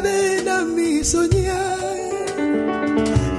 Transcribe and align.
cadena 0.00 0.64
mi 0.64 1.04
soñar. 1.04 1.78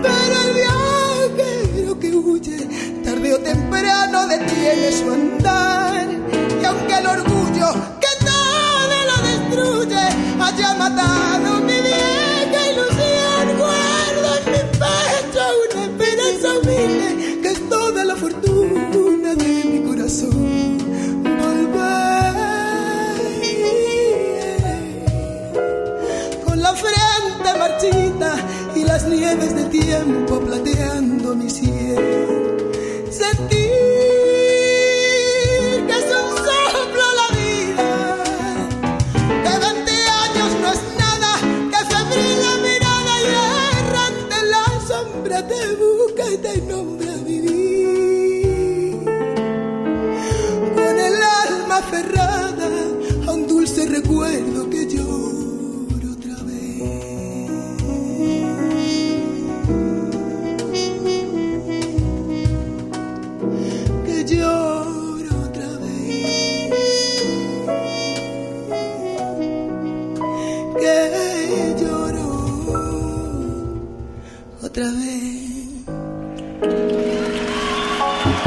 Pero 0.06 0.36
el 0.46 0.54
viajero 0.54 2.00
que 2.00 2.16
huye, 2.16 2.68
tarde 3.04 3.34
o 3.34 3.40
temprano 3.40 4.28
detiene 4.28 4.92
su 4.92 5.12
andar. 5.12 6.08
Y 6.62 6.66
aunque 6.66 6.94
el 6.98 7.08
orgullo 7.08 7.68
que 8.04 8.26
todo 8.26 8.98
lo 9.10 9.18
destruye 9.30 10.04
haya 10.40 10.74
matado 10.76 11.61
tiempo 29.72 30.40
plateando 30.40 31.36
mi 31.36 31.50
cielo. 31.50 32.72
Sentí 33.10 33.61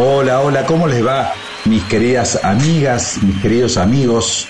Hola, 0.07 0.43
hola, 0.43 0.67
¿cómo 0.67 0.87
les 0.87 1.05
va? 1.05 1.33
Mis 1.65 1.83
queridas 1.85 2.45
amigas, 2.45 3.21
mis 3.23 3.41
queridos 3.41 3.79
amigos, 3.79 4.47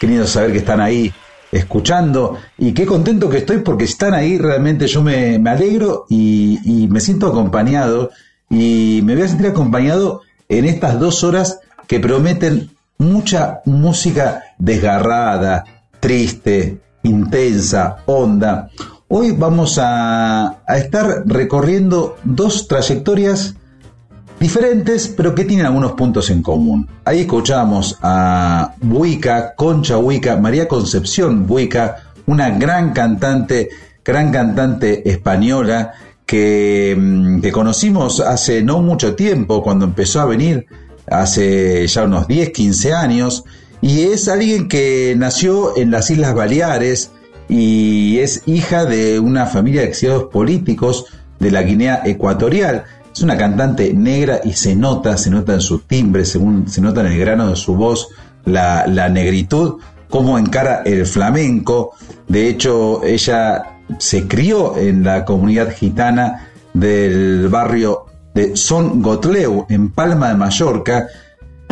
querido 0.00 0.26
saber 0.26 0.50
que 0.50 0.58
están 0.58 0.80
ahí 0.80 1.12
escuchando 1.52 2.36
y 2.58 2.72
qué 2.72 2.84
contento 2.84 3.30
que 3.30 3.38
estoy 3.38 3.58
porque 3.58 3.84
están 3.84 4.12
ahí, 4.12 4.38
realmente 4.38 4.88
yo 4.88 5.00
me, 5.00 5.38
me 5.38 5.50
alegro 5.50 6.06
y, 6.08 6.88
me 6.90 6.98
siento 6.98 7.28
acompañado 7.28 8.10
y 8.50 9.00
me 9.04 9.14
voy 9.14 9.22
a 9.22 9.28
sentir 9.28 9.46
acompañado 9.46 10.22
en 10.48 10.64
estas 10.64 10.98
dos 10.98 11.22
horas 11.22 11.60
que 11.86 12.00
prometen 12.00 12.72
mucha 12.98 13.60
música 13.66 14.42
desgarrada, 14.58 15.64
triste, 16.00 16.80
intensa, 17.04 17.98
honda. 18.06 18.70
Hoy 19.06 19.30
vamos 19.30 19.78
a, 19.78 20.58
a 20.66 20.76
estar 20.76 21.22
recorriendo 21.24 22.16
dos 22.24 22.66
trayectorias 22.66 23.54
diferentes, 24.38 25.08
pero 25.08 25.34
que 25.34 25.44
tienen 25.44 25.66
algunos 25.66 25.92
puntos 25.92 26.30
en 26.30 26.42
común. 26.42 26.88
Ahí 27.04 27.20
escuchamos 27.20 27.98
a 28.02 28.74
Buica, 28.80 29.54
Concha 29.54 29.96
Buica, 29.96 30.36
María 30.36 30.68
Concepción 30.68 31.46
Buica, 31.46 32.12
una 32.26 32.50
gran 32.50 32.92
cantante, 32.92 33.68
gran 34.04 34.30
cantante 34.30 35.08
española 35.08 35.92
que, 36.26 36.96
mm, 36.98 37.40
que, 37.40 37.52
conocimos 37.52 38.20
hace 38.20 38.62
no 38.62 38.80
mucho 38.82 39.14
tiempo, 39.14 39.62
cuando 39.62 39.86
empezó 39.86 40.20
a 40.20 40.26
venir, 40.26 40.66
hace 41.10 41.86
ya 41.86 42.04
unos 42.04 42.28
10, 42.28 42.50
15 42.50 42.92
años, 42.92 43.44
y 43.80 44.02
es 44.02 44.28
alguien 44.28 44.68
que 44.68 45.14
nació 45.16 45.76
en 45.76 45.90
las 45.90 46.10
Islas 46.10 46.34
Baleares 46.34 47.12
y 47.48 48.18
es 48.18 48.42
hija 48.46 48.84
de 48.84 49.20
una 49.20 49.46
familia 49.46 49.82
de 49.82 49.88
exiliados 49.88 50.24
políticos 50.24 51.06
de 51.38 51.50
la 51.50 51.62
Guinea 51.62 52.02
Ecuatorial. 52.04 52.84
Es 53.18 53.24
una 53.24 53.36
cantante 53.36 53.92
negra 53.92 54.40
y 54.44 54.52
se 54.52 54.76
nota, 54.76 55.16
se 55.16 55.28
nota 55.28 55.52
en 55.52 55.60
su 55.60 55.80
timbre, 55.80 56.24
según, 56.24 56.68
se 56.68 56.80
nota 56.80 57.00
en 57.00 57.08
el 57.08 57.18
grano 57.18 57.50
de 57.50 57.56
su 57.56 57.74
voz 57.74 58.10
la, 58.44 59.08
negritud, 59.08 59.80
cómo 60.08 60.38
encara 60.38 60.82
el 60.84 61.04
flamenco. 61.04 61.94
De 62.28 62.48
hecho, 62.48 63.02
ella 63.02 63.80
se 63.98 64.28
crió 64.28 64.76
en 64.76 65.02
la 65.02 65.24
comunidad 65.24 65.74
gitana 65.74 66.46
del 66.72 67.48
barrio 67.48 68.06
de 68.34 68.54
Son 68.56 69.02
Gotleu, 69.02 69.66
en 69.68 69.90
Palma 69.90 70.28
de 70.28 70.34
Mallorca, 70.36 71.08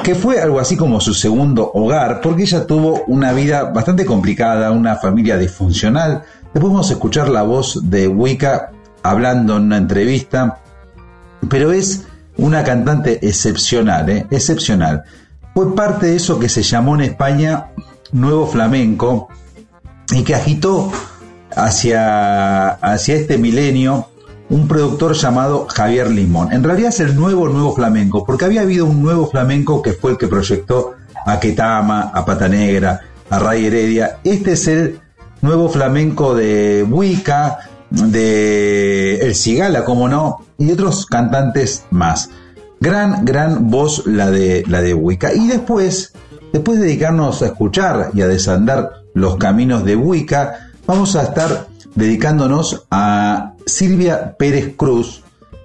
que 0.03 0.17
fue 0.17 0.41
algo 0.41 0.59
así 0.59 0.77
como 0.77 1.01
su 1.01 1.15
segundo 1.15 1.71
hogar, 1.75 2.23
porque 2.23 2.43
ella 2.43 2.67
tuvo 2.67 3.05
una 3.07 3.33
vida 3.33 3.71
bastante 3.71 4.05
complicada, 4.05 4.73
una 4.73 4.97
familia 4.97 5.39
disfuncional. 5.39 6.25
Después 6.53 6.73
vamos 6.73 6.91
a 6.91 6.95
escuchar 6.95 7.29
la 7.29 7.43
voz 7.43 7.89
de 7.89 8.09
Wicca 8.09 8.73
hablando 9.05 9.59
en 9.59 9.63
una 9.63 9.77
entrevista 9.77 10.63
pero 11.49 11.73
es 11.73 12.05
una 12.37 12.65
cantante 12.65 13.27
excepcional, 13.27 14.09
¿eh? 14.11 14.27
excepcional. 14.31 15.05
Fue 15.55 15.75
parte 15.75 16.07
de 16.07 16.17
eso 16.17 16.39
que 16.39 16.49
se 16.49 16.63
llamó 16.63 16.95
en 16.97 17.03
España 17.03 17.69
Nuevo 18.13 18.47
Flamenco 18.47 19.29
y 20.13 20.23
que 20.23 20.35
agitó 20.35 20.93
hacia, 21.55 22.71
hacia 22.71 23.15
este 23.15 23.39
milenio 23.39 24.09
un 24.49 24.69
productor 24.69 25.15
llamado 25.15 25.67
Javier 25.69 26.11
Limón. 26.11 26.53
En 26.53 26.63
realidad 26.63 26.91
es 26.91 27.01
el 27.01 27.17
nuevo 27.17 27.49
Nuevo 27.49 27.75
Flamenco, 27.75 28.25
porque 28.25 28.45
había 28.45 28.61
habido 28.61 28.87
un 28.87 29.03
Nuevo 29.03 29.29
Flamenco 29.29 29.83
que 29.83 29.93
fue 29.93 30.13
el 30.13 30.19
que 30.19 30.29
proyectó 30.29 30.95
a 31.25 31.41
Ketama, 31.41 32.13
a 32.15 32.25
Pata 32.25 32.49
Negra, 32.49 33.01
a 33.29 33.39
Ray 33.39 33.67
Heredia. 33.67 34.19
Este 34.23 34.53
es 34.53 34.69
el 34.69 35.01
Nuevo 35.43 35.69
Flamenco 35.69 36.35
de 36.35 36.85
Buica, 36.85 37.59
de 37.91 39.19
El 39.21 39.35
Cigala, 39.35 39.85
como 39.85 40.09
no, 40.09 40.45
y 40.59 40.71
otros 40.71 41.07
cantantes 41.07 41.85
más. 41.91 42.31
Gran, 42.81 43.25
gran 43.25 43.71
voz 43.71 44.07
la 44.07 44.31
de, 44.31 44.65
la 44.67 44.83
de 44.83 44.95
Wicca. 44.95 45.33
Y 45.33 45.47
después, 45.47 46.13
después 46.53 46.79
de 46.79 46.87
dedicarnos 46.87 47.43
a 47.43 47.47
escuchar 47.47 48.11
y 48.15 48.23
a 48.23 48.29
desandar 48.29 49.03
los 49.15 49.37
caminos 49.37 49.85
de 49.85 49.97
Wicca, 49.97 50.71
vamos 50.87 51.17
a 51.17 51.23
estar 51.23 51.69
dedicándonos 51.95 52.87
a 52.91 53.55
Silvia 53.65 54.37
Pérez 54.37 54.75
Cruz, 54.77 55.23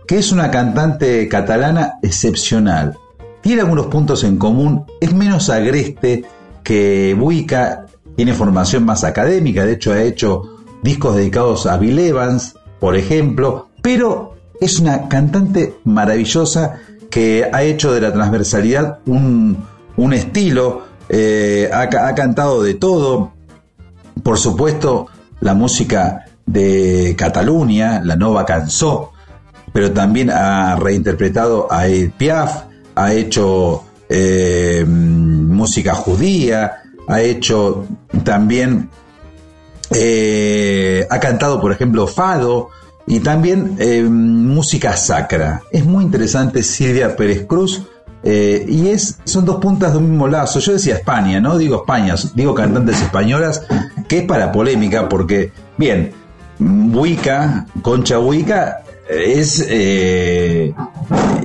que 0.08 0.18
es 0.18 0.32
una 0.32 0.50
cantante 0.50 1.28
catalana 1.28 2.00
excepcional. 2.02 2.98
Tiene 3.42 3.62
algunos 3.62 3.88
puntos 3.88 4.24
en 4.24 4.38
común, 4.38 4.86
es 5.02 5.14
menos 5.14 5.50
agreste 5.50 6.24
que 6.64 7.16
Wicca, 7.20 7.86
tiene 8.16 8.34
formación 8.34 8.86
más 8.86 9.04
académica, 9.04 9.66
de 9.66 9.74
hecho 9.74 9.94
ha 9.94 10.02
hecho 10.02 10.61
discos 10.82 11.16
dedicados 11.16 11.66
a 11.66 11.78
Bill 11.78 12.00
Evans, 12.00 12.56
por 12.80 12.96
ejemplo, 12.96 13.70
pero 13.82 14.36
es 14.60 14.80
una 14.80 15.08
cantante 15.08 15.76
maravillosa 15.84 16.80
que 17.10 17.50
ha 17.52 17.64
hecho 17.64 17.94
de 17.94 18.02
la 18.02 18.14
transversalidad 18.14 19.00
un, 19.06 19.68
estilo, 20.14 20.84
eh, 21.10 21.70
ha, 21.72 22.16
cantado 22.16 22.64
de 22.64 22.74
todo, 22.74 23.34
por 24.24 24.38
supuesto 24.38 25.08
la 25.42 25.54
música 25.54 26.26
de 26.46 27.16
Cataluña, 27.18 28.02
la 28.04 28.16
Nova 28.16 28.46
Canzó, 28.46 29.12
pero 29.74 29.92
también 29.92 30.30
ha 30.30 30.76
reinterpretado 30.76 31.72
a 31.72 31.88
Edith 31.88 32.14
Piaf, 32.14 32.64
ha 32.96 33.14
hecho 33.14 33.84
eh, 34.10 34.86
música 34.88 35.94
judía, 35.96 36.82
ha 37.08 37.22
hecho 37.22 37.86
también 38.24 38.90
eh, 39.92 41.06
ha 41.10 41.20
cantado, 41.20 41.60
por 41.60 41.72
ejemplo, 41.72 42.08
Fado 42.08 42.70
y 43.08 43.20
también 43.20 43.76
eh, 43.80 44.04
música 44.04 44.96
sacra. 44.96 45.62
Es 45.72 45.86
muy 45.86 46.04
interesante 46.04 46.64
Silvia 46.64 47.16
Pérez 47.16 47.46
Cruz. 47.46 47.84
Eh, 48.24 48.66
y 48.68 48.90
es, 48.90 49.18
son 49.24 49.46
dos 49.46 49.58
puntas 49.58 49.94
de 49.94 49.98
un 49.98 50.10
mismo 50.10 50.28
lazo. 50.28 50.60
Yo 50.60 50.74
decía 50.74 50.96
España, 50.96 51.40
no 51.40 51.58
digo 51.58 51.78
España, 51.78 52.16
digo 52.36 52.54
cantantes 52.54 53.02
españolas, 53.02 53.64
que 54.08 54.20
es 54.20 54.24
para 54.26 54.52
polémica, 54.52 55.10
porque, 55.10 55.52
bien, 55.78 56.12
Huica, 56.60 57.66
Concha 57.82 58.20
Huica, 58.20 58.84
es 59.10 59.60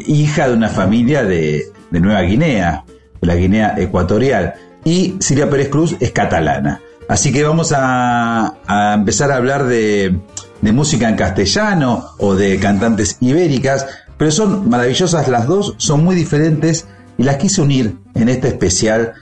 hija 0.06 0.48
de 0.48 0.54
una 0.54 0.68
familia 0.68 1.24
de, 1.24 1.72
de 1.90 2.00
Nueva 2.00 2.20
Guinea, 2.20 2.84
de 3.20 3.26
la 3.26 3.34
Guinea 3.36 3.74
Ecuatorial, 3.78 4.54
y 4.84 5.16
Silvia 5.18 5.48
Pérez 5.48 5.70
Cruz 5.70 5.96
es 5.98 6.12
catalana. 6.12 6.80
Así 7.08 7.32
que 7.32 7.44
vamos 7.44 7.72
a, 7.76 8.56
empezar 8.94 9.30
a 9.30 9.36
hablar 9.36 9.66
de, 9.66 10.18
música 10.60 11.08
en 11.08 11.14
castellano 11.16 12.10
o 12.18 12.34
de 12.34 12.58
cantantes 12.58 13.18
ibéricas, 13.20 13.86
pero 14.16 14.32
son 14.32 14.68
maravillosas 14.68 15.28
las 15.28 15.46
dos, 15.46 15.74
son 15.76 16.02
muy 16.02 16.16
diferentes 16.16 16.86
y 17.16 17.22
las 17.22 17.36
quise 17.36 17.62
unir 17.62 17.96
en 18.14 18.28
este 18.28 18.48
especial. 18.48 19.12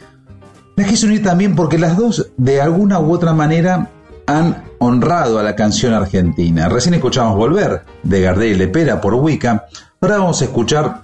Las 0.76 0.88
quise 0.88 1.06
unir 1.06 1.22
también 1.22 1.54
porque 1.54 1.78
las 1.78 1.96
dos 1.98 2.30
de 2.38 2.62
alguna 2.62 2.98
u 2.98 3.12
otra 3.12 3.34
manera 3.34 3.90
han 4.26 4.64
honrado 4.78 5.38
a 5.38 5.42
la 5.42 5.54
canción 5.54 5.92
argentina. 5.92 6.68
Recién 6.70 6.94
escuchamos 6.94 7.36
Volver 7.36 7.82
de 8.02 8.20
Gardel 8.22 8.52
y 8.52 8.54
Lepera 8.54 9.00
por 9.00 9.14
Wicca. 9.14 9.66
Ahora 10.00 10.18
vamos 10.18 10.40
a 10.40 10.44
escuchar 10.46 11.02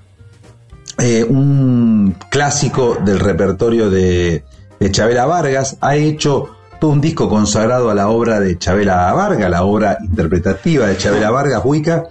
eh, 0.98 1.24
un 1.24 2.16
clásico 2.30 2.96
del 3.04 3.20
repertorio 3.20 3.90
de, 3.90 4.44
de 4.78 4.90
Chabela 4.90 5.26
Vargas. 5.26 5.76
Ha 5.82 5.96
hecho 5.96 6.56
todo 6.80 6.90
un 6.90 7.00
disco 7.00 7.28
consagrado 7.28 7.90
a 7.90 7.94
la 7.94 8.08
obra 8.08 8.40
de 8.40 8.58
Chabela 8.58 9.12
Vargas, 9.12 9.50
la 9.50 9.62
obra 9.64 9.98
interpretativa 10.00 10.86
de 10.86 10.96
Chabela 10.96 11.30
Vargas 11.30 11.60
Huica, 11.62 12.04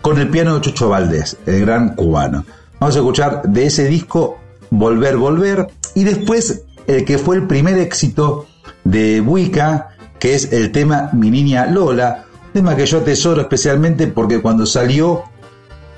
con 0.00 0.18
el 0.18 0.28
piano 0.28 0.54
de 0.54 0.60
Chucho 0.60 0.88
Valdés, 0.88 1.36
el 1.46 1.60
gran 1.62 1.96
cubano. 1.96 2.44
Vamos 2.78 2.94
a 2.94 2.98
escuchar 3.00 3.42
de 3.42 3.66
ese 3.66 3.86
disco 3.86 4.38
Volver, 4.70 5.16
Volver, 5.16 5.66
y 5.94 6.04
después 6.04 6.62
el 6.86 7.04
que 7.04 7.18
fue 7.18 7.36
el 7.36 7.46
primer 7.46 7.76
éxito 7.78 8.46
de 8.84 9.20
Buica, 9.20 9.88
que 10.18 10.34
es 10.34 10.52
el 10.52 10.70
tema 10.70 11.10
Mi 11.12 11.30
Niña 11.30 11.66
Lola, 11.66 12.26
tema 12.52 12.76
que 12.76 12.86
yo 12.86 12.98
atesoro 12.98 13.40
especialmente 13.40 14.06
porque 14.06 14.40
cuando 14.40 14.64
salió 14.64 15.24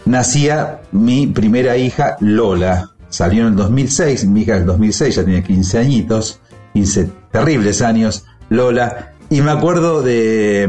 nacía 0.06 0.80
mi 0.92 1.26
primera 1.26 1.76
hija 1.76 2.16
Lola. 2.20 2.92
Salió 3.08 3.42
en 3.42 3.48
el 3.48 3.56
2006, 3.56 4.26
mi 4.26 4.40
hija 4.42 4.54
en 4.54 4.60
el 4.60 4.66
2006 4.66 5.14
ya 5.16 5.24
tenía 5.24 5.42
15 5.42 5.78
añitos, 5.78 6.40
15 6.72 7.10
terribles 7.36 7.82
años, 7.82 8.24
Lola, 8.48 9.12
y 9.28 9.42
me 9.42 9.50
acuerdo 9.50 10.00
de, 10.00 10.66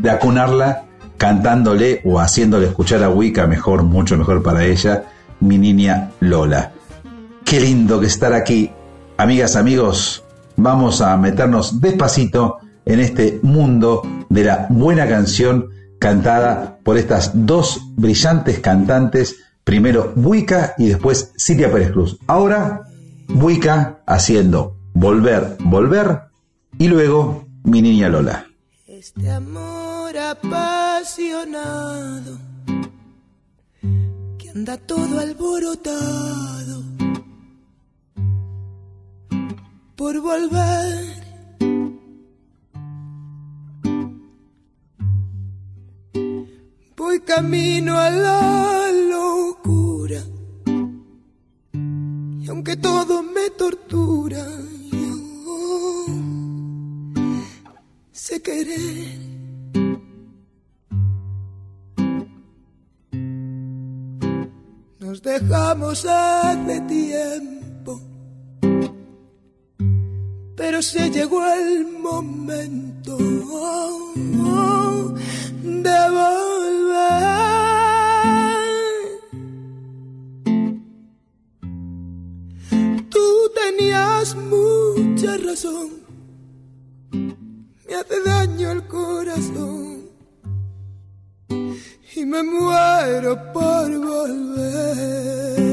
de 0.00 0.10
acunarla 0.10 0.84
cantándole 1.16 2.02
o 2.04 2.20
haciéndole 2.20 2.66
escuchar 2.66 3.02
a 3.02 3.08
Wicca 3.08 3.46
mejor, 3.46 3.84
mucho 3.84 4.18
mejor 4.18 4.42
para 4.42 4.66
ella, 4.66 5.04
mi 5.40 5.56
niña 5.56 6.10
Lola. 6.20 6.72
Qué 7.42 7.58
lindo 7.58 8.00
que 8.00 8.06
estar 8.06 8.34
aquí. 8.34 8.70
Amigas, 9.16 9.56
amigos, 9.56 10.22
vamos 10.56 11.00
a 11.00 11.16
meternos 11.16 11.80
despacito 11.80 12.58
en 12.84 13.00
este 13.00 13.40
mundo 13.42 14.02
de 14.28 14.44
la 14.44 14.66
buena 14.68 15.08
canción 15.08 15.70
cantada 15.98 16.80
por 16.84 16.98
estas 16.98 17.30
dos 17.32 17.80
brillantes 17.96 18.58
cantantes, 18.58 19.36
primero 19.64 20.12
Wicca 20.16 20.74
y 20.76 20.88
después 20.88 21.32
Silvia 21.36 21.72
Pérez 21.72 21.92
Cruz. 21.92 22.18
Ahora, 22.26 22.82
Wicca 23.28 24.00
haciendo 24.06 24.79
Volver, 24.94 25.56
volver 25.60 26.22
y 26.78 26.88
luego 26.88 27.46
mi 27.64 27.82
niña 27.82 28.08
Lola. 28.08 28.46
Este 28.86 29.30
amor 29.30 30.16
apasionado 30.18 31.58
que 34.38 34.50
anda 34.50 34.76
todo 34.76 35.20
alborotado 35.20 36.82
por 39.96 40.20
volver. 40.20 41.20
Voy 46.96 47.20
camino 47.20 47.98
a 47.98 48.10
la 48.10 48.92
locura 48.92 50.22
y 52.40 52.48
aunque 52.48 52.76
todo 52.76 53.22
me 53.22 53.50
tortura 53.50 54.46
sé 58.12 58.40
querer. 58.42 59.30
Nos 65.00 65.22
dejamos 65.22 66.06
hace 66.06 66.80
tiempo, 66.82 68.00
pero 70.56 70.82
se 70.82 71.10
llegó 71.10 71.42
el 71.54 71.86
momento 71.86 73.16
de 75.86 75.98
volver. 76.16 77.30
Tú 83.08 83.26
tenías 83.60 84.36
mucho 84.36 84.99
razón, 85.26 85.90
me 87.12 87.94
hace 87.94 88.22
daño 88.24 88.70
el 88.72 88.86
corazón 88.86 90.08
y 92.16 92.24
me 92.24 92.42
muero 92.42 93.52
por 93.52 93.98
volver. 93.98 95.69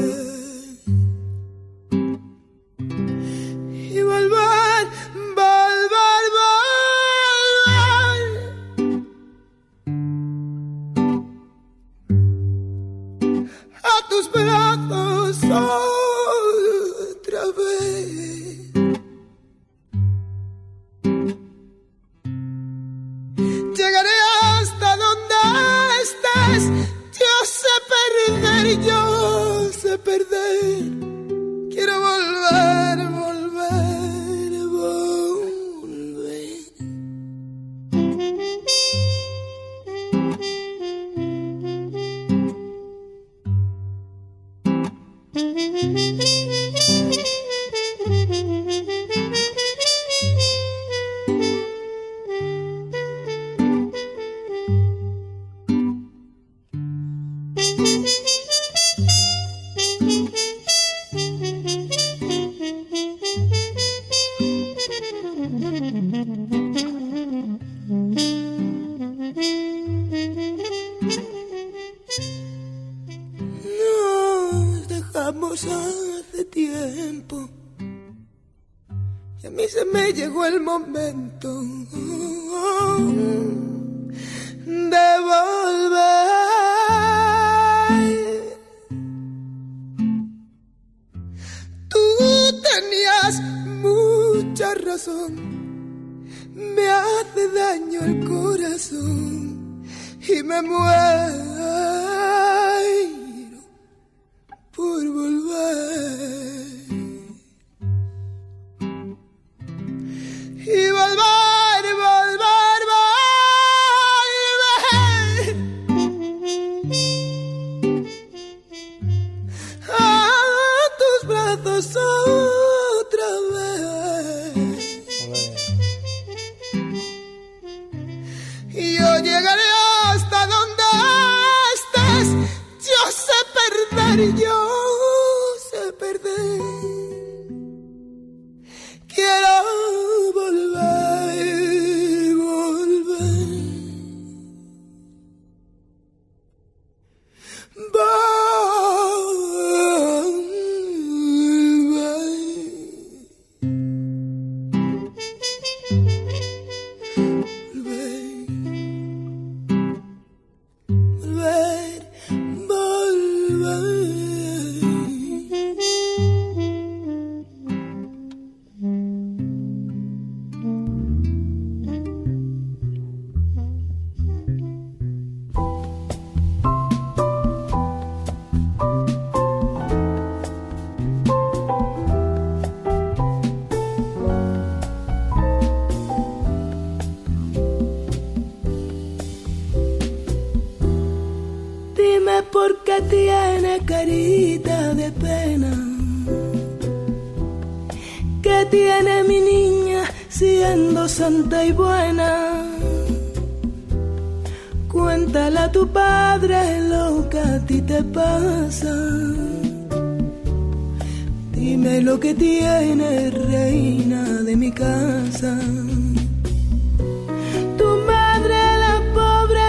Tu 217.78 217.88
madre, 218.06 218.60
la 218.84 218.94
pobre, 219.14 219.66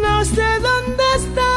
no 0.00 0.24
sé 0.24 0.48
dónde 0.62 1.04
está. 1.16 1.52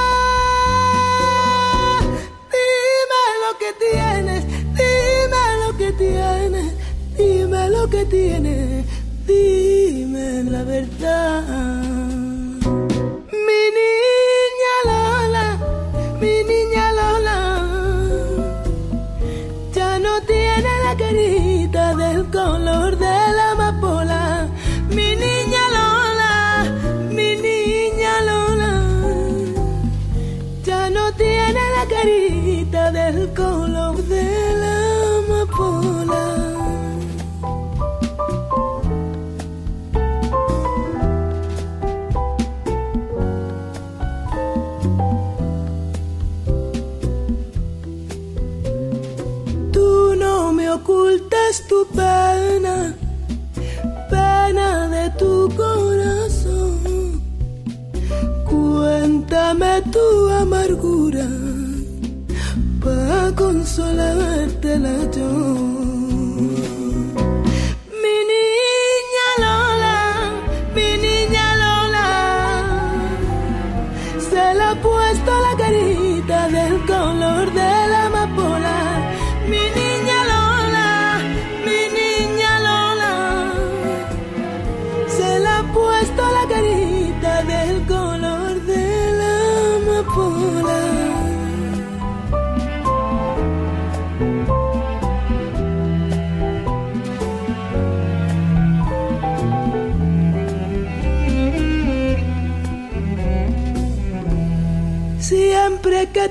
Dime 2.56 3.24
lo 3.44 3.52
que 3.62 3.70
tienes, 3.86 4.42
dime 4.80 5.44
lo 5.64 5.70
que 5.78 5.90
tienes, 5.92 6.70
dime 7.16 7.70
lo 7.70 7.88
que 7.88 8.06
tienes, 8.06 8.86
dime 9.28 10.44
la 10.46 10.64
verdad. 10.64 11.69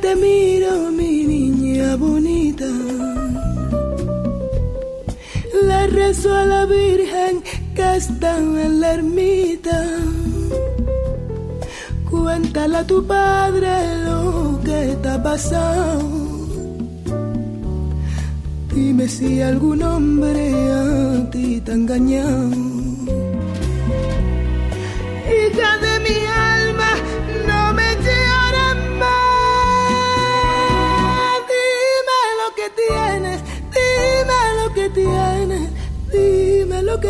te 0.08 0.16
miro, 0.16 0.90
mi 0.98 1.14
niña 1.34 1.96
bonita. 1.96 2.68
Le 5.68 5.80
rezo 5.98 6.28
a 6.34 6.44
la 6.52 6.62
Virgen 6.64 7.34
que 7.76 7.96
está 7.96 8.30
en 8.38 8.80
la 8.80 8.88
ermita. 8.98 9.78
Cuéntale 12.10 12.76
a 12.82 12.84
tu 12.86 12.98
padre 13.06 13.72
lo 14.06 14.60
que 14.66 14.80
te 15.02 15.08
ha 15.14 15.22
pasado. 15.22 16.00
Dime 18.74 19.06
si 19.08 19.42
algún 19.42 19.82
hombre 19.82 20.44
a 20.72 21.30
ti 21.32 21.60
te 21.64 21.70
ha 21.72 21.74
engañado. 21.74 22.57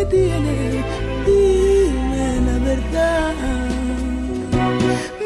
que 0.07 0.83
dime 1.25 2.41
la 2.45 2.57
verdad. 2.69 3.33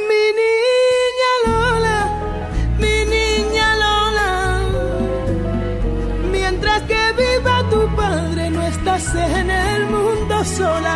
Mi 0.10 0.24
niña 0.42 1.32
Lola, 1.46 2.00
mi 2.80 2.98
niña 3.16 3.68
Lola, 3.84 4.32
mientras 6.32 6.82
que 6.84 7.02
viva 7.22 7.56
tu 7.70 7.96
padre 7.96 8.50
no 8.50 8.62
estás 8.64 9.16
en 9.16 9.50
el 9.50 9.86
mundo 9.88 10.44
sola. 10.46 10.93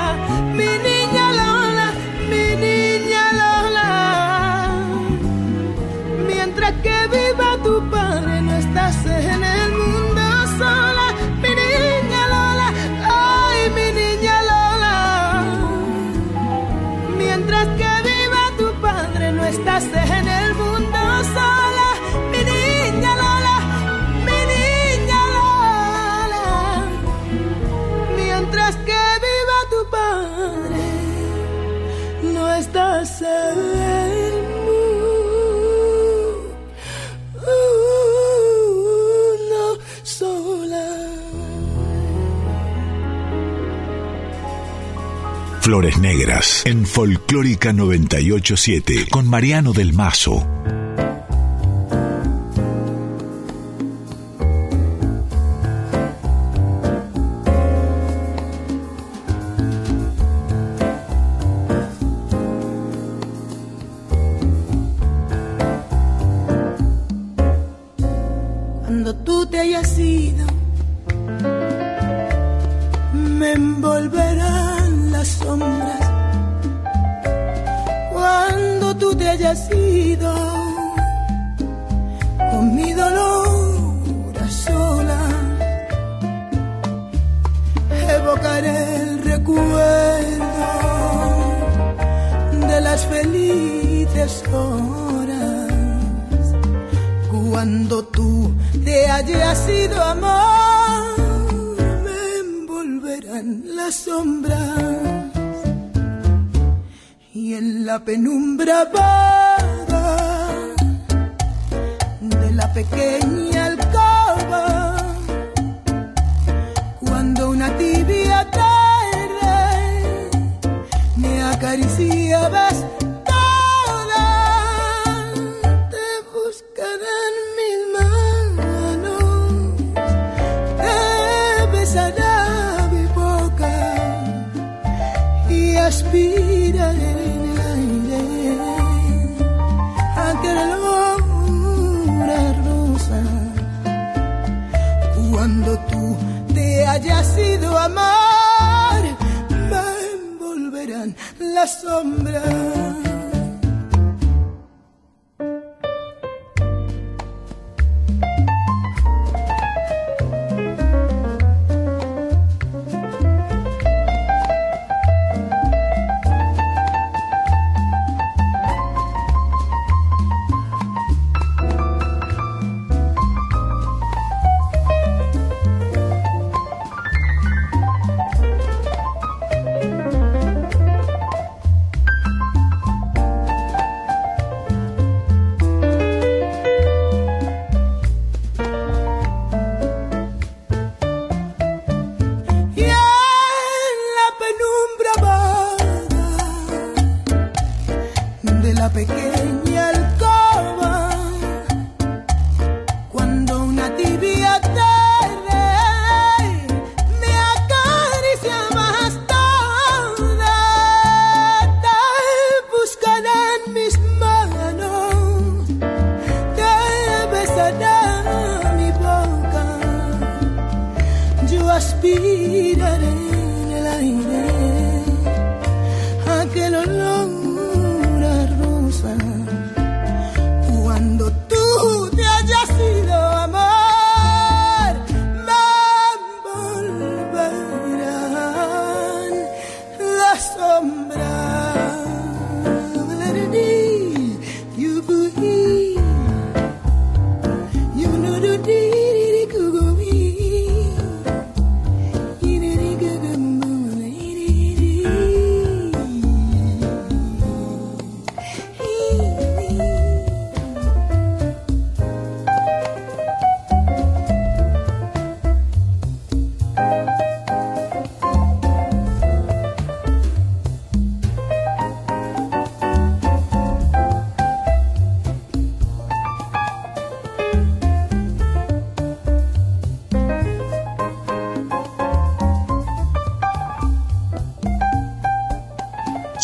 Flores 45.68 45.98
Negras 45.98 46.62
en 46.66 46.86
Folclórica 46.86 47.74
987 47.74 49.08
con 49.10 49.28
Mariano 49.28 49.74
del 49.74 49.92
Mazo. 49.92 50.57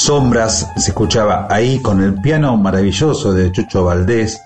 Sombras 0.03 0.69
se 0.75 0.91
escuchaba 0.91 1.47
ahí 1.49 1.79
con 1.79 2.03
el 2.03 2.15
piano 2.15 2.57
maravilloso 2.57 3.31
de 3.31 3.53
Chucho 3.53 3.85
Valdés, 3.85 4.41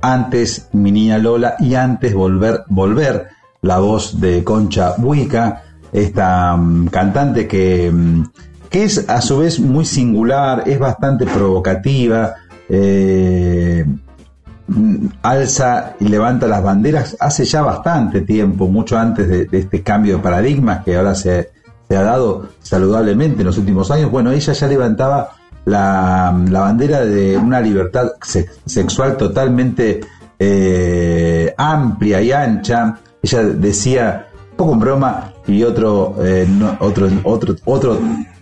antes 0.00 0.70
Mi 0.72 0.90
Niña 0.90 1.18
Lola 1.18 1.54
y 1.58 1.74
antes 1.74 2.14
Volver, 2.14 2.62
Volver, 2.68 3.28
la 3.60 3.78
voz 3.78 4.18
de 4.22 4.42
Concha 4.42 4.94
Buica, 4.96 5.64
esta 5.92 6.56
mm, 6.56 6.86
cantante 6.86 7.46
que, 7.46 7.92
mm, 7.92 8.24
que 8.70 8.84
es 8.84 9.06
a 9.06 9.20
su 9.20 9.40
vez 9.40 9.60
muy 9.60 9.84
singular, 9.84 10.62
es 10.64 10.78
bastante 10.78 11.26
provocativa, 11.26 12.36
eh, 12.70 13.84
mm, 14.66 15.06
alza 15.20 15.92
y 16.00 16.08
levanta 16.08 16.46
las 16.46 16.62
banderas 16.62 17.18
hace 17.20 17.44
ya 17.44 17.60
bastante 17.60 18.22
tiempo, 18.22 18.66
mucho 18.66 18.96
antes 18.96 19.28
de, 19.28 19.44
de 19.44 19.58
este 19.58 19.82
cambio 19.82 20.16
de 20.16 20.22
paradigmas 20.22 20.82
que 20.82 20.96
ahora 20.96 21.14
se, 21.14 21.51
se 21.92 21.98
ha 21.98 22.02
dado 22.04 22.48
saludablemente 22.62 23.40
en 23.42 23.46
los 23.48 23.58
últimos 23.58 23.90
años. 23.90 24.10
Bueno, 24.10 24.32
ella 24.32 24.54
ya 24.54 24.66
levantaba 24.66 25.32
la, 25.66 26.34
la 26.48 26.60
bandera 26.60 27.04
de 27.04 27.36
una 27.36 27.60
libertad 27.60 28.12
se- 28.22 28.48
sexual 28.64 29.18
totalmente 29.18 30.00
eh, 30.38 31.52
amplia 31.58 32.22
y 32.22 32.32
ancha. 32.32 32.98
Ella 33.22 33.42
decía, 33.42 34.26
poco 34.56 34.72
en 34.72 34.80
broma 34.80 35.34
y 35.46 35.62
otro, 35.64 36.16
eh, 36.22 36.48
otro, 36.80 37.08
otro, 37.24 37.56
otro, 37.66 37.98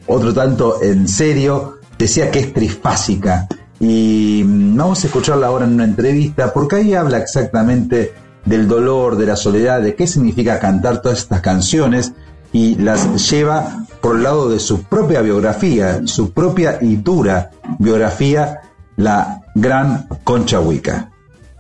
otro 0.07 0.33
tanto 0.33 0.81
en 0.81 1.09
serio, 1.09 1.79
decía 1.99 2.31
que 2.31 2.39
es 2.39 2.53
trifásica. 2.53 3.49
Y 3.81 4.45
mm, 4.47 4.77
vamos 4.77 5.03
a 5.03 5.09
escucharla 5.09 5.49
ahora 5.49 5.65
en 5.65 5.73
una 5.75 5.85
entrevista, 5.85 6.53
porque 6.53 6.77
ahí 6.77 6.95
habla 6.95 7.19
exactamente 7.19 8.13
del 8.45 8.69
dolor, 8.69 9.17
de 9.17 9.27
la 9.27 9.35
soledad, 9.35 9.83
de 9.83 9.97
qué 9.97 10.07
significa 10.07 10.61
cantar 10.61 11.03
todas 11.03 11.19
estas 11.19 11.41
canciones 11.41 12.13
y 12.53 12.77
las 12.77 13.31
lleva 13.31 13.87
por 14.01 14.17
el 14.17 14.23
lado 14.23 14.49
de 14.49 14.59
su 14.59 14.85
propia 14.85 15.21
biografía, 15.21 16.01
su 16.05 16.33
propia 16.33 16.79
y 16.81 16.97
dura 16.97 17.51
biografía, 17.79 18.61
la 18.97 19.43
gran 19.55 20.09
Concha 20.25 20.61
Huica. 20.61 21.11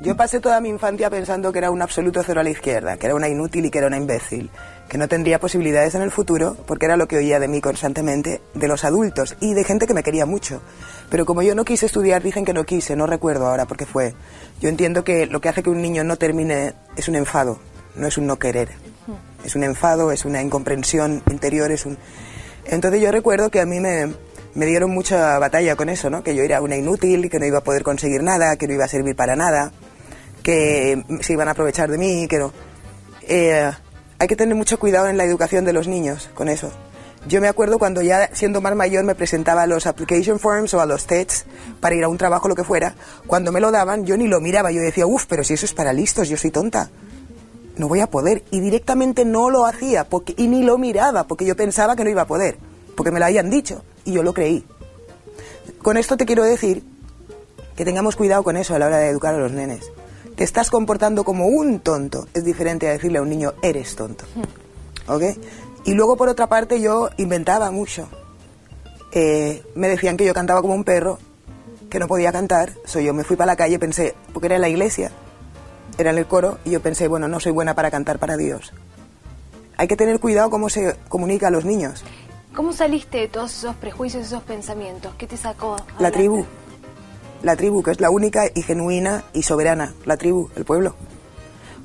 Yo 0.02 0.16
pasé 0.16 0.40
toda 0.40 0.62
mi 0.62 0.70
infancia 0.70 1.10
pensando 1.10 1.52
que 1.52 1.58
era 1.58 1.70
un 1.70 1.82
absoluto 1.82 2.22
cero 2.24 2.40
a 2.40 2.42
la 2.42 2.48
izquierda, 2.48 2.96
que 2.96 3.04
era 3.04 3.14
una 3.14 3.28
inútil 3.28 3.66
y 3.66 3.70
que 3.70 3.76
era 3.76 3.86
una 3.86 3.98
imbécil, 3.98 4.48
que 4.88 4.96
no 4.96 5.08
tendría 5.08 5.38
posibilidades 5.38 5.94
en 5.94 6.00
el 6.00 6.10
futuro, 6.10 6.56
porque 6.66 6.86
era 6.86 6.96
lo 6.96 7.06
que 7.06 7.18
oía 7.18 7.38
de 7.38 7.48
mí 7.48 7.60
constantemente, 7.60 8.40
de 8.54 8.66
los 8.66 8.84
adultos 8.84 9.36
y 9.40 9.52
de 9.52 9.62
gente 9.62 9.86
que 9.86 9.92
me 9.92 10.02
quería 10.02 10.24
mucho. 10.24 10.62
Pero 11.10 11.26
como 11.26 11.42
yo 11.42 11.54
no 11.54 11.66
quise 11.66 11.84
estudiar, 11.84 12.22
dicen 12.22 12.46
que 12.46 12.54
no 12.54 12.64
quise, 12.64 12.96
no 12.96 13.06
recuerdo 13.06 13.46
ahora 13.46 13.66
por 13.66 13.76
qué 13.76 13.84
fue. 13.84 14.14
Yo 14.58 14.70
entiendo 14.70 15.04
que 15.04 15.26
lo 15.26 15.42
que 15.42 15.50
hace 15.50 15.62
que 15.62 15.68
un 15.68 15.82
niño 15.82 16.02
no 16.02 16.16
termine 16.16 16.72
es 16.96 17.06
un 17.08 17.16
enfado, 17.16 17.58
no 17.94 18.06
es 18.06 18.16
un 18.16 18.26
no 18.26 18.38
querer. 18.38 18.70
Es 19.44 19.56
un 19.56 19.64
enfado, 19.64 20.12
es 20.12 20.24
una 20.24 20.42
incomprensión 20.42 21.22
interior, 21.30 21.70
es 21.70 21.86
un... 21.86 21.98
Entonces 22.64 23.00
yo 23.00 23.10
recuerdo 23.10 23.50
que 23.50 23.60
a 23.60 23.66
mí 23.66 23.80
me, 23.80 24.12
me 24.54 24.66
dieron 24.66 24.90
mucha 24.90 25.38
batalla 25.38 25.76
con 25.76 25.88
eso, 25.88 26.10
¿no? 26.10 26.22
Que 26.22 26.34
yo 26.34 26.42
era 26.42 26.60
una 26.60 26.76
inútil, 26.76 27.30
que 27.30 27.38
no 27.38 27.46
iba 27.46 27.58
a 27.58 27.64
poder 27.64 27.82
conseguir 27.82 28.22
nada, 28.22 28.56
que 28.56 28.66
no 28.66 28.74
iba 28.74 28.84
a 28.84 28.88
servir 28.88 29.16
para 29.16 29.36
nada, 29.36 29.72
que 30.42 31.04
se 31.20 31.32
iban 31.32 31.48
a 31.48 31.52
aprovechar 31.52 31.90
de 31.90 31.98
mí, 31.98 32.26
que 32.28 32.38
no. 32.38 32.52
Eh, 33.22 33.70
hay 34.18 34.28
que 34.28 34.36
tener 34.36 34.54
mucho 34.54 34.78
cuidado 34.78 35.08
en 35.08 35.16
la 35.16 35.24
educación 35.24 35.64
de 35.64 35.72
los 35.72 35.88
niños 35.88 36.30
con 36.34 36.48
eso. 36.48 36.70
Yo 37.26 37.40
me 37.40 37.48
acuerdo 37.48 37.78
cuando 37.78 38.00
ya 38.00 38.30
siendo 38.32 38.60
más 38.60 38.74
mayor 38.74 39.04
me 39.04 39.14
presentaba 39.14 39.62
a 39.62 39.66
los 39.66 39.86
application 39.86 40.38
forms 40.38 40.72
o 40.72 40.80
a 40.80 40.86
los 40.86 41.06
tests 41.06 41.44
para 41.80 41.94
ir 41.94 42.02
a 42.02 42.08
un 42.08 42.16
trabajo, 42.16 42.48
lo 42.48 42.54
que 42.54 42.64
fuera. 42.64 42.94
Cuando 43.26 43.52
me 43.52 43.60
lo 43.60 43.70
daban, 43.70 44.06
yo 44.06 44.16
ni 44.16 44.26
lo 44.26 44.40
miraba, 44.40 44.70
yo 44.70 44.80
decía, 44.80 45.06
uff, 45.06 45.26
pero 45.26 45.44
si 45.44 45.54
eso 45.54 45.66
es 45.66 45.74
para 45.74 45.92
listos, 45.92 46.28
yo 46.28 46.38
soy 46.38 46.50
tonta. 46.50 46.90
No 47.80 47.88
voy 47.88 48.00
a 48.00 48.08
poder. 48.08 48.44
Y 48.50 48.60
directamente 48.60 49.24
no 49.24 49.48
lo 49.48 49.64
hacía 49.64 50.04
porque, 50.04 50.34
y 50.36 50.48
ni 50.48 50.62
lo 50.62 50.76
miraba 50.76 51.24
porque 51.24 51.46
yo 51.46 51.56
pensaba 51.56 51.96
que 51.96 52.04
no 52.04 52.10
iba 52.10 52.20
a 52.20 52.26
poder, 52.26 52.58
porque 52.94 53.10
me 53.10 53.18
lo 53.18 53.24
habían 53.24 53.48
dicho 53.48 53.82
y 54.04 54.12
yo 54.12 54.22
lo 54.22 54.34
creí. 54.34 54.66
Con 55.80 55.96
esto 55.96 56.18
te 56.18 56.26
quiero 56.26 56.44
decir 56.44 56.84
que 57.76 57.86
tengamos 57.86 58.16
cuidado 58.16 58.42
con 58.42 58.58
eso 58.58 58.74
a 58.74 58.78
la 58.78 58.84
hora 58.84 58.98
de 58.98 59.08
educar 59.08 59.34
a 59.34 59.38
los 59.38 59.52
nenes. 59.52 59.90
Te 60.36 60.44
estás 60.44 60.68
comportando 60.68 61.24
como 61.24 61.46
un 61.46 61.80
tonto. 61.80 62.28
Es 62.34 62.44
diferente 62.44 62.86
a 62.86 62.92
decirle 62.92 63.16
a 63.16 63.22
un 63.22 63.30
niño, 63.30 63.54
eres 63.62 63.96
tonto. 63.96 64.26
¿Ok? 65.08 65.22
Y 65.86 65.94
luego, 65.94 66.18
por 66.18 66.28
otra 66.28 66.48
parte, 66.48 66.82
yo 66.82 67.08
inventaba 67.16 67.70
mucho. 67.70 68.10
Eh, 69.12 69.62
me 69.74 69.88
decían 69.88 70.18
que 70.18 70.26
yo 70.26 70.34
cantaba 70.34 70.60
como 70.60 70.74
un 70.74 70.84
perro, 70.84 71.18
que 71.88 71.98
no 71.98 72.08
podía 72.08 72.30
cantar. 72.30 72.74
So, 72.84 73.00
yo 73.00 73.14
me 73.14 73.24
fui 73.24 73.36
para 73.36 73.52
la 73.52 73.56
calle, 73.56 73.78
pensé, 73.78 74.14
porque 74.34 74.48
era 74.48 74.56
en 74.56 74.60
la 74.60 74.68
iglesia, 74.68 75.12
era 75.98 76.10
en 76.10 76.18
el 76.18 76.26
coro, 76.26 76.58
y 76.64 76.70
yo 76.70 76.80
pensé, 76.80 77.08
bueno, 77.08 77.28
no 77.28 77.40
soy 77.40 77.52
buena 77.52 77.74
para 77.74 77.90
cantar 77.90 78.18
para 78.18 78.36
Dios. 78.36 78.72
Hay 79.76 79.88
que 79.88 79.96
tener 79.96 80.20
cuidado 80.20 80.50
cómo 80.50 80.68
se 80.68 80.96
comunica 81.08 81.48
a 81.48 81.50
los 81.50 81.64
niños. 81.64 82.04
¿Cómo 82.54 82.72
saliste 82.72 83.18
de 83.18 83.28
todos 83.28 83.56
esos 83.56 83.76
prejuicios, 83.76 84.26
esos 84.26 84.42
pensamientos? 84.42 85.14
¿Qué 85.16 85.26
te 85.26 85.36
sacó? 85.36 85.76
La 85.98 86.10
tribu. 86.10 86.44
La 87.42 87.56
tribu, 87.56 87.82
que 87.82 87.92
es 87.92 88.00
la 88.00 88.10
única 88.10 88.42
y 88.54 88.62
genuina 88.62 89.24
y 89.32 89.42
soberana. 89.42 89.94
La 90.04 90.16
tribu, 90.16 90.50
el 90.56 90.64
pueblo. 90.64 90.96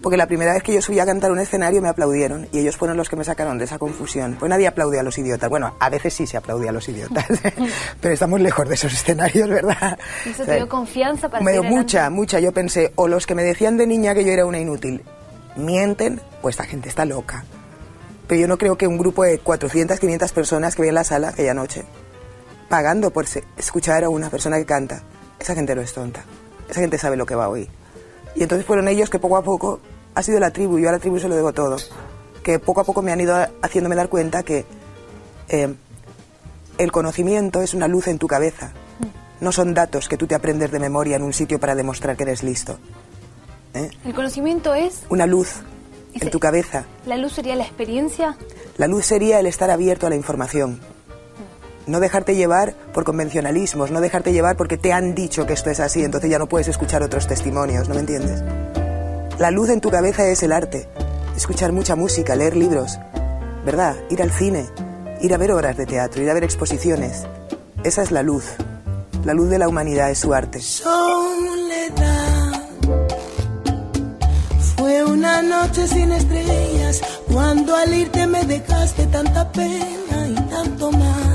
Porque 0.01 0.17
la 0.17 0.27
primera 0.27 0.53
vez 0.53 0.61
que 0.61 0.73
yo 0.73 0.81
subí 0.81 0.99
a 0.99 1.05
cantar 1.05 1.31
un 1.31 1.39
escenario 1.39 1.81
me 1.81 1.89
aplaudieron 1.89 2.47
y 2.51 2.59
ellos 2.59 2.77
fueron 2.77 2.95
los 2.97 3.09
que 3.09 3.15
me 3.15 3.23
sacaron 3.23 3.57
de 3.57 3.65
esa 3.65 3.79
confusión. 3.79 4.35
Pues 4.39 4.49
nadie 4.49 4.67
aplaude 4.67 4.99
a 4.99 5.03
los 5.03 5.17
idiotas. 5.17 5.49
Bueno, 5.49 5.75
a 5.79 5.89
veces 5.89 6.13
sí 6.13 6.27
se 6.27 6.37
aplaude 6.37 6.69
a 6.69 6.71
los 6.71 6.87
idiotas, 6.87 7.25
pero 8.01 8.13
estamos 8.13 8.39
lejos 8.39 8.67
de 8.69 8.75
esos 8.75 8.93
escenarios, 8.93 9.49
¿verdad? 9.49 9.97
¿Eso 10.25 10.43
O 10.43 10.45
te 10.45 10.55
dio 10.55 10.69
confianza 10.69 11.29
para 11.29 11.43
me 11.43 11.53
dio 11.53 11.63
mucha, 11.63 12.01
adelante? 12.01 12.15
mucha. 12.15 12.39
Yo 12.39 12.51
pensé, 12.51 12.91
o 12.95 13.07
los 13.07 13.25
que 13.25 13.35
me 13.35 13.43
decían 13.43 13.77
de 13.77 13.87
niña 13.87 14.13
que 14.13 14.23
yo 14.23 14.31
era 14.31 14.45
una 14.45 14.59
inútil, 14.59 15.03
mienten, 15.55 16.21
o 16.41 16.49
esta 16.49 16.65
gente 16.65 16.89
está 16.89 17.05
loca. 17.05 17.43
Pero 18.27 18.41
yo 18.41 18.47
no 18.47 18.57
creo 18.57 18.77
que 18.77 18.87
un 18.87 18.97
grupo 18.97 19.23
de 19.23 19.39
400, 19.39 19.99
500 19.99 20.31
personas 20.31 20.75
que 20.75 20.81
vi 20.81 20.89
en 20.89 20.95
la 20.95 21.03
sala 21.03 21.29
aquella 21.29 21.53
noche, 21.53 21.83
pagando 22.69 23.11
por 23.11 23.25
escuchar 23.57 24.03
a 24.03 24.09
una 24.09 24.29
persona 24.29 24.57
que 24.57 24.65
canta, 24.65 25.03
esa 25.39 25.55
gente 25.55 25.75
no 25.75 25.81
es 25.81 25.93
tonta. 25.93 26.23
Esa 26.69 26.81
gente 26.81 26.97
sabe 26.97 27.17
lo 27.17 27.25
que 27.25 27.35
va 27.35 27.45
a 27.45 27.49
oír. 27.49 27.69
Y 28.35 28.43
entonces 28.43 28.65
fueron 28.65 28.87
ellos 28.87 29.09
que 29.09 29.19
poco 29.19 29.37
a 29.37 29.43
poco 29.43 29.79
ha 30.13 30.23
sido 30.23 30.39
la 30.39 30.51
tribu, 30.51 30.77
yo 30.79 30.89
a 30.89 30.91
la 30.91 30.99
tribu 30.99 31.19
se 31.19 31.27
lo 31.29 31.35
debo 31.35 31.53
todo. 31.53 31.77
Que 32.43 32.59
poco 32.59 32.81
a 32.81 32.83
poco 32.83 33.01
me 33.01 33.11
han 33.11 33.21
ido 33.21 33.35
haciéndome 33.61 33.95
dar 33.95 34.09
cuenta 34.09 34.43
que 34.43 34.65
eh, 35.49 35.73
el 36.77 36.91
conocimiento 36.91 37.61
es 37.61 37.73
una 37.73 37.87
luz 37.87 38.07
en 38.07 38.19
tu 38.19 38.27
cabeza. 38.27 38.71
No 39.41 39.51
son 39.51 39.73
datos 39.73 40.07
que 40.07 40.17
tú 40.17 40.27
te 40.27 40.35
aprendes 40.35 40.71
de 40.71 40.79
memoria 40.79 41.15
en 41.17 41.23
un 41.23 41.33
sitio 41.33 41.59
para 41.59 41.75
demostrar 41.75 42.15
que 42.15 42.23
eres 42.23 42.43
listo. 42.43 42.77
¿eh? 43.73 43.89
El 44.05 44.13
conocimiento 44.13 44.73
es, 44.73 45.03
Una 45.09 45.25
luz 45.25 45.55
en 46.13 46.29
tu 46.29 46.39
cabeza. 46.39 46.85
la 47.05 47.17
luz 47.17 47.33
sería 47.33 47.55
la 47.55 47.63
experiencia. 47.63 48.37
La 48.77 48.87
luz 48.87 49.05
sería 49.05 49.39
el 49.39 49.45
estar 49.47 49.69
abierto 49.71 50.07
a 50.07 50.09
la 50.09 50.15
información. 50.15 50.79
No 51.87 51.99
dejarte 51.99 52.35
llevar 52.35 52.73
por 52.93 53.03
convencionalismos, 53.03 53.91
no 53.91 54.01
dejarte 54.01 54.33
llevar 54.33 54.57
porque 54.57 54.77
te 54.77 54.91
han 54.91 55.13
dicho 55.13 55.45
que 55.45 55.53
esto 55.53 55.69
es 55.69 55.79
así, 55.79 56.03
entonces 56.03 56.29
ya 56.29 56.39
no 56.39 56.47
puedes 56.47 56.67
escuchar 56.67 57.03
otros 57.03 57.27
testimonios, 57.27 57.87
¿no 57.87 57.93
me 57.93 57.99
entiendes? 57.99 58.43
La 59.37 59.51
luz 59.51 59.69
en 59.69 59.81
tu 59.81 59.91
cabeza 59.91 60.27
es 60.27 60.41
el 60.43 60.51
arte. 60.51 60.87
Escuchar 61.35 61.73
mucha 61.73 61.95
música, 61.95 62.35
leer 62.35 62.55
libros, 62.55 62.97
¿verdad? 63.65 63.95
Ir 64.09 64.21
al 64.21 64.31
cine, 64.31 64.65
ir 65.21 65.33
a 65.33 65.37
ver 65.37 65.51
obras 65.51 65.77
de 65.77 65.85
teatro, 65.85 66.23
ir 66.23 66.29
a 66.29 66.33
ver 66.33 66.43
exposiciones. 66.43 67.27
Esa 67.83 68.01
es 68.01 68.11
la 68.11 68.23
luz. 68.23 68.45
La 69.25 69.33
luz 69.33 69.49
de 69.49 69.59
la 69.59 69.67
humanidad 69.67 70.09
es 70.09 70.19
su 70.19 70.33
arte. 70.33 70.59
Fue 74.75 75.03
una 75.03 75.41
noche 75.41 75.87
sin 75.87 76.11
estrellas, 76.11 77.01
Cuando 77.31 77.75
al 77.75 77.93
irte 77.93 78.25
me 78.27 78.43
dejaste 78.45 79.05
tanta 79.07 79.51
pena 79.51 80.27
y 80.29 80.35
tanto 80.49 80.91
mal. 80.91 81.34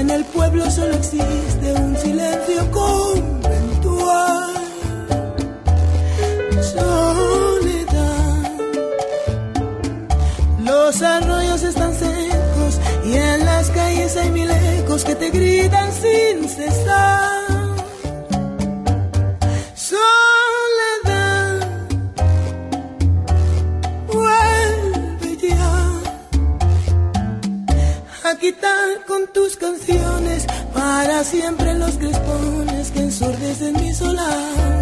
En 0.00 0.08
el 0.10 0.24
pueblo 0.24 0.70
solo 0.70 0.94
existe 0.94 1.72
un 1.74 1.94
silencio 1.96 2.70
conventual. 2.70 4.54
Soledad. 6.74 8.50
Los 10.60 11.02
arroyos 11.02 11.62
están 11.62 11.92
secos 11.94 12.80
y 13.04 13.14
en 13.14 13.44
las 13.44 13.68
calles 13.70 14.16
hay 14.16 14.30
mil 14.30 14.50
ecos 14.50 15.04
que 15.04 15.14
te 15.16 15.30
gritan 15.30 15.90
sin 15.92 16.48
cesar. 16.48 17.39
Tus 29.42 29.56
canciones 29.56 30.46
para 30.74 31.24
siempre 31.24 31.72
los 31.74 31.96
crespones 31.96 32.90
que 32.90 33.00
ensordecen 33.00 33.72
mi 33.80 33.94
solar. 33.94 34.79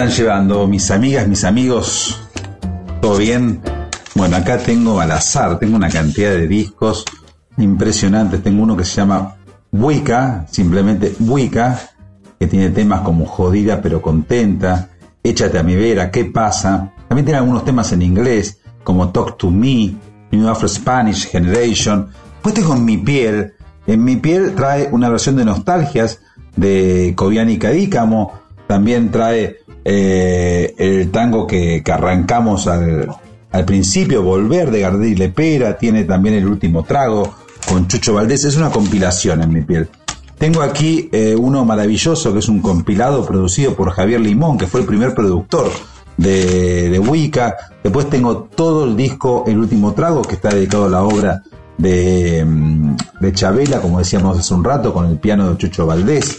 Están 0.00 0.16
llevando 0.16 0.66
mis 0.66 0.90
amigas, 0.90 1.28
mis 1.28 1.44
amigos? 1.44 2.18
¿Todo 3.02 3.18
bien? 3.18 3.60
Bueno, 4.14 4.38
acá 4.38 4.56
tengo 4.56 4.98
al 4.98 5.10
azar, 5.10 5.58
tengo 5.58 5.76
una 5.76 5.90
cantidad 5.90 6.30
de 6.30 6.48
discos 6.48 7.04
impresionantes. 7.58 8.42
Tengo 8.42 8.62
uno 8.62 8.74
que 8.78 8.84
se 8.84 8.96
llama 8.96 9.36
Wicca, 9.70 10.46
simplemente 10.50 11.14
Wicca, 11.20 11.78
que 12.38 12.46
tiene 12.46 12.70
temas 12.70 13.02
como 13.02 13.26
Jodida 13.26 13.82
pero 13.82 14.00
contenta, 14.00 14.88
Échate 15.22 15.58
a 15.58 15.62
mi 15.62 15.76
vera, 15.76 16.10
¿qué 16.10 16.24
pasa? 16.24 16.94
También 17.06 17.26
tiene 17.26 17.40
algunos 17.40 17.66
temas 17.66 17.92
en 17.92 18.00
inglés, 18.00 18.58
como 18.82 19.10
Talk 19.10 19.36
to 19.36 19.50
Me, 19.50 19.94
New 20.30 20.48
Afro 20.48 20.66
Spanish 20.66 21.28
Generation. 21.28 22.08
Pues 22.40 22.54
tengo 22.54 22.74
en 22.74 22.86
mi 22.86 22.96
piel. 22.96 23.52
En 23.86 24.02
mi 24.02 24.16
piel 24.16 24.54
trae 24.54 24.88
una 24.92 25.10
versión 25.10 25.36
de 25.36 25.44
Nostalgias 25.44 26.20
de 26.56 27.12
Cobian 27.14 27.50
y 27.50 27.58
Cadícamo. 27.58 28.32
También 28.66 29.10
trae 29.10 29.58
eh, 29.92 30.72
el 30.78 31.10
tango 31.10 31.48
que, 31.48 31.82
arrancamos 31.92 32.68
al, 32.68 33.08
al 33.50 33.64
principio, 33.64 34.22
Volver 34.22 34.70
de 34.70 34.82
Gardel 34.82 35.08
y 35.08 35.16
Lepera. 35.16 35.76
Tiene 35.76 36.04
también 36.04 36.36
el 36.36 36.46
último 36.46 36.84
trago 36.84 37.34
con 37.68 37.88
Chucho 37.88 38.14
Valdés. 38.14 38.44
Es 38.44 38.56
una 38.56 38.70
compilación 38.70 39.42
en 39.42 39.52
mi 39.52 39.62
piel. 39.62 39.88
Tengo 40.38 40.62
aquí 40.62 41.08
eh, 41.10 41.34
uno 41.36 41.64
maravilloso 41.64 42.32
que 42.32 42.38
es 42.38 42.48
un 42.48 42.62
compilado 42.62 43.26
producido 43.26 43.74
por 43.74 43.90
Javier 43.90 44.20
Limón, 44.20 44.58
que 44.58 44.68
fue 44.68 44.80
el 44.80 44.86
primer 44.86 45.12
productor 45.12 45.72
de, 46.16 46.88
de 46.88 46.98
Wicca. 47.00 47.56
Después 47.82 48.08
tengo 48.08 48.44
todo 48.44 48.84
el 48.84 48.96
disco 48.96 49.42
El 49.48 49.58
último 49.58 49.92
trago, 49.92 50.22
que 50.22 50.36
está 50.36 50.50
dedicado 50.50 50.86
a 50.86 50.88
la 50.88 51.02
obra 51.02 51.42
de, 51.76 52.44
mm, 52.46 52.96
de 53.20 53.32
Chabela, 53.32 53.80
como 53.80 53.98
decíamos 53.98 54.38
hace 54.38 54.54
un 54.54 54.62
rato, 54.62 54.94
con 54.94 55.06
el 55.06 55.18
piano 55.18 55.50
de 55.50 55.56
Chucho 55.56 55.84
Valdés. 55.84 56.38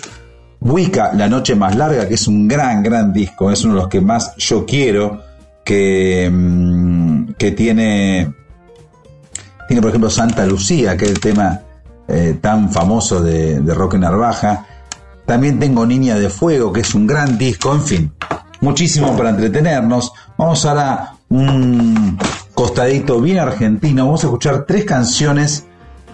Wicca, 0.62 1.12
La 1.14 1.28
Noche 1.28 1.56
Más 1.56 1.76
Larga, 1.76 2.08
que 2.08 2.14
es 2.14 2.28
un 2.28 2.48
gran, 2.48 2.84
gran 2.84 3.12
disco, 3.12 3.52
es 3.52 3.64
uno 3.64 3.74
de 3.74 3.80
los 3.82 3.90
que 3.90 4.00
más 4.00 4.36
yo 4.38 4.66
quiero, 4.66 5.22
que, 5.66 6.30
mm, 6.32 7.34
que 7.34 7.52
tiene, 7.52 8.32
tiene 9.68 9.82
por 9.82 9.90
ejemplo 9.90 10.10
Santa 10.10 10.46
Lucía, 10.46 10.96
que 10.96 11.06
es 11.06 11.12
el 11.12 11.20
tema 11.20 11.62
eh, 12.08 12.38
tan 12.40 12.72
famoso 12.72 13.22
de, 13.22 13.60
de 13.60 13.74
Roque 13.74 13.98
Narvaja. 13.98 14.68
También 15.26 15.60
tengo 15.60 15.86
Niña 15.86 16.16
de 16.16 16.30
Fuego, 16.30 16.72
que 16.72 16.82
es 16.82 16.94
un 16.94 17.08
gran 17.08 17.40
disco, 17.40 17.74
en 17.74 17.82
fin, 17.82 18.14
muchísimo 18.60 19.18
para 19.18 19.32
entretenernos. 19.32 20.14
Vamos 20.38 20.64
ahora 20.66 21.14
un 21.30 22.20
costadito 22.54 23.20
bien 23.20 23.40
argentino. 23.40 24.06
Vamos 24.06 24.24
a 24.24 24.28
escuchar 24.28 24.66
tres 24.68 24.86
canciones 24.86 25.66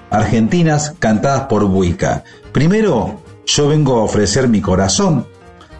argentinas 0.10 0.94
cantadas 1.00 1.42
por 1.48 1.66
Wicca. 1.66 2.24
Primero, 2.54 3.20
yo 3.48 3.70
vengo 3.70 4.00
a 4.00 4.04
ofrecer 4.04 4.48
mi 4.48 4.62
corazón 4.62 5.26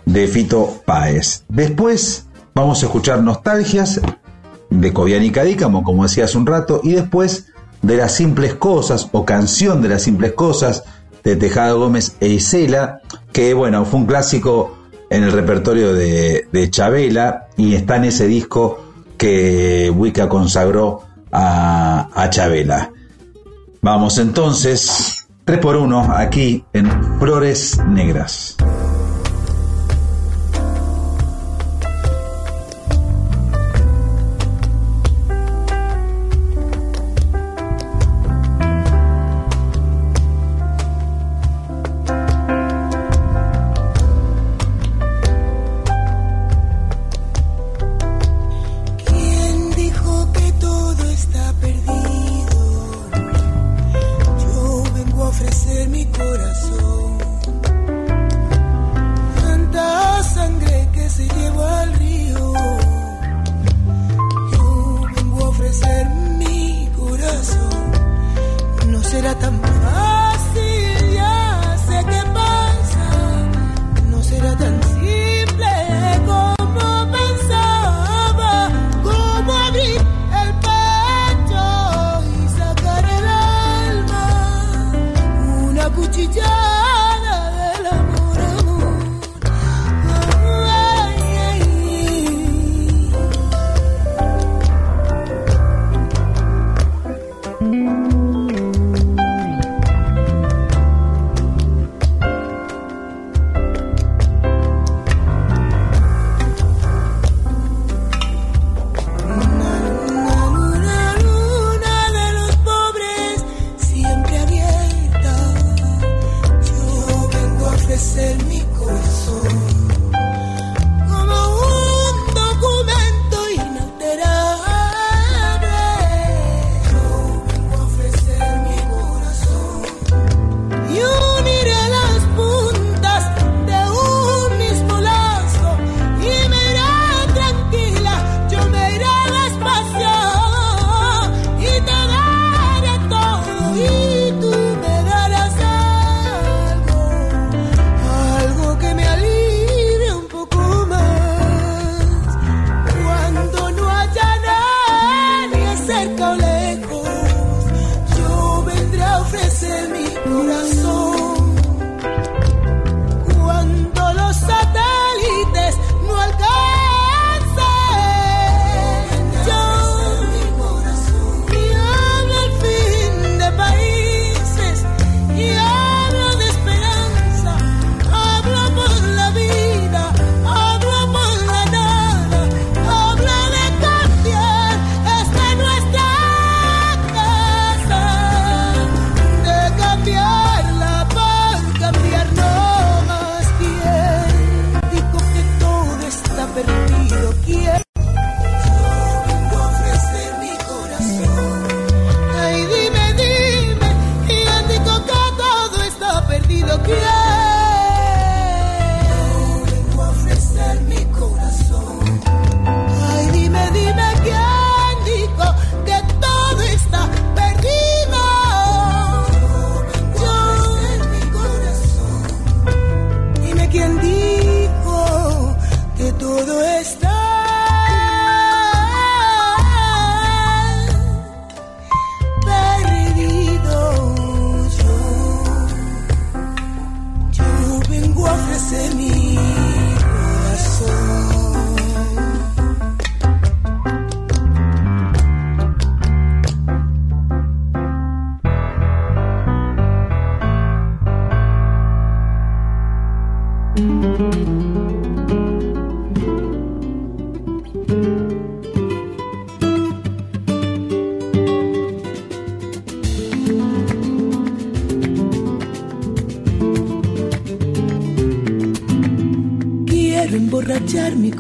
de 0.06 0.28
Fito 0.28 0.82
Páez. 0.86 1.44
Después, 1.50 2.26
vamos 2.56 2.82
a 2.82 2.86
escuchar 2.86 3.22
Nostalgias 3.22 4.02
de 4.70 4.94
Cobian 4.94 5.24
y 5.24 5.32
Cadícamo, 5.32 5.84
como 5.84 6.04
decía 6.04 6.26
hace 6.26 6.38
un 6.38 6.48
rato, 6.48 6.80
y 6.84 6.94
después 6.94 7.48
de 7.82 7.98
las 7.98 8.14
simples 8.14 8.56
cosas 8.56 9.10
o 9.12 9.26
canción 9.26 9.82
de 9.82 9.90
las 9.90 10.02
simples 10.02 10.32
cosas 10.34 10.84
de 11.24 11.36
Tejado 11.36 11.80
Gómez 11.80 12.16
e 12.22 12.30
Isela, 12.30 13.02
que 13.34 13.54
bueno, 13.54 13.86
fue 13.86 14.00
un 14.00 14.06
clásico 14.06 14.78
en 15.10 15.24
el 15.24 15.32
repertorio 15.34 15.94
de, 15.94 16.48
de 16.52 16.70
Chabela 16.70 17.48
y 17.58 17.76
está 17.76 17.98
en 17.98 18.06
ese 18.06 18.28
disco 18.28 18.80
que 19.18 19.92
Wicca 19.94 20.30
consagró 20.30 21.02
a, 21.32 22.10
a 22.14 22.30
Chabela. 22.30 22.92
Vamos 23.82 24.18
entonces, 24.18 25.17
3 25.48 25.60
por 25.60 25.78
1 25.78 26.12
aquí 26.14 26.66
en 26.74 26.92
Flores 27.20 27.82
Negras. 27.88 28.58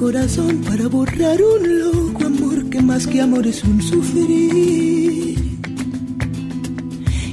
Para 0.09 0.87
borrar 0.87 1.37
un 1.41 1.79
loco 1.79 2.25
amor 2.25 2.69
que 2.69 2.81
más 2.81 3.05
que 3.05 3.19
amor 3.19 3.45
es 3.45 3.61
un 3.65 3.81
sufrir. 3.81 5.37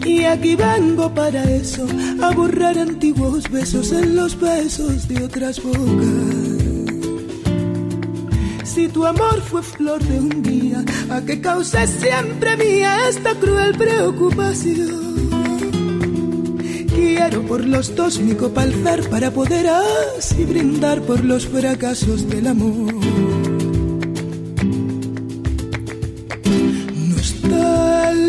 Y 0.05 0.25
aquí 0.25 0.57
vengo 0.57 1.09
para 1.15 1.45
eso, 1.45 1.87
a 2.21 2.33
borrar 2.33 2.77
antiguos 2.77 3.49
besos 3.49 3.93
en 3.93 4.17
los 4.17 4.39
besos 4.41 5.07
de 5.07 5.23
otras 5.23 5.63
bocas. 5.63 5.79
Si 8.65 8.89
tu 8.89 9.07
amor 9.07 9.41
fue 9.43 9.63
flor 9.63 10.03
de 10.03 10.19
un 10.19 10.43
día, 10.43 10.85
a 11.11 11.21
que 11.21 11.41
causa 11.41 11.87
siempre 11.87 12.57
mía 12.57 13.09
esta 13.09 13.37
cruel 13.37 13.79
preocupación. 13.79 14.94
Quiero 17.27 17.43
por 17.47 17.65
los 17.65 17.97
dos 17.97 18.21
mi 18.21 18.35
copa 18.35 18.61
alzar 18.61 19.01
para 19.09 19.31
poder 19.31 19.67
así 19.67 20.45
brindar 20.45 21.01
por 21.01 21.25
los 21.25 21.47
fracasos 21.47 22.29
del 22.29 22.49
amor. 22.49 22.93
Nostalgia 27.09 28.29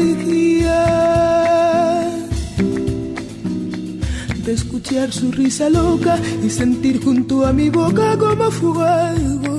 de 4.45 4.53
escuchar 4.53 5.11
su 5.11 5.29
risa 5.29 5.69
loca 5.69 6.17
y 6.41 6.49
sentir 6.49 7.03
junto 7.03 7.45
a 7.45 7.51
mi 7.51 7.69
boca 7.69 8.17
como 8.17 8.49
fuego 8.49 9.57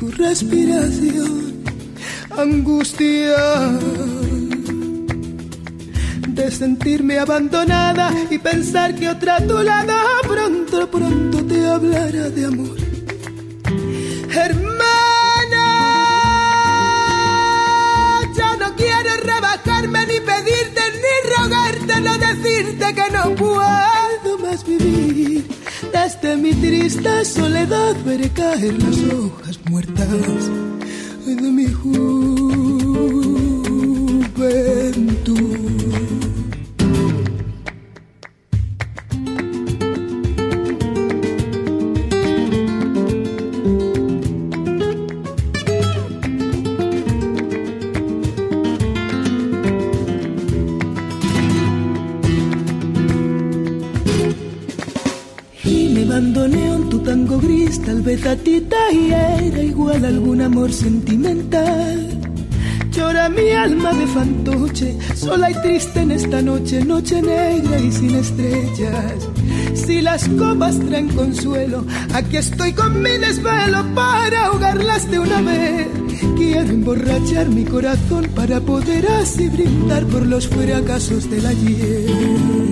tu 0.00 0.10
respiración. 0.12 1.62
Angustia 2.30 3.36
sentirme 6.58 7.20
abandonada 7.20 8.10
y 8.30 8.38
pensar 8.38 8.92
que 8.96 9.08
otra 9.08 9.36
a 9.36 9.46
tu 9.46 9.62
lado 9.62 9.94
pronto, 10.26 10.90
pronto 10.90 11.44
te 11.44 11.64
hablará 11.64 12.30
de 12.30 12.46
amor. 12.46 12.76
Hermana, 14.28 15.64
yo 18.36 18.56
no 18.56 18.74
quiero 18.74 19.10
rebajarme 19.22 20.00
ni 20.06 20.18
pedirte 20.18 20.82
ni 21.02 21.14
rogarte, 21.36 22.00
no 22.00 22.18
decirte 22.18 22.86
que 22.92 23.10
no 23.12 23.34
puedo 23.36 24.38
más 24.40 24.66
vivir. 24.66 25.46
Desde 25.92 26.36
mi 26.36 26.52
triste 26.54 27.24
soledad 27.24 27.94
veré 28.04 28.30
caer 28.30 28.74
las 28.82 28.98
hojas 29.14 29.60
muertas 29.70 30.57
esta 66.28 66.42
noche, 66.42 66.84
noche 66.84 67.22
negra 67.22 67.80
y 67.80 67.90
sin 67.90 68.14
estrellas. 68.14 69.28
Si 69.72 70.02
las 70.02 70.28
copas 70.28 70.78
traen 70.78 71.08
consuelo, 71.08 71.86
aquí 72.12 72.36
estoy 72.36 72.74
con 72.74 73.02
mi 73.02 73.12
desvelo 73.12 73.82
para 73.94 74.44
ahogarlas 74.44 75.10
de 75.10 75.20
una 75.20 75.40
vez. 75.40 75.88
Quiero 76.36 76.68
emborrachar 76.68 77.48
mi 77.48 77.64
corazón 77.64 78.26
para 78.34 78.60
poder 78.60 79.06
así 79.10 79.48
brindar 79.48 80.04
por 80.04 80.26
los 80.26 80.46
fracasos 80.48 81.30
del 81.30 81.46
ayer. 81.46 82.67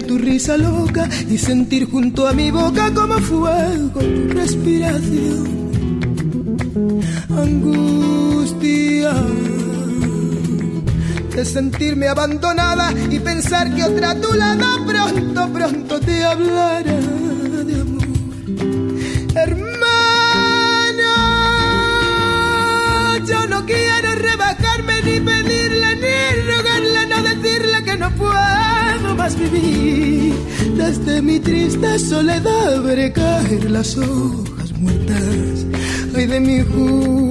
Tu 0.00 0.18
risa 0.18 0.56
loca 0.56 1.08
y 1.28 1.38
sentir 1.38 1.90
junto 1.90 2.26
a 2.26 2.32
mi 2.32 2.50
boca 2.50 2.92
como 2.94 3.18
fuego 3.18 4.00
tu 4.00 4.28
respiración. 4.34 5.58
Angustia 7.30 9.12
de 11.34 11.44
sentirme 11.44 12.08
abandonada 12.08 12.92
y 13.10 13.18
pensar 13.20 13.72
que 13.74 13.84
otra 13.84 14.10
a 14.10 14.20
tu 14.20 14.32
lado 14.34 14.84
pronto, 14.84 15.48
pronto 15.52 16.00
te 16.00 16.24
hablará 16.24 17.00
de 17.68 17.80
amor. 17.80 18.08
Hermana, 19.36 21.14
yo 23.24 23.46
no 23.46 23.64
quiero 23.66 24.14
rebajarme 24.16 25.02
ni 25.02 25.20
pedirle 25.20 25.57
vivir. 29.36 30.34
Desde 30.76 31.22
mi 31.22 31.38
triste 31.40 31.98
soledad 31.98 32.82
veré 32.82 33.12
caer 33.12 33.70
las 33.70 33.96
hojas 33.96 34.72
muertas. 34.78 35.66
Ay 36.14 36.26
de 36.26 36.40
mi 36.40 36.60
juventud. 36.62 37.27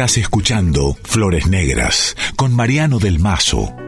Estás 0.00 0.16
escuchando 0.16 0.96
Flores 1.02 1.46
Negras 1.46 2.16
con 2.34 2.56
Mariano 2.56 2.98
del 2.98 3.18
Mazo. 3.18 3.79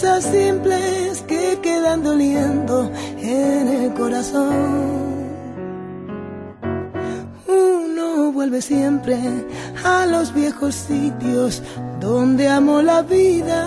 Cosas 0.00 0.24
simples 0.24 1.22
que 1.28 1.58
quedan 1.60 2.02
doliendo 2.02 2.90
en 3.18 3.68
el 3.68 3.92
corazón. 3.92 5.28
Uno 7.46 8.32
vuelve 8.32 8.62
siempre 8.62 9.18
a 9.84 10.06
los 10.06 10.32
viejos 10.32 10.74
sitios 10.74 11.62
donde 12.00 12.48
amó 12.48 12.80
la 12.80 13.02
vida. 13.02 13.66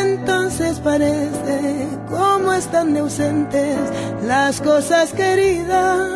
Entonces 0.00 0.80
parece 0.80 1.86
como 2.10 2.52
están 2.54 2.96
ausentes 2.96 3.78
las 4.26 4.60
cosas 4.60 5.12
queridas. 5.12 6.08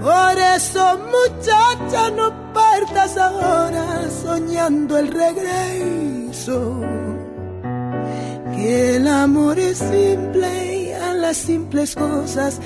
Por 0.00 0.38
eso 0.56 1.00
muchacha 1.10 2.10
no 2.10 2.52
partas 2.52 3.16
ahora 3.16 3.77
soñando 4.28 4.98
el 4.98 5.08
regreso. 5.08 6.80
Que 8.54 8.96
el 8.96 9.06
amor 9.08 9.58
es 9.58 9.78
simple 9.78 10.48
y 10.82 10.92
a 10.92 11.14
las 11.14 11.36
simples 11.36 11.94
cosas 11.94 12.60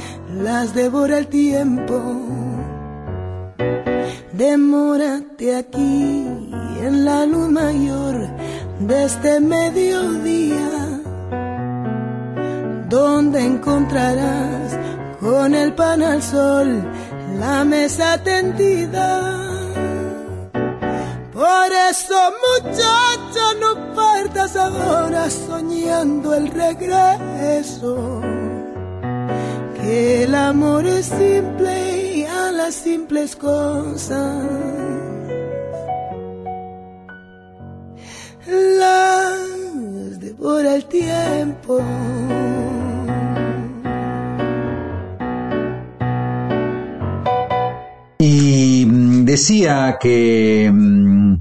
las 0.47 0.75
devora 0.75 1.19
el 1.19 1.29
tiempo. 1.29 1.99
Demórate 4.33 5.57
aquí 5.57 6.27
en 6.87 7.05
la 7.05 7.27
luz 7.27 7.49
mayor 7.49 8.17
de 8.81 9.05
este 9.05 9.39
mediodía, 9.41 10.71
donde 12.89 13.39
encontrarás 13.53 14.79
con 15.21 15.55
el 15.55 15.73
pan 15.75 16.03
al 16.03 16.23
sol 16.23 16.69
la 17.39 17.65
mesa 17.65 18.09
tendida. 18.25 19.42
Por 21.43 21.73
eso, 21.91 22.15
muchacho, 22.47 23.45
no 23.61 23.95
partas 23.97 24.55
ahora 24.55 25.29
soñando 25.29 26.35
el 26.35 26.47
regreso. 26.47 28.21
Que 29.75 30.23
el 30.23 30.37
amor 30.37 30.87
es 30.87 31.07
simple 31.07 32.13
y 32.15 32.25
a 32.27 32.53
las 32.53 32.77
simples 32.77 33.35
cosas 33.35 34.45
las 38.47 40.21
devora 40.21 40.77
el 40.77 40.85
tiempo. 40.85 41.81
Decía 49.33 49.97
que, 49.99 50.71
mm, 50.73 51.35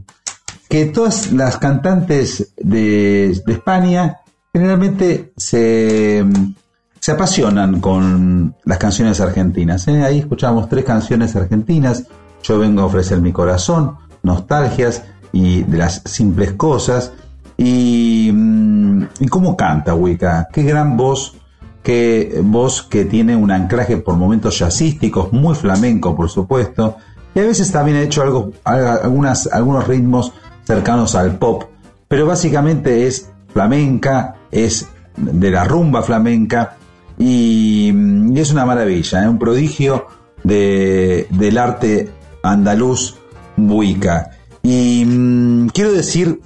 que 0.69 0.85
todas 0.85 1.33
las 1.33 1.57
cantantes 1.57 2.53
de, 2.57 3.31
España 3.31 4.21
generalmente 4.53 5.33
se, 5.35 6.23
mm, 6.25 6.53
se 6.99 7.11
apasionan 7.11 7.81
con 7.81 8.55
las 8.63 8.77
canciones 8.77 9.19
argentinas. 9.19 9.87
¿eh? 9.89 10.03
Ahí 10.03 10.19
escuchamos 10.19 10.69
tres 10.69 10.85
canciones 10.85 11.35
argentinas. 11.35 12.05
Yo 12.43 12.59
vengo 12.59 12.81
a 12.81 12.85
ofrecer 12.85 13.19
mi 13.19 13.33
corazón, 13.33 13.97
nostalgias 14.23 15.03
y 15.33 15.63
de 15.63 15.77
las 15.77 16.01
simples 16.05 16.53
cosas. 16.53 17.11
Y, 17.57 18.31
mm, 18.33 19.03
y 19.19 19.27
cómo 19.27 19.57
canta 19.57 19.93
Wicca, 19.95 20.47
qué 20.53 20.63
gran 20.63 20.95
voz, 20.95 21.35
qué 21.83 22.39
voz 22.41 22.83
que 22.83 23.03
tiene 23.03 23.35
un 23.35 23.51
anclaje 23.51 23.97
por 23.97 24.15
momentos 24.15 24.57
jazzísticos, 24.59 25.33
muy 25.33 25.55
flamenco 25.55 26.15
por 26.15 26.29
supuesto, 26.29 26.95
y 27.33 27.39
a 27.39 27.43
veces 27.43 27.71
también 27.71 27.97
ha 27.97 28.01
hecho 28.01 28.21
algo, 28.21 28.51
algunas, 28.63 29.47
algunos 29.47 29.87
ritmos 29.87 30.33
cercanos 30.63 31.15
al 31.15 31.37
pop, 31.37 31.63
pero 32.07 32.25
básicamente 32.25 33.07
es 33.07 33.29
flamenca, 33.53 34.35
es 34.51 34.87
de 35.15 35.51
la 35.51 35.63
rumba 35.63 36.01
flamenca 36.03 36.77
y, 37.17 37.93
es 38.35 38.51
una 38.51 38.65
maravilla, 38.65 39.23
¿eh? 39.23 39.29
un 39.29 39.39
prodigio 39.39 40.07
de, 40.43 41.27
del 41.29 41.57
arte 41.57 42.09
andaluz 42.43 43.17
buica. 43.55 44.31
Y 44.63 45.03
mm, 45.05 45.67
quiero 45.67 45.91
decir, 45.91 46.41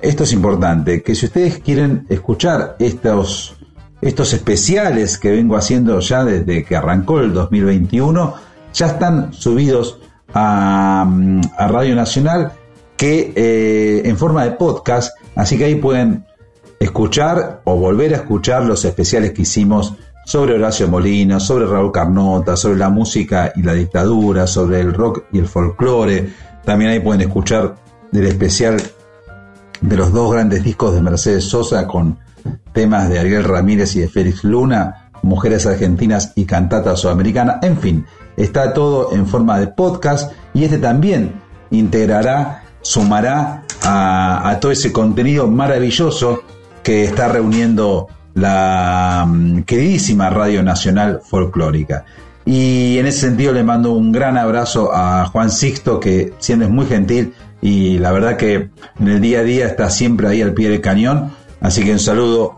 esto 0.00 0.24
es 0.24 0.32
importante, 0.32 1.02
que 1.02 1.14
si 1.14 1.26
ustedes 1.26 1.58
quieren 1.58 2.06
escuchar 2.08 2.76
estos, 2.78 3.56
estos 4.00 4.32
especiales 4.32 5.18
que 5.18 5.30
vengo 5.30 5.56
haciendo 5.56 5.98
ya 6.00 6.24
desde 6.24 6.64
que 6.64 6.76
arrancó 6.76 7.20
el 7.20 7.32
2021, 7.32 8.34
ya 8.72 8.86
están 8.86 9.32
subidos 9.32 10.00
a, 10.34 11.06
Radio 11.68 11.94
Nacional 11.94 12.52
que 12.96 13.32
eh, 13.34 14.02
en 14.04 14.16
forma 14.16 14.44
de 14.44 14.52
podcast, 14.52 15.16
así 15.34 15.58
que 15.58 15.64
ahí 15.64 15.74
pueden 15.74 16.24
escuchar 16.78 17.62
o 17.64 17.76
volver 17.76 18.12
a 18.14 18.18
escuchar 18.18 18.64
los 18.64 18.84
especiales 18.84 19.32
que 19.32 19.42
hicimos 19.42 19.94
sobre 20.24 20.54
Horacio 20.54 20.88
Molina, 20.88 21.40
sobre 21.40 21.66
Raúl 21.66 21.92
Carnota, 21.92 22.56
sobre 22.56 22.78
la 22.78 22.90
música 22.90 23.52
y 23.56 23.62
la 23.62 23.74
dictadura, 23.74 24.46
sobre 24.46 24.80
el 24.80 24.94
rock 24.94 25.24
y 25.32 25.38
el 25.38 25.46
folclore. 25.46 26.28
También 26.64 26.90
ahí 26.92 27.00
pueden 27.00 27.22
escuchar 27.22 27.74
del 28.10 28.26
especial 28.26 28.80
de 29.80 29.96
los 29.96 30.12
dos 30.12 30.32
grandes 30.32 30.62
discos 30.62 30.94
de 30.94 31.02
Mercedes 31.02 31.44
Sosa 31.44 31.86
con 31.86 32.18
temas 32.72 33.08
de 33.08 33.18
Ariel 33.18 33.44
Ramírez 33.44 33.96
y 33.96 34.00
de 34.00 34.08
Félix 34.08 34.44
Luna, 34.44 35.10
Mujeres 35.22 35.66
Argentinas 35.66 36.32
y 36.36 36.44
Cantata 36.44 36.96
Sudamericana. 36.96 37.58
En 37.62 37.76
fin, 37.78 38.06
está 38.36 38.72
todo 38.72 39.12
en 39.12 39.26
forma 39.26 39.58
de 39.58 39.68
podcast 39.68 40.32
y 40.54 40.64
este 40.64 40.78
también 40.78 41.32
integrará, 41.70 42.64
sumará 42.82 43.64
a, 43.82 44.58
todo 44.60 44.72
ese 44.72 44.92
contenido 44.92 45.48
maravilloso 45.48 46.42
que 46.82 47.04
está 47.04 47.28
reuniendo 47.28 48.08
la 48.34 49.24
mm, 49.26 49.62
queridísima 49.62 50.30
Radio 50.30 50.62
Nacional 50.62 51.20
Folclórica. 51.24 52.04
Y 52.44 52.98
en 52.98 53.06
ese 53.06 53.20
sentido 53.20 53.52
le 53.52 53.62
mando 53.62 53.92
un 53.92 54.10
gran 54.10 54.36
abrazo 54.36 54.90
a 54.92 55.26
Juan 55.26 55.50
Sixto, 55.50 56.00
que 56.00 56.34
es 56.40 56.56
muy 56.56 56.86
gentil 56.86 57.34
y 57.60 57.98
la 57.98 58.10
verdad 58.10 58.36
que 58.36 58.70
en 58.98 59.08
el 59.08 59.20
día 59.20 59.40
a 59.40 59.44
día 59.44 59.66
está 59.66 59.88
siempre 59.88 60.26
ahí 60.26 60.42
al 60.42 60.52
pie 60.52 60.68
del 60.68 60.80
cañón. 60.80 61.30
Así 61.60 61.84
que 61.84 61.92
un 61.92 62.00
saludo, 62.00 62.56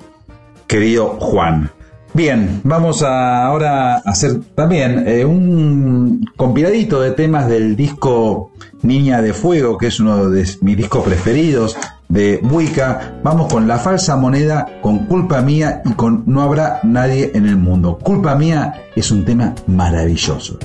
querido 0.66 1.18
Juan. 1.20 1.70
Bien, 2.14 2.60
vamos 2.62 3.02
a 3.02 3.44
ahora 3.44 3.96
a 3.96 3.98
hacer 4.04 4.40
también 4.54 5.02
eh, 5.08 5.24
un 5.24 6.24
compiladito 6.36 7.00
de 7.00 7.10
temas 7.10 7.48
del 7.48 7.74
disco 7.74 8.52
Niña 8.82 9.20
de 9.20 9.32
Fuego, 9.32 9.76
que 9.76 9.88
es 9.88 9.98
uno 9.98 10.30
de 10.30 10.46
mis 10.60 10.76
discos 10.76 11.02
preferidos 11.02 11.76
de 12.08 12.38
Buica. 12.40 13.18
Vamos 13.24 13.52
con 13.52 13.66
La 13.66 13.78
Falsa 13.78 14.16
Moneda, 14.16 14.78
con 14.80 15.06
Culpa 15.06 15.42
Mía 15.42 15.82
y 15.84 15.94
con 15.94 16.22
No 16.26 16.42
Habrá 16.42 16.78
Nadie 16.84 17.32
en 17.34 17.46
el 17.46 17.56
Mundo. 17.56 17.98
Culpa 18.00 18.36
Mía 18.36 18.84
es 18.94 19.10
un 19.10 19.24
tema 19.24 19.52
maravilloso. 19.66 20.56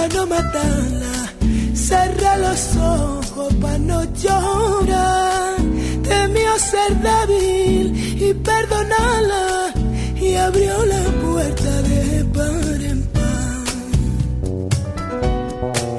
pa' 0.00 0.08
no 0.14 0.26
matarla. 0.26 1.16
Cerra 1.74 2.32
los 2.46 2.62
ojos 2.76 3.54
pa' 3.62 3.78
no 3.78 3.98
llorar. 4.22 5.56
Temió 6.08 6.52
ser 6.70 6.90
débil 7.08 7.86
y 8.26 8.34
perdonarla. 8.48 9.44
Y 10.26 10.34
abrió 10.34 10.74
la 10.94 11.04
puerta 11.24 11.72
de 11.88 12.24
par 12.36 12.78
en 12.92 13.00
par. 13.14 13.64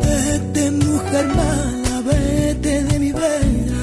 Vete, 0.04 0.64
mujer 0.72 1.26
mala, 1.40 1.96
vete 2.10 2.84
de 2.90 3.00
mi 3.04 3.12
vera. 3.12 3.82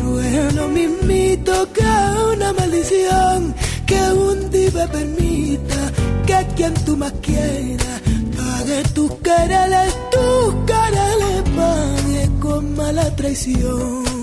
Ruego 0.00 0.68
mismito 0.68 1.54
que 1.76 1.92
una 2.32 2.52
maldición 2.52 3.54
que 3.86 4.00
un 4.28 4.50
día 4.50 4.86
permita 4.98 5.80
que 6.26 6.38
quien 6.56 6.74
tú 6.84 6.96
más 6.96 7.12
quieras 7.26 8.01
Pague 8.72 8.88
tus 8.94 9.12
quereles, 9.16 9.94
tus 10.10 10.54
quereles, 10.64 11.42
pague 11.54 12.30
con 12.40 12.74
mala 12.74 13.14
traición. 13.16 14.21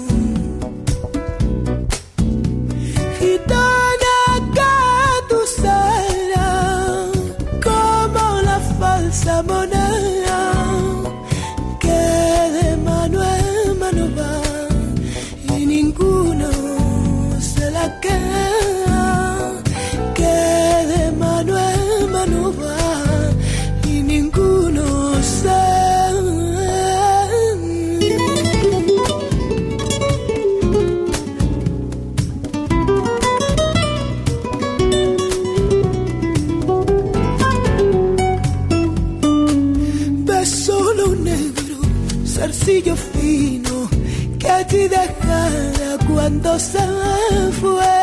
Cuando 46.50 46.60
se 46.60 47.52
fue. 47.62 47.96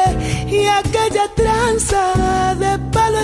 Y 0.51 0.67
aquella 0.67 1.29
tranza 1.35 2.55
de 2.55 2.79
palo 2.93 3.19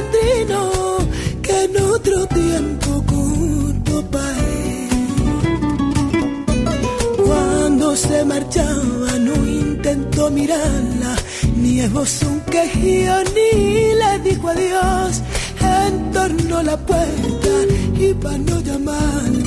que 1.42 1.64
en 1.64 1.76
otro 1.76 2.26
tiempo 2.26 3.04
cortó 3.06 4.10
pa' 4.10 4.32
él. 4.48 4.88
Cuando 7.24 7.96
se 7.96 8.24
marchaba 8.24 9.12
no 9.20 9.34
intentó 9.46 10.30
mirarla, 10.30 11.14
ni 11.56 11.80
esbozó 11.80 12.28
un 12.28 12.40
quejío, 12.40 13.14
ni 13.34 13.94
le 13.94 14.30
dijo 14.30 14.48
adiós. 14.48 15.22
Entornó 15.60 16.62
la 16.62 16.76
puerta 16.76 17.48
y 18.10 18.14
para 18.14 18.38
no 18.38 18.60
llamarla 18.60 19.42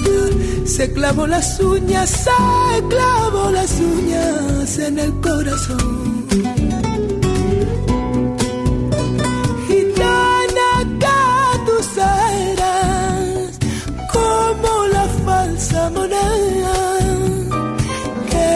se 0.65 0.91
clavó 0.93 1.27
las 1.27 1.59
uñas, 1.59 2.09
se 2.09 2.83
clavó 2.89 3.51
las 3.51 3.71
uñas 3.79 4.77
en 4.79 4.99
el 4.99 5.13
corazón. 5.21 6.25
Gitana 9.67 10.71
que 11.01 11.59
tú 11.65 11.83
serás 11.95 13.59
como 14.11 14.87
la 14.95 15.07
falsa 15.25 15.89
moneda 15.91 16.97
que 18.31 18.49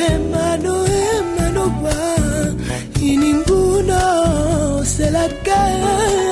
de 0.00 0.18
mano 0.30 0.84
en 0.86 1.24
mano 1.38 1.82
va 1.82 3.00
y 3.00 3.16
ninguno 3.16 4.84
se 4.84 5.10
la 5.10 5.26
queda 5.28 6.23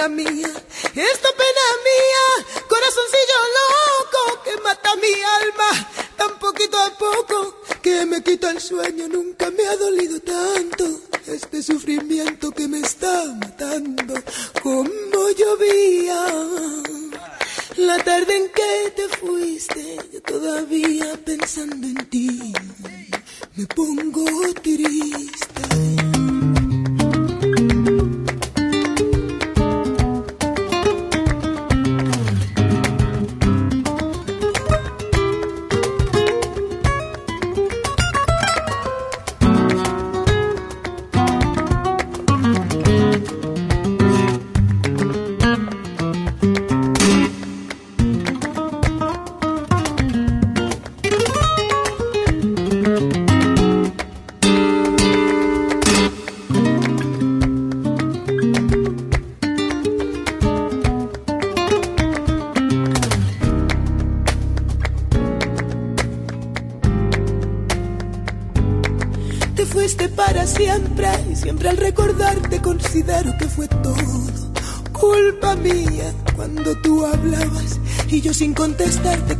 esta 0.00 0.49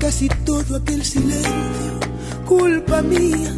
casi 0.01 0.29
todo 0.45 0.77
aquel 0.77 1.05
silencio. 1.05 2.01
Culpa 2.47 3.03
mía, 3.03 3.53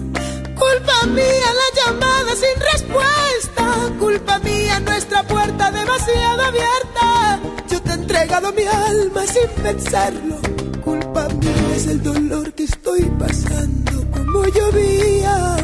culpa 0.64 1.06
mía 1.06 1.48
la 1.62 1.68
llamada 1.78 2.32
sin 2.34 2.56
respuesta. 2.72 3.64
Culpa 3.98 4.38
mía 4.40 4.80
nuestra 4.80 5.22
puerta 5.22 5.70
demasiado 5.70 6.42
abierta. 6.42 7.40
Yo 7.70 7.80
te 7.80 7.90
he 7.90 7.94
entregado 7.94 8.52
mi 8.52 8.64
alma 8.64 9.22
sin 9.26 9.62
pensarlo. 9.62 10.36
Culpa 10.84 11.28
mía 11.28 11.76
es 11.76 11.86
el 11.86 12.02
dolor 12.02 12.52
que 12.52 12.64
estoy 12.64 13.02
pasando 13.18 13.92
como 14.10 14.44
llovía. 14.46 15.56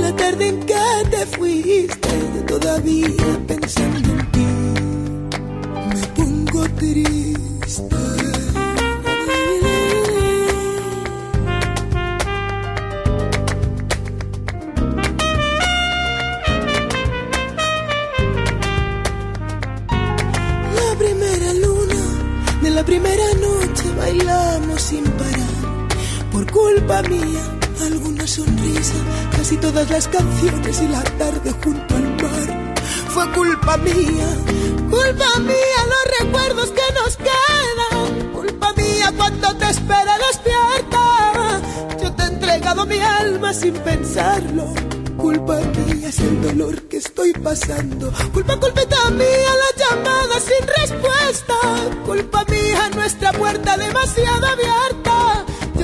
La 0.00 0.14
tarde 0.14 0.48
en 0.48 0.60
que 0.60 0.84
te 1.10 1.26
fuiste, 1.26 2.08
yo 2.34 2.44
todavía 2.44 3.40
pensando 3.48 4.08
en 4.10 4.32
ti, 4.32 4.46
me 5.94 6.06
pongo 6.16 6.68
triste. 6.76 8.11
alma 26.92 27.08
mía, 27.08 27.42
alguna 27.86 28.26
sonrisa, 28.26 28.94
casi 29.36 29.56
todas 29.56 29.88
las 29.90 30.08
canciones 30.08 30.82
y 30.82 30.88
la 30.88 31.02
tarde 31.02 31.50
junto 31.64 31.96
al 31.96 32.08
mar. 32.22 32.74
Fue 33.08 33.30
culpa 33.32 33.76
mía, 33.78 34.28
culpa 34.90 35.38
mía 35.40 35.80
los 35.92 36.18
recuerdos 36.20 36.70
que 36.70 36.94
nos 36.94 37.16
quedan, 37.16 38.32
culpa 38.32 38.72
mía 38.74 39.12
cuando 39.16 39.56
te 39.56 39.70
espera 39.70 40.18
despierta. 40.18 41.62
Yo 42.02 42.12
te 42.12 42.22
he 42.22 42.26
entregado 42.26 42.86
mi 42.86 42.98
alma 42.98 43.54
sin 43.54 43.74
pensarlo. 43.74 44.74
Culpa 45.16 45.56
mía 45.56 46.08
es 46.08 46.18
el 46.18 46.42
dolor 46.42 46.82
que 46.88 46.98
estoy 46.98 47.32
pasando. 47.32 48.12
Culpa, 48.32 48.58
culpita 48.58 49.10
mía, 49.10 49.52
la 49.62 49.84
llamada 49.84 50.40
sin 50.40 50.66
respuesta. 50.80 51.54
Culpa 52.04 52.44
mía, 52.50 52.90
nuestra 52.94 53.32
puerta 53.32 53.76
demasiado 53.76 54.46
abierta 54.46 55.01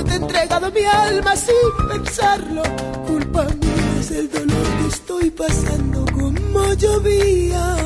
haberte 0.09 0.15
entregado 0.17 0.71
mi 0.73 0.85
alma 0.85 1.37
sin 1.37 1.89
pensarlo. 1.89 2.63
Culpa 3.07 3.45
mía 3.45 4.01
es 4.01 4.11
el 4.11 4.31
dolor 4.31 4.67
que 4.81 4.89
estoy 4.89 5.31
pasando 5.31 6.05
como 6.13 6.75
llovía. 6.75 7.77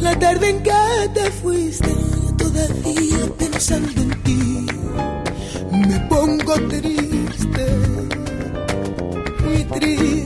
La 0.00 0.18
tarde 0.18 0.50
en 0.50 0.62
que 0.62 1.10
te 1.14 1.30
fuiste, 1.30 1.94
todavía 2.38 3.26
pensando 3.38 4.00
en 4.00 4.22
ti, 4.22 4.66
me 5.72 6.00
pongo 6.08 6.54
triste, 6.68 7.66
muy 9.44 9.64
triste. 9.64 10.19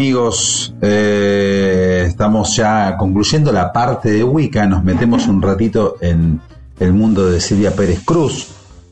Amigos, 0.00 0.72
eh, 0.80 2.06
estamos 2.08 2.56
ya 2.56 2.96
concluyendo 2.96 3.52
la 3.52 3.70
parte 3.70 4.10
de 4.10 4.24
Wicca, 4.24 4.64
nos 4.64 4.82
metemos 4.82 5.26
un 5.26 5.42
ratito 5.42 5.98
en 6.00 6.40
el 6.78 6.94
mundo 6.94 7.30
de 7.30 7.38
Silvia 7.38 7.76
Pérez 7.76 8.00
Cruz, 8.02 8.48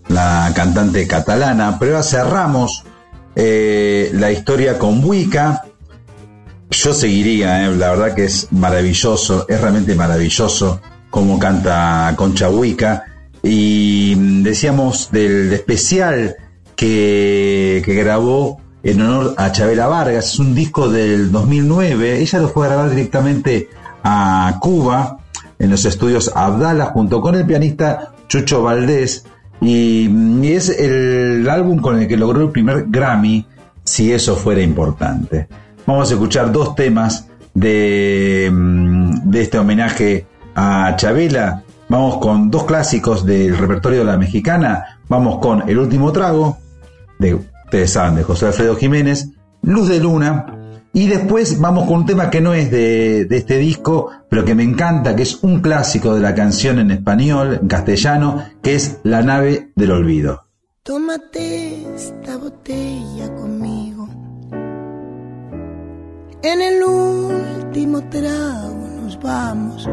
la 0.08 0.52
cantante 0.54 1.06
catalana, 1.06 1.78
pero 1.80 1.92
ya 1.92 2.02
cerramos 2.02 2.84
eh, 3.34 4.10
la 4.12 4.30
historia 4.30 4.78
con 4.78 5.02
Wicca. 5.02 5.64
Yo 6.70 6.92
seguiría, 6.92 7.64
eh, 7.64 7.74
la 7.74 7.88
verdad 7.88 8.14
que 8.14 8.24
es 8.24 8.48
maravilloso, 8.50 9.46
es 9.48 9.58
realmente 9.58 9.94
maravilloso 9.94 10.82
cómo 11.08 11.38
canta 11.38 12.12
Concha 12.16 12.50
Wicca. 12.50 13.06
Y 13.42 14.12
mm, 14.14 14.42
decíamos 14.42 15.08
del 15.10 15.54
especial 15.54 16.36
que, 16.76 17.80
que 17.82 17.94
grabó 17.94 18.60
en 18.90 19.02
honor 19.02 19.34
a 19.36 19.52
Chabela 19.52 19.86
Vargas, 19.86 20.32
es 20.32 20.38
un 20.38 20.54
disco 20.54 20.88
del 20.88 21.30
2009, 21.30 22.20
ella 22.20 22.38
lo 22.38 22.48
fue 22.48 22.66
a 22.66 22.70
grabar 22.70 22.90
directamente 22.90 23.68
a 24.02 24.56
Cuba, 24.60 25.18
en 25.58 25.70
los 25.70 25.84
estudios 25.84 26.32
Abdala, 26.34 26.86
junto 26.86 27.20
con 27.20 27.34
el 27.34 27.44
pianista 27.44 28.14
Chucho 28.28 28.62
Valdés, 28.62 29.26
y, 29.60 30.08
es 30.46 30.70
el 30.70 31.46
álbum 31.50 31.80
con 31.80 31.98
el 31.98 32.08
que 32.08 32.16
logró 32.16 32.42
el 32.42 32.50
primer 32.50 32.86
Grammy, 32.88 33.46
si 33.84 34.12
eso 34.12 34.36
fuera 34.36 34.62
importante. 34.62 35.48
Vamos 35.86 36.10
a 36.10 36.14
escuchar 36.14 36.50
dos 36.50 36.74
temas 36.74 37.26
de, 37.52 38.50
mm, 38.50 39.30
de 39.30 39.40
este 39.42 39.58
homenaje 39.58 40.26
a 40.54 40.94
Chabela. 40.96 41.62
Vamos 41.88 42.18
con 42.18 42.50
dos 42.50 42.64
clásicos 42.64 43.24
del 43.24 43.56
repertorio 43.56 44.00
de 44.00 44.04
la 44.04 44.18
mexicana. 44.18 44.98
Vamos 45.08 45.38
con 45.40 45.68
El 45.68 45.78
último 45.78 46.12
trago, 46.12 46.58
de, 47.18 47.38
ustedes 47.68 47.92
saben, 47.92 48.16
de 48.16 48.22
José 48.22 48.46
Alfredo 48.46 48.76
Jiménez, 48.76 49.28
Luz 49.60 49.88
de 49.88 50.00
Luna, 50.00 50.54
y 50.94 51.06
después 51.06 51.60
vamos 51.60 51.86
con 51.86 51.98
un 51.98 52.06
tema 52.06 52.30
que 52.30 52.40
no 52.40 52.54
es 52.54 52.70
de, 52.70 53.28
este 53.30 53.58
disco, 53.58 54.10
pero 54.30 54.42
que 54.42 54.54
me 54.54 54.62
encanta, 54.62 55.14
que 55.14 55.24
es 55.24 55.42
un 55.42 55.60
clásico 55.60 56.14
de 56.14 56.20
la 56.20 56.34
canción 56.34 56.78
en 56.78 56.90
español, 56.90 57.58
en 57.60 57.68
castellano, 57.68 58.42
que 58.62 58.74
es 58.74 59.00
La 59.02 59.20
nave 59.20 59.70
del 59.76 59.92
olvido. 59.92 60.44
Tómate 60.82 61.84
esta 61.94 62.38
botella 62.38 63.34
conmigo. 63.34 64.08
En 66.42 66.62
el 66.62 66.82
último 66.82 68.02
trago 68.08 68.88
nos 69.02 69.20
vamos. 69.20 69.86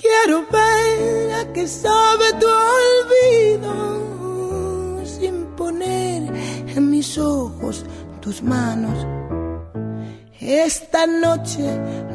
Quiero 0.00 0.46
ver 0.50 1.06
sabe 1.66 2.32
tu 2.38 2.46
olvido 2.46 4.05
en 5.68 6.90
mis 6.90 7.18
ojos 7.18 7.84
tus 8.20 8.42
manos. 8.42 9.06
Esta 10.40 11.06
noche 11.06 11.64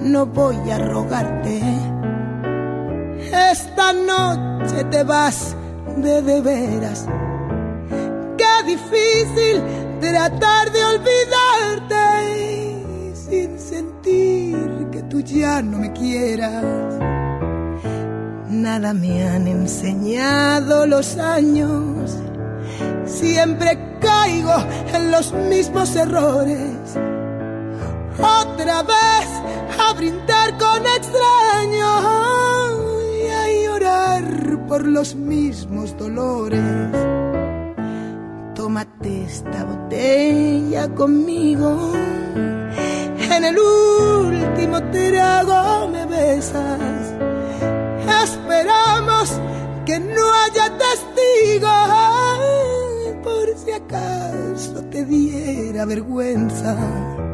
no 0.01 0.25
voy 0.25 0.55
a 0.71 0.77
rogarte. 0.77 1.61
Esta 3.51 3.93
noche 3.93 4.83
te 4.85 5.03
vas 5.03 5.55
de 5.97 6.21
de 6.21 6.41
veras. 6.41 7.07
Qué 8.37 8.63
difícil 8.65 9.61
tratar 9.99 10.71
de 10.71 10.85
olvidarte 10.85 12.05
sin 13.13 13.59
sentir 13.59 14.87
que 14.91 15.03
tú 15.03 15.19
ya 15.19 15.61
no 15.61 15.77
me 15.77 15.91
quieras. 15.91 16.63
Nada 18.49 18.93
me 18.93 19.27
han 19.27 19.47
enseñado 19.47 20.85
los 20.85 21.17
años. 21.17 22.17
Siempre 23.05 23.77
caigo 23.99 24.55
en 24.93 25.11
los 25.11 25.33
mismos 25.33 25.95
errores. 25.95 26.97
Otra 28.17 28.83
vez 28.83 29.27
a 29.79 29.93
brindar 29.93 30.57
con 30.57 30.85
extraños 30.85 32.03
y 33.17 33.27
a 33.29 33.63
llorar 33.65 34.67
por 34.67 34.85
los 34.85 35.15
mismos 35.15 35.97
dolores. 35.97 36.61
Tómate 38.55 39.23
esta 39.23 39.63
botella 39.63 40.87
conmigo. 40.93 41.93
En 43.31 43.43
el 43.45 43.57
último 43.57 44.81
trago 44.91 45.87
me 45.87 46.05
besas. 46.05 47.13
Esperamos 48.23 49.39
que 49.85 49.99
no 49.99 50.33
haya 50.43 50.77
testigos 50.77 52.10
por 53.41 53.57
si 53.57 53.71
acaso 53.71 54.83
te 54.91 55.05
diera 55.05 55.85
vergüenza. 55.85 57.30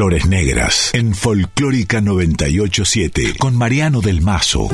Flores 0.00 0.24
Negras 0.24 0.90
en 0.94 1.14
Folclórica 1.14 2.00
987 2.00 3.34
con 3.38 3.54
Mariano 3.54 4.00
del 4.00 4.22
Mazo. 4.22 4.70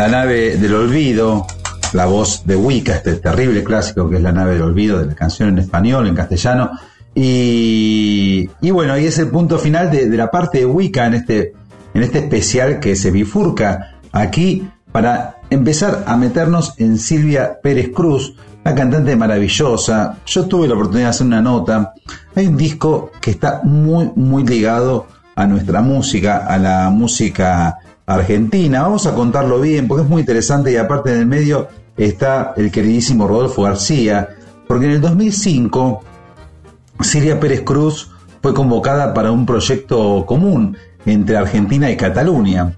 La 0.00 0.08
nave 0.08 0.56
del 0.56 0.72
olvido, 0.72 1.46
la 1.92 2.06
voz 2.06 2.46
de 2.46 2.56
Wicca, 2.56 2.94
este 2.94 3.16
terrible 3.16 3.62
clásico 3.62 4.08
que 4.08 4.16
es 4.16 4.22
La 4.22 4.32
nave 4.32 4.54
del 4.54 4.62
olvido, 4.62 4.98
de 4.98 5.04
la 5.04 5.14
canción 5.14 5.50
en 5.50 5.58
español, 5.58 6.08
en 6.08 6.14
castellano. 6.14 6.70
Y, 7.14 8.48
bueno, 8.62 8.94
ahí 8.94 9.04
es 9.04 9.18
el 9.18 9.28
punto 9.28 9.58
final 9.58 9.90
de, 9.90 10.08
la 10.08 10.30
parte 10.30 10.60
de 10.60 10.64
Wicca 10.64 11.04
en 11.04 11.12
este, 11.12 11.52
en 11.92 12.02
este 12.02 12.20
especial 12.20 12.80
que 12.80 12.96
se 12.96 13.10
bifurca 13.10 13.98
aquí 14.10 14.66
para 14.90 15.36
empezar 15.50 16.04
a 16.06 16.16
meternos 16.16 16.72
en 16.78 16.96
Silvia 16.96 17.60
Pérez 17.62 17.90
Cruz, 17.94 18.34
una 18.64 18.74
cantante 18.74 19.14
maravillosa. 19.16 20.16
Yo 20.24 20.46
tuve 20.46 20.66
la 20.66 20.76
oportunidad 20.76 21.08
de 21.08 21.10
hacer 21.10 21.26
una 21.26 21.42
nota. 21.42 21.92
Hay 22.34 22.46
un 22.46 22.56
disco 22.56 23.10
que 23.20 23.32
está 23.32 23.60
muy, 23.64 24.10
muy 24.16 24.46
ligado 24.46 25.08
a 25.36 25.46
nuestra 25.46 25.82
música, 25.82 26.46
a 26.46 26.56
la 26.56 26.88
música 26.88 27.76
Argentina. 28.14 28.82
Vamos 28.82 29.06
a 29.06 29.14
contarlo 29.14 29.60
bien 29.60 29.86
porque 29.86 30.02
es 30.02 30.08
muy 30.08 30.20
interesante 30.20 30.72
y 30.72 30.76
aparte 30.76 31.12
en 31.12 31.20
el 31.20 31.26
medio 31.26 31.68
está 31.96 32.54
el 32.56 32.70
queridísimo 32.70 33.28
Rodolfo 33.28 33.62
García, 33.62 34.28
porque 34.66 34.86
en 34.86 34.92
el 34.92 35.00
2005 35.00 36.02
Siria 37.00 37.38
Pérez 37.38 37.62
Cruz 37.62 38.10
fue 38.42 38.52
convocada 38.52 39.14
para 39.14 39.30
un 39.30 39.46
proyecto 39.46 40.24
común 40.26 40.76
entre 41.06 41.36
Argentina 41.36 41.90
y 41.90 41.96
Cataluña. 41.96 42.74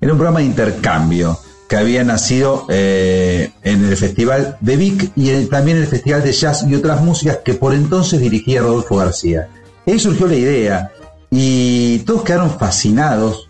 Era 0.00 0.12
un 0.12 0.18
programa 0.18 0.40
de 0.40 0.46
intercambio 0.46 1.38
que 1.68 1.76
había 1.76 2.04
nacido 2.04 2.66
eh, 2.68 3.50
en 3.62 3.84
el 3.84 3.96
Festival 3.96 4.56
de 4.60 4.76
Vic 4.76 5.12
y 5.16 5.46
también 5.46 5.78
en 5.78 5.84
el 5.84 5.88
Festival 5.88 6.22
de 6.22 6.32
Jazz 6.32 6.64
y 6.68 6.74
otras 6.74 7.02
músicas 7.02 7.38
que 7.44 7.54
por 7.54 7.74
entonces 7.74 8.20
dirigía 8.20 8.62
Rodolfo 8.62 8.96
García. 8.96 9.48
Ahí 9.86 9.98
surgió 9.98 10.26
la 10.26 10.36
idea 10.36 10.92
y 11.30 12.00
todos 12.00 12.22
quedaron 12.22 12.50
fascinados 12.50 13.45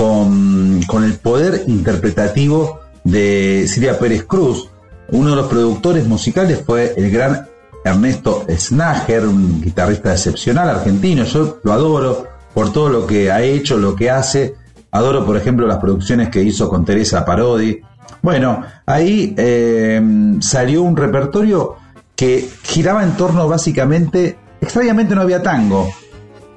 con, 0.00 1.04
el 1.04 1.14
poder 1.18 1.64
interpretativo 1.66 2.80
de 3.04 3.66
Silvia 3.68 3.98
Pérez 3.98 4.24
Cruz. 4.24 4.70
Uno 5.10 5.30
de 5.30 5.36
los 5.36 5.46
productores 5.46 6.06
musicales 6.06 6.62
fue 6.64 6.94
el 6.96 7.10
gran 7.10 7.46
Ernesto 7.84 8.46
Snager, 8.48 9.26
un 9.26 9.60
guitarrista 9.60 10.12
excepcional 10.12 10.70
argentino. 10.70 11.24
Yo 11.24 11.58
lo 11.62 11.72
adoro 11.74 12.26
por 12.54 12.72
todo 12.72 12.88
lo 12.88 13.06
que 13.06 13.30
ha 13.30 13.42
hecho, 13.42 13.76
lo 13.76 13.94
que 13.94 14.10
hace. 14.10 14.54
Adoro, 14.90 15.26
por 15.26 15.36
ejemplo, 15.36 15.66
las 15.66 15.78
producciones 15.78 16.30
que 16.30 16.42
hizo 16.42 16.70
con 16.70 16.82
Teresa 16.82 17.22
Parodi. 17.22 17.80
Bueno, 18.22 18.62
ahí 18.86 19.34
eh, 19.36 20.00
salió 20.40 20.82
un 20.82 20.96
repertorio 20.96 21.76
que 22.16 22.48
giraba 22.62 23.04
en 23.04 23.18
torno 23.18 23.46
básicamente, 23.48 24.38
extrañamente 24.62 25.14
no 25.14 25.20
había 25.20 25.42
tango, 25.42 25.90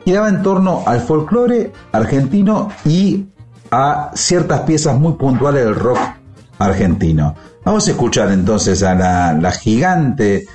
giraba 0.06 0.30
en 0.30 0.42
torno 0.42 0.84
al 0.86 1.02
folclore 1.02 1.72
argentino 1.92 2.70
y 2.86 3.26
a 3.74 4.12
ciertas 4.14 4.62
piezas 4.62 5.00
muy 5.00 5.14
puntuales 5.14 5.66
del 5.66 5.74
rock 5.74 5.98
argentino. 6.60 7.36
Vamos 7.66 7.88
a 7.88 7.92
escuchar 7.92 8.32
entonces 8.32 8.84
a 8.84 8.94
la, 8.94 9.52
gigante 9.52 10.46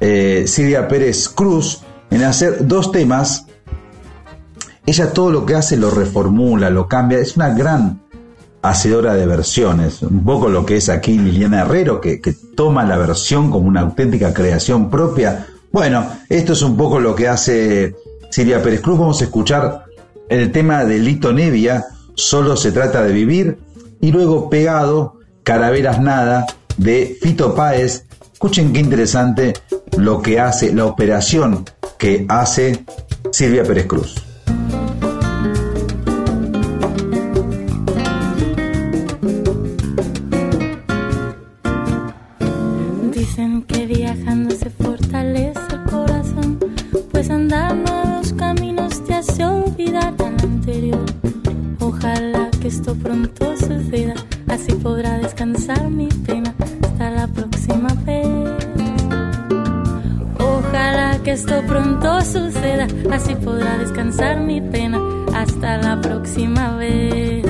eh, 0.00 0.44
Silvia 0.46 0.86
Pérez 0.86 1.28
Cruz 1.28 1.80
en 2.10 2.22
hacer 2.22 2.68
dos 2.68 2.92
temas. 2.92 3.46
Ella 4.86 5.12
todo 5.12 5.32
lo 5.32 5.44
que 5.44 5.56
hace 5.56 5.76
lo 5.76 5.90
reformula, 5.90 6.70
lo 6.70 6.86
cambia. 6.86 7.18
Es 7.18 7.36
una 7.36 7.50
gran 7.50 8.00
hacedora 8.62 9.14
de 9.14 9.26
versiones. 9.26 10.00
Un 10.02 10.24
poco 10.24 10.48
lo 10.48 10.64
que 10.64 10.76
es 10.76 10.88
aquí 10.88 11.18
Liliana 11.18 11.62
Herrero, 11.62 12.00
que, 12.00 12.20
que 12.20 12.32
toma 12.54 12.84
la 12.84 12.96
versión 12.96 13.50
como 13.50 13.66
una 13.66 13.80
auténtica 13.80 14.32
creación 14.32 14.88
propia. 14.88 15.48
Bueno, 15.72 16.06
esto 16.28 16.52
es 16.52 16.62
un 16.62 16.76
poco 16.76 17.00
lo 17.00 17.16
que 17.16 17.26
hace 17.26 17.96
Silvia 18.30 18.62
Pérez 18.62 18.82
Cruz. 18.82 19.00
Vamos 19.00 19.20
a 19.20 19.24
escuchar 19.24 19.86
el 20.28 20.52
tema 20.52 20.84
de 20.84 20.98
Lito 20.98 21.32
Nevia, 21.32 21.86
Solo 22.14 22.56
se 22.56 22.72
trata 22.72 23.02
de 23.02 23.12
vivir. 23.12 23.58
Y 24.00 24.10
luego 24.10 24.50
pegado, 24.50 25.18
Caraveras 25.42 26.00
Nada, 26.00 26.46
de 26.76 27.16
Fito 27.20 27.54
Páez. 27.54 28.06
Escuchen 28.32 28.72
qué 28.72 28.80
interesante 28.80 29.52
lo 29.96 30.20
que 30.20 30.40
hace, 30.40 30.74
la 30.74 30.86
operación 30.86 31.64
que 31.98 32.26
hace 32.28 32.84
Silvia 33.30 33.62
Pérez 33.62 33.86
Cruz. 33.86 34.31
Pronto 53.12 53.56
suceda, 53.58 54.14
así 54.48 54.72
podrá 54.72 55.18
descansar 55.18 55.90
mi 55.90 56.08
pena 56.08 56.54
hasta 56.82 57.10
la 57.10 57.26
próxima 57.26 57.88
vez. 58.06 58.26
Ojalá 60.38 61.18
que 61.22 61.32
esto 61.32 61.62
pronto 61.66 62.22
suceda, 62.22 62.86
así 63.10 63.34
podrá 63.34 63.76
descansar 63.76 64.40
mi 64.40 64.62
pena. 64.62 64.98
Hasta 65.34 65.76
la 65.78 66.00
próxima 66.00 66.76
vez. 66.76 67.44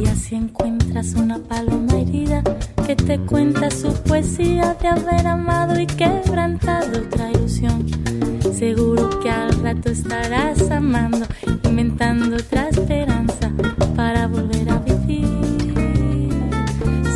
Y 0.00 0.06
así 0.06 0.36
encuentras 0.36 1.12
una 1.14 1.38
paloma 1.38 2.00
herida 2.00 2.42
que 2.86 2.96
te 2.96 3.18
cuenta 3.18 3.70
su 3.70 3.92
poesía 4.04 4.74
de 4.80 4.88
haber 4.88 5.26
amado 5.26 5.78
y 5.78 5.86
quebrantado 5.86 6.98
otra 6.98 7.30
ilusión. 7.30 7.86
Seguro 8.54 9.20
que 9.20 9.30
al 9.30 9.52
rato 9.62 9.90
estarás 9.90 10.70
amando, 10.70 11.26
inventando 11.64 12.36
otra 12.36 12.68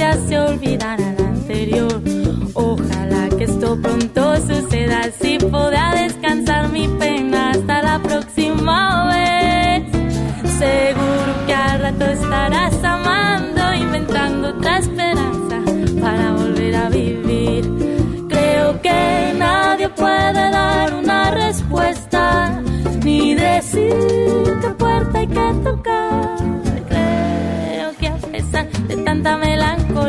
caminos 0.00 0.49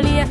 melancolía, 0.02 0.28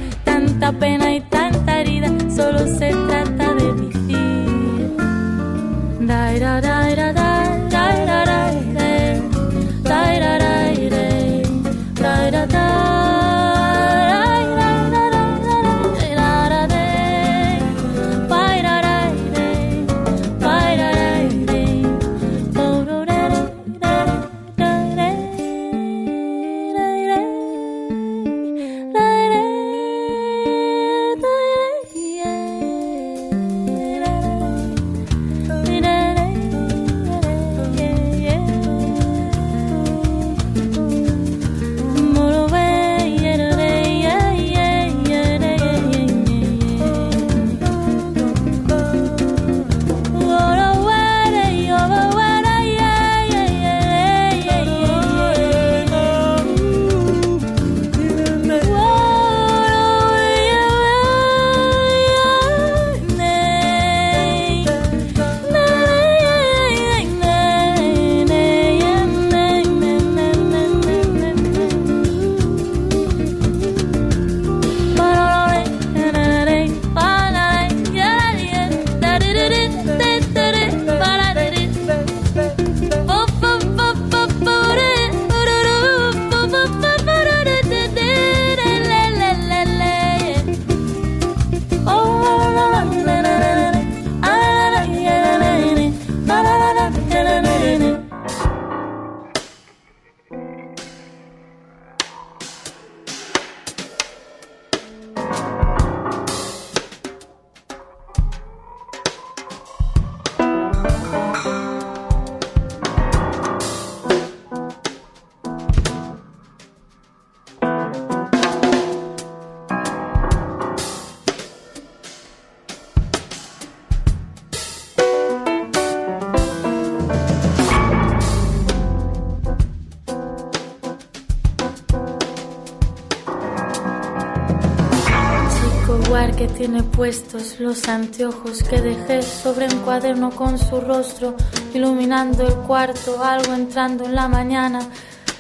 tiene 136.81 136.97
puestos 136.97 137.61
los 137.61 137.89
anteojos 137.89 138.63
que 138.63 138.81
dejé 138.81 139.23
sobre 139.23 139.67
un 139.67 139.81
cuaderno 139.81 140.31
con 140.31 140.59
su 140.59 140.81
rostro, 140.81 141.35
iluminando 141.75 142.47
el 142.47 142.55
cuarto, 142.67 143.23
algo 143.23 143.55
entrando 143.55 144.05
en 144.05 144.15
la 144.15 144.29
mañana, 144.29 144.81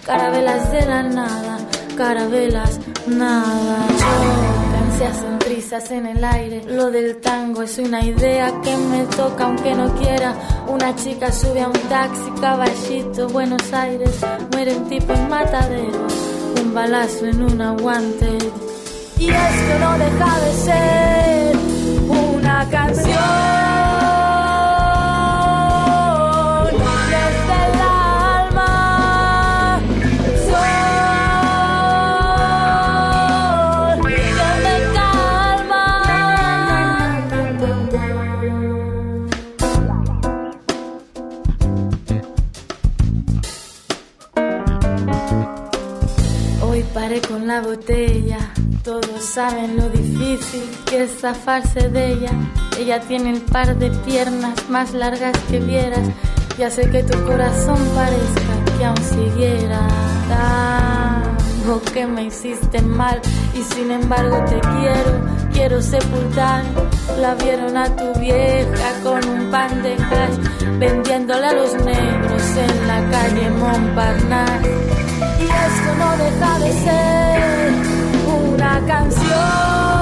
carabelas 0.04 0.70
de 0.72 0.86
la 0.86 1.02
nada, 1.02 1.58
carabelas, 1.96 2.80
nada. 3.06 3.86
Yo 4.98 5.06
hacen 5.06 5.38
trizas 5.38 5.90
en 5.92 6.06
el 6.06 6.22
aire. 6.22 6.62
Lo 6.66 6.90
del 6.90 7.20
tango 7.22 7.62
es 7.62 7.78
una 7.78 8.04
idea 8.04 8.52
que 8.62 8.76
me 8.76 9.04
toca 9.04 9.44
aunque 9.44 9.74
no 9.74 9.94
quiera. 9.94 10.34
Una 10.68 10.94
chica 10.94 11.32
sube 11.32 11.62
a 11.62 11.68
un 11.68 11.80
taxi, 11.88 12.30
caballito, 12.38 13.28
Buenos 13.28 13.72
Aires. 13.72 14.20
Muere 14.52 14.76
un 14.76 14.88
tipo 14.90 15.14
en 15.14 15.28
matadero, 15.28 16.06
un 16.62 16.74
balazo 16.74 17.24
en 17.26 17.42
un 17.42 17.62
aguante. 17.62 18.38
Y 19.20 19.28
esto 19.28 19.78
no 19.80 19.98
deja 19.98 20.40
de 20.40 20.52
ser 20.54 21.56
una 22.08 22.66
canción. 22.70 23.60
con 47.30 47.46
la 47.46 47.60
botella. 47.60 48.29
Saben 49.34 49.76
lo 49.76 49.88
difícil 49.88 50.68
que 50.86 51.04
es 51.04 51.20
zafarse 51.20 51.88
de 51.88 52.14
ella. 52.14 52.32
Ella 52.76 52.98
tiene 52.98 53.30
el 53.30 53.40
par 53.40 53.78
de 53.78 53.88
piernas 54.04 54.68
más 54.68 54.92
largas 54.92 55.38
que 55.48 55.60
vieras. 55.60 56.08
Ya 56.58 56.68
sé 56.68 56.90
que 56.90 57.04
tu 57.04 57.16
corazón 57.24 57.78
parezca 57.94 58.76
que 58.76 58.84
aún 58.84 58.96
siguiera. 58.96 59.86
Algo 61.62 61.80
que 61.92 62.08
me 62.08 62.24
hiciste 62.24 62.82
mal 62.82 63.20
y 63.54 63.62
sin 63.72 63.92
embargo 63.92 64.44
te 64.46 64.58
quiero, 64.58 65.24
quiero 65.52 65.80
sepultar. 65.80 66.64
La 67.20 67.36
vieron 67.36 67.76
a 67.76 67.86
tu 67.94 68.12
vieja 68.18 69.00
con 69.04 69.24
un 69.28 69.48
pan 69.52 69.80
de 69.84 69.92
hash, 69.92 70.78
vendiéndole 70.80 71.46
a 71.46 71.52
los 71.52 71.72
negros 71.74 72.42
en 72.56 72.88
la 72.88 73.10
calle 73.12 73.48
Montparnasse 73.50 74.68
y 75.38 75.44
esto 75.44 75.94
no 75.98 76.16
deja 76.16 76.58
de 76.58 76.72
ser 76.72 77.89
canción. 78.86 79.99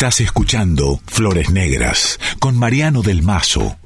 Estás 0.00 0.22
escuchando 0.22 0.98
Flores 1.04 1.50
Negras 1.50 2.18
con 2.38 2.56
Mariano 2.56 3.02
del 3.02 3.22
Mazo 3.22 3.76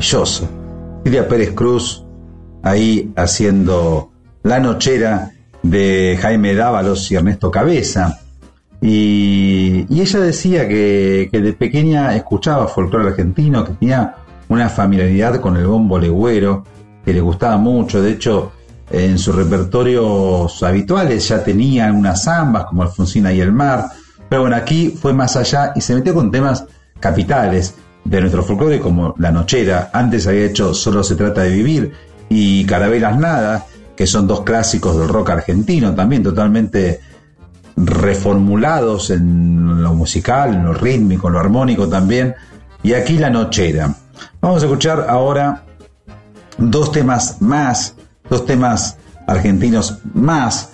maravilloso. 0.00 0.48
Silvia 1.04 1.28
Pérez 1.28 1.52
Cruz 1.52 2.04
ahí 2.62 3.12
haciendo 3.16 4.10
la 4.42 4.58
nochera 4.60 5.30
de 5.62 6.18
Jaime 6.20 6.54
Dávalos 6.54 7.10
y 7.10 7.16
Ernesto 7.16 7.50
Cabeza. 7.50 8.18
Y, 8.80 9.86
y 9.90 10.00
ella 10.00 10.20
decía 10.20 10.66
que, 10.66 11.28
que 11.30 11.40
de 11.40 11.52
pequeña 11.52 12.16
escuchaba 12.16 12.66
folclore 12.66 13.08
argentino, 13.08 13.64
que 13.64 13.72
tenía 13.74 14.16
una 14.48 14.68
familiaridad 14.70 15.40
con 15.40 15.56
el 15.56 15.66
bombo 15.66 15.98
legüero, 15.98 16.64
que 17.04 17.12
le 17.12 17.20
gustaba 17.20 17.58
mucho. 17.58 18.00
De 18.00 18.12
hecho, 18.12 18.52
en 18.90 19.18
sus 19.18 19.34
repertorios 19.34 20.62
habituales 20.62 21.28
ya 21.28 21.44
tenían 21.44 21.94
unas 21.94 22.24
zambas 22.24 22.64
como 22.64 22.82
Alfonsina 22.82 23.32
y 23.32 23.40
el 23.40 23.52
mar. 23.52 23.90
Pero 24.28 24.42
bueno, 24.42 24.56
aquí 24.56 24.88
fue 24.90 25.12
más 25.12 25.36
allá 25.36 25.72
y 25.76 25.80
se 25.82 25.94
metió 25.94 26.14
con 26.14 26.30
temas 26.30 26.64
capitales 26.98 27.74
de 28.04 28.20
nuestro 28.20 28.42
folclore 28.42 28.80
como 28.80 29.14
La 29.18 29.30
Nochera. 29.30 29.90
Antes 29.92 30.26
había 30.26 30.46
hecho 30.46 30.74
Solo 30.74 31.02
se 31.02 31.16
trata 31.16 31.42
de 31.42 31.50
vivir 31.50 31.92
y 32.28 32.64
Carabelas 32.64 33.18
Nada, 33.18 33.66
que 33.96 34.06
son 34.06 34.26
dos 34.26 34.42
clásicos 34.42 34.98
del 34.98 35.08
rock 35.08 35.30
argentino 35.30 35.94
también 35.94 36.22
totalmente 36.22 37.00
reformulados 37.76 39.10
en 39.10 39.82
lo 39.82 39.94
musical, 39.94 40.54
en 40.54 40.64
lo 40.64 40.74
rítmico, 40.74 41.28
en 41.28 41.34
lo 41.34 41.40
armónico 41.40 41.88
también. 41.88 42.34
Y 42.82 42.92
aquí 42.92 43.18
La 43.18 43.30
Nochera. 43.30 43.94
Vamos 44.40 44.62
a 44.62 44.66
escuchar 44.66 45.06
ahora 45.08 45.64
dos 46.58 46.92
temas 46.92 47.40
más, 47.40 47.94
dos 48.28 48.46
temas 48.46 48.96
argentinos 49.26 49.98
más. 50.14 50.70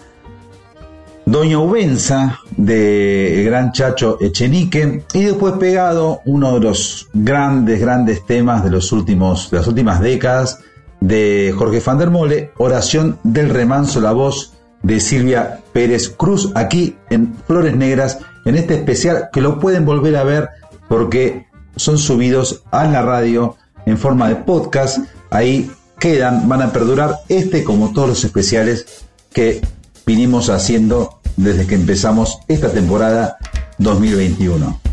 Doña 1.26 1.58
Ubenza 1.58 2.38
de 2.56 3.42
Gran 3.44 3.72
Chacho 3.72 4.16
Echenique 4.20 5.02
y 5.12 5.24
después 5.24 5.54
pegado 5.54 6.20
uno 6.24 6.54
de 6.54 6.60
los 6.60 7.08
grandes, 7.12 7.80
grandes 7.80 8.24
temas 8.24 8.62
de 8.62 8.70
los 8.70 8.92
últimos, 8.92 9.50
de 9.50 9.56
las 9.56 9.66
últimas 9.66 10.00
décadas 10.00 10.60
de 11.00 11.52
Jorge 11.58 11.82
van 11.84 11.98
der 11.98 12.10
Mole, 12.10 12.52
Oración 12.58 13.18
del 13.24 13.50
Remanso, 13.50 14.00
la 14.00 14.12
voz 14.12 14.52
de 14.84 15.00
Silvia 15.00 15.62
Pérez 15.72 16.10
Cruz, 16.10 16.52
aquí 16.54 16.96
en 17.10 17.34
Flores 17.44 17.76
Negras, 17.76 18.20
en 18.44 18.54
este 18.54 18.74
especial 18.74 19.28
que 19.32 19.40
lo 19.40 19.58
pueden 19.58 19.84
volver 19.84 20.14
a 20.16 20.22
ver 20.22 20.48
porque 20.88 21.46
son 21.74 21.98
subidos 21.98 22.62
a 22.70 22.84
la 22.86 23.02
radio 23.02 23.56
en 23.84 23.98
forma 23.98 24.28
de 24.28 24.36
podcast. 24.36 24.98
Ahí 25.30 25.72
quedan, 25.98 26.48
van 26.48 26.62
a 26.62 26.72
perdurar 26.72 27.16
este 27.28 27.64
como 27.64 27.92
todos 27.92 28.10
los 28.10 28.24
especiales 28.24 29.04
que 29.32 29.60
vinimos 30.06 30.50
haciendo 30.50 31.18
desde 31.36 31.66
que 31.66 31.74
empezamos 31.74 32.38
esta 32.46 32.70
temporada 32.70 33.38
2021. 33.78 34.85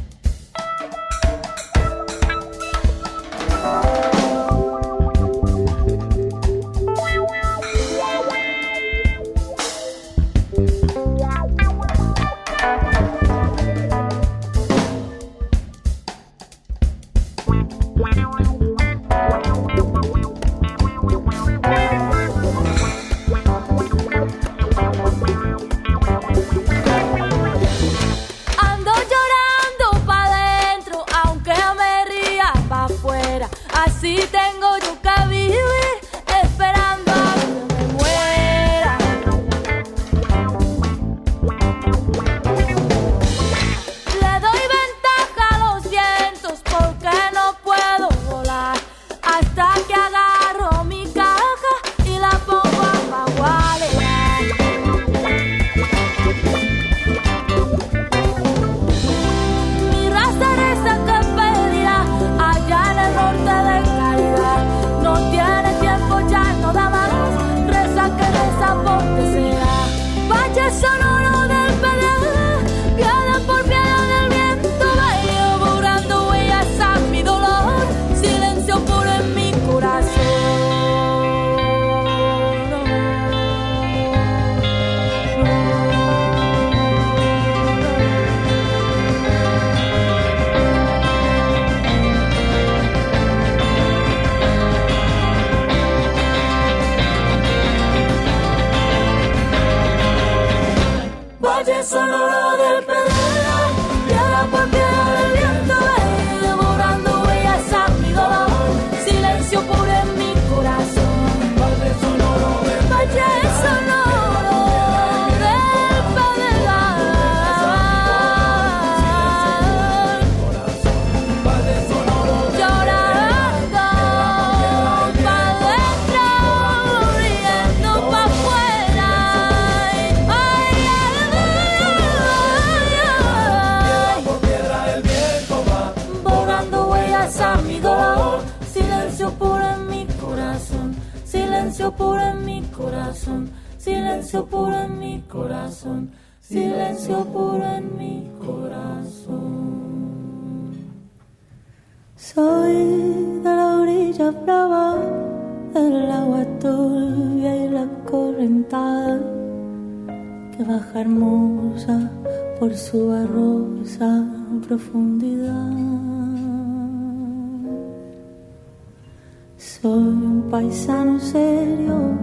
Serio, 171.24 172.18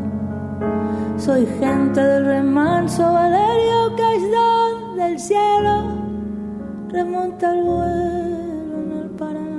soy 1.17 1.47
gente 1.59 2.01
del 2.01 2.27
remanso 2.27 3.03
Valerio 3.03 3.91
don 4.31 4.97
del 4.97 5.19
cielo, 5.19 5.85
remonta 6.89 7.55
el 7.55 7.63
vuelo 7.63 8.77
en 8.83 8.93
el 9.03 9.11
Paraná. 9.19 9.51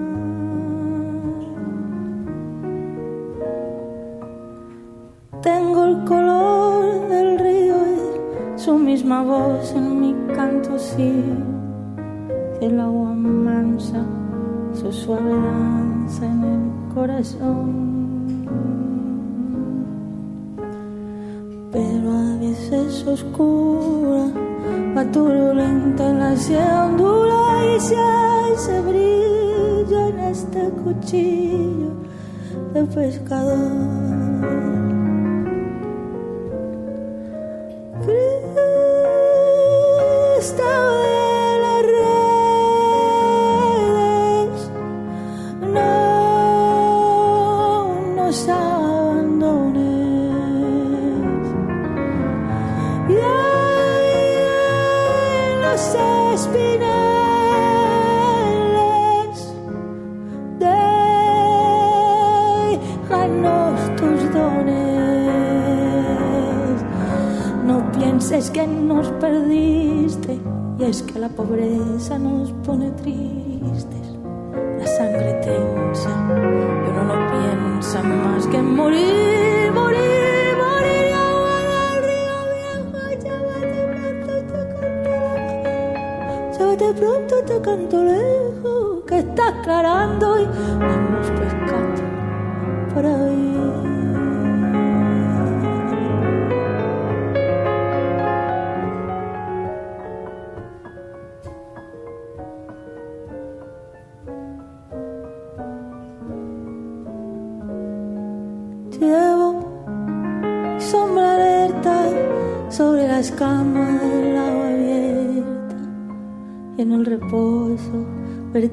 Tengo 5.42 5.86
el 5.86 6.04
color 6.06 7.08
del 7.10 7.40
río 7.40 7.76
y 7.76 8.60
su 8.60 8.78
misma 8.78 9.24
voz 9.24 9.74
en 9.74 10.00
mi 10.00 10.14
canto, 10.36 10.78
sí, 10.78 11.31
oscura, 23.10 24.28
va 24.96 25.04
turbulenta 25.12 26.10
en 26.10 26.20
la 26.20 26.86
ondula 26.86 27.76
y 27.76 27.80
se 27.80 27.96
hace 27.98 28.82
brillo 28.82 30.08
en 30.08 30.20
este 30.20 30.70
cuchillo 30.84 31.92
de 32.74 32.84
pescador. 32.84 34.22
Es 68.42 68.50
que 68.50 68.66
nos 68.66 69.08
perdiste 69.14 70.40
y 70.80 70.84
es 70.84 71.04
que 71.04 71.20
la 71.20 71.30
pobreza 71.30 72.18
nos 72.18 72.52
pone 72.66 72.90
tristes. 72.92 74.08
La 74.80 74.88
sangre 74.88 75.34
tensa 75.44 76.10
y 76.10 76.90
uno 76.90 77.04
no 77.04 77.18
piensa 77.32 78.02
más 78.02 78.48
que 78.48 78.62
morir, 78.62 78.72
morir, 78.98 79.31
llévate 86.92 86.94
pronto, 86.94 87.44
te 87.44 87.62
canto 87.62 88.04
lejos, 88.04 89.04
que 89.08 89.20
está 89.20 89.48
aclarando 89.50 90.40
y 90.40 90.46
vamos 90.80 91.28
pescando 91.32 92.02
por 92.94 93.06
ahí. 93.06 93.31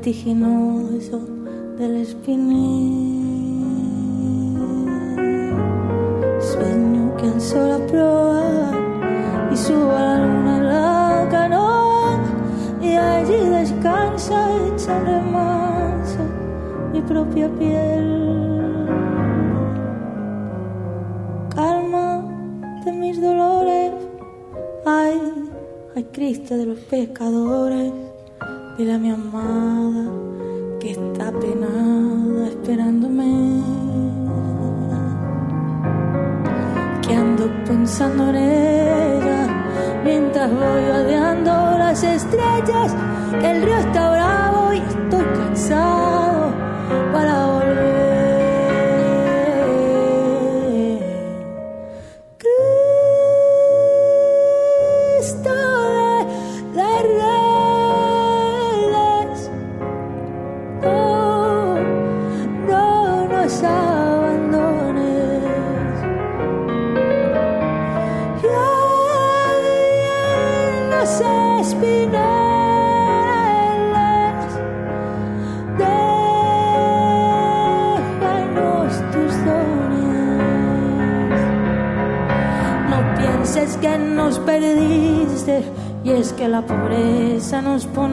Vertiginoso 0.09 1.20
del 1.76 1.97
espinel. 1.97 3.18
Sueño 6.40 7.14
que 7.18 7.26
alzó 7.26 7.68
la 7.68 7.86
proa 7.86 8.70
y 9.52 9.56
subo 9.56 9.93
a 9.93 10.01
la 10.01 10.16
luna 10.18 10.56
en 10.56 10.66
la 10.66 11.28
canoa 11.30 12.20
y 12.80 12.94
allí 12.94 13.36
descansa 13.51 14.48
hecha 14.56 14.98
remanso 15.01 16.20
mi 16.90 17.02
propia 17.02 17.51
piel. 17.59 18.89
Calma 21.55 22.24
de 22.82 22.93
mis 22.93 23.20
dolores, 23.20 23.93
ay, 24.86 25.20
ay 25.94 26.05
Cristo 26.12 26.56
de 26.56 26.64
los 26.64 26.78
pecadores 26.78 27.93
Dile 28.78 28.93
a 28.93 28.98
mi 28.98 29.10
amada 29.10 29.27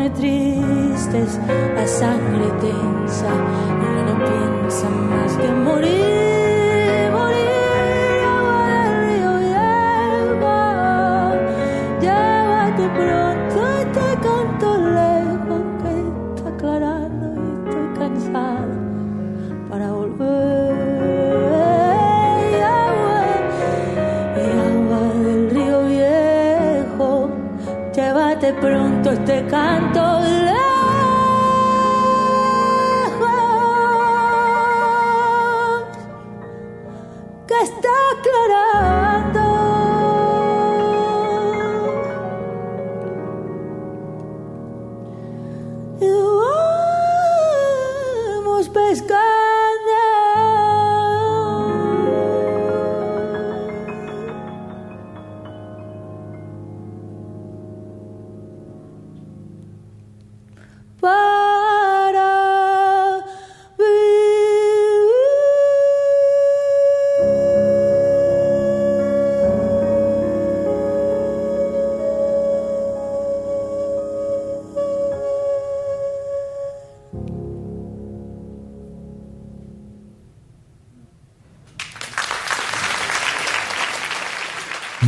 nos 0.09 0.44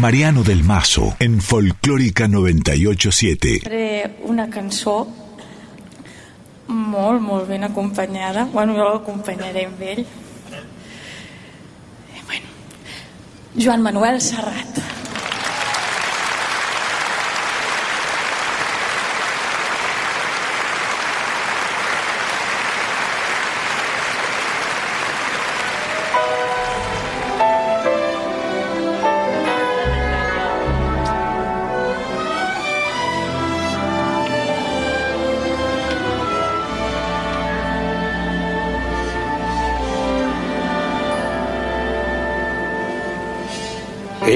Mariano 0.08 0.42
del 0.42 0.64
Mazo 0.64 1.18
en 1.20 1.42
Folclórica 1.42 2.30
987. 2.30 3.60
Faré 3.66 4.16
una 4.24 4.46
cançó 4.48 5.02
molt, 6.72 7.20
molt 7.20 7.50
ben 7.50 7.68
acompanyada. 7.68 8.46
Bueno, 8.54 8.78
jo 8.80 8.88
l'acompanyaré 8.88 9.66
amb 9.68 9.84
ell. 9.84 10.06
Bueno, 12.24 12.56
Joan 13.60 13.84
Manuel 13.84 14.22
Serrat. 14.24 14.87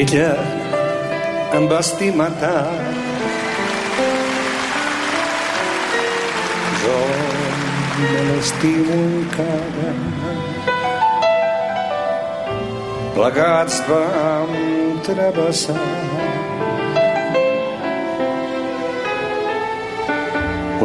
Ella 0.02 0.30
em 1.54 1.66
va 1.70 1.80
estimar 1.84 2.32
tant. 2.42 2.96
Jo 6.82 6.96
me 8.00 8.24
l'estimo 8.30 8.96
encara. 8.98 9.92
Plegats 13.14 13.78
vam 13.92 14.56
travessar 15.10 15.78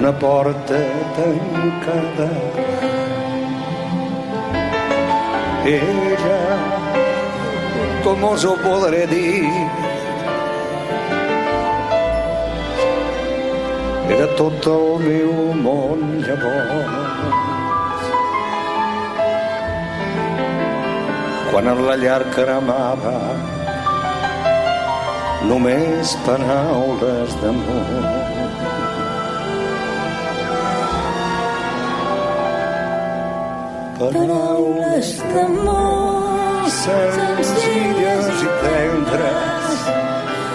una 0.03 0.13
porta 0.27 0.83
tancada. 1.17 2.29
Ella 5.77 6.86
to 8.07 8.15
možo 8.17 8.55
podredi 8.63 9.51
E 14.11 14.15
da 14.21 14.27
tutto 14.39 14.99
mi 15.03 15.23
umoglia 15.23 16.37
quan 21.51 21.67
en 21.73 21.79
la 21.87 21.97
llar 22.03 22.23
cremava 22.35 23.19
només 25.51 26.15
paraules 26.27 27.31
d'amor. 27.41 28.05
Paraules 33.99 35.09
d'amor 35.33 36.16
senzilles 36.87 38.27
i 38.47 38.51
tendres. 38.63 39.87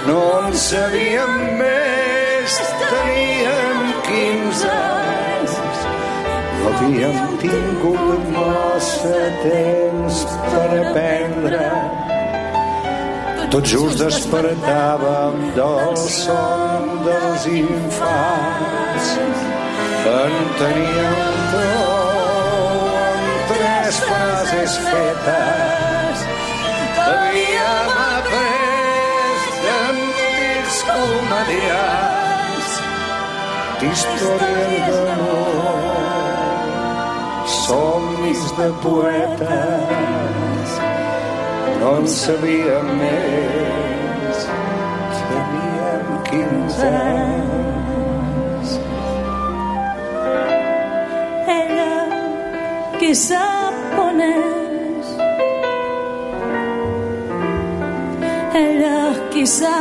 No 0.07 0.19
en 0.39 0.53
sabíem 0.57 1.33
més, 1.59 2.57
teníem 2.81 3.81
15 4.07 4.71
anys. 4.75 5.57
No 6.61 6.71
havíem 6.71 7.19
tingut 7.43 8.29
massa 8.35 9.21
temps 9.43 10.23
per 10.47 10.67
aprendre. 10.81 11.63
Tot 13.51 13.67
just 13.67 13.99
despertàvem 13.99 15.41
del 15.57 15.97
son 16.07 16.93
dels 17.07 17.47
infants. 17.51 19.09
En 20.11 20.37
teníem 20.61 21.17
amb 21.61 23.51
tres 23.51 23.99
frases 24.07 24.77
fetes 24.87 26.00
havíem 27.11 27.89
après 28.15 29.41
d'antics 29.63 30.77
comedians 30.88 32.69
d'històries 33.79 34.97
d'amor, 35.05 35.79
somnis 37.65 38.41
de 38.57 38.69
poetes, 38.83 40.69
no 41.79 41.89
en 41.99 42.05
sabíem 42.07 42.88
més, 43.03 44.43
teníem 45.29 46.05
15 46.31 46.91
anys. 47.05 48.69
Ella, 51.59 51.95
qui 52.99 53.11
sap 53.27 53.50
Ella, 59.41 59.80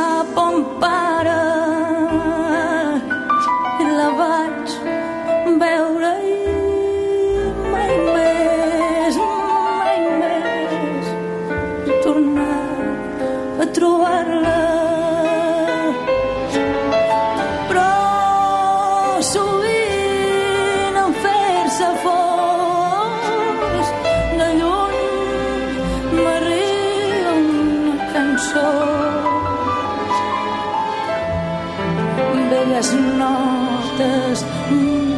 velles 32.71 32.91
notes, 33.19 34.45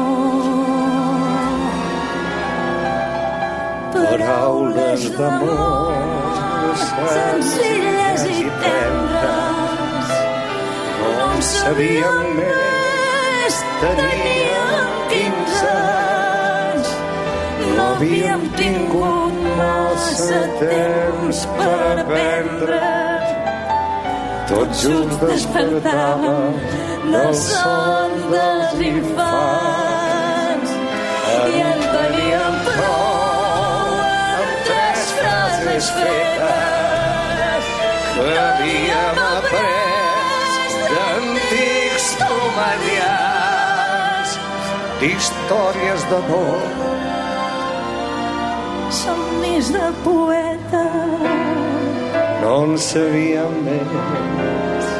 Paraules 3.92 5.02
d'amor 5.18 6.74
senzilles 7.12 8.26
i 8.32 8.40
tendres 8.64 10.16
en 11.12 11.46
sabíem 11.52 12.26
més, 12.40 13.62
teníem 13.84 14.90
15 15.14 15.72
anys. 15.76 16.13
No 17.76 17.84
havíem 17.94 18.42
tingut 18.56 19.34
massa 19.58 20.42
temps 20.60 21.38
per 21.58 21.98
aprendre. 22.02 22.80
Tot 24.48 24.68
just 24.78 25.14
despertàvem 25.22 26.54
del 27.12 27.34
son 27.40 28.12
dels 28.30 28.74
infants 28.88 30.70
i 31.54 31.62
en 31.64 31.80
teníem 31.94 32.54
prou 32.68 33.94
amb 34.04 34.52
tres 34.68 35.00
frases 35.18 35.84
fetes 35.98 37.64
que 38.14 38.28
havíem 38.44 39.16
après 39.26 40.52
d'antics 40.92 42.06
comedians 42.28 43.10
d'històries 45.00 46.00
d'amor 46.12 46.93
de 49.72 49.92
poeta. 50.04 50.84
No 52.42 52.54
en 52.64 52.78
sabíem 52.78 53.54
més. 53.64 54.90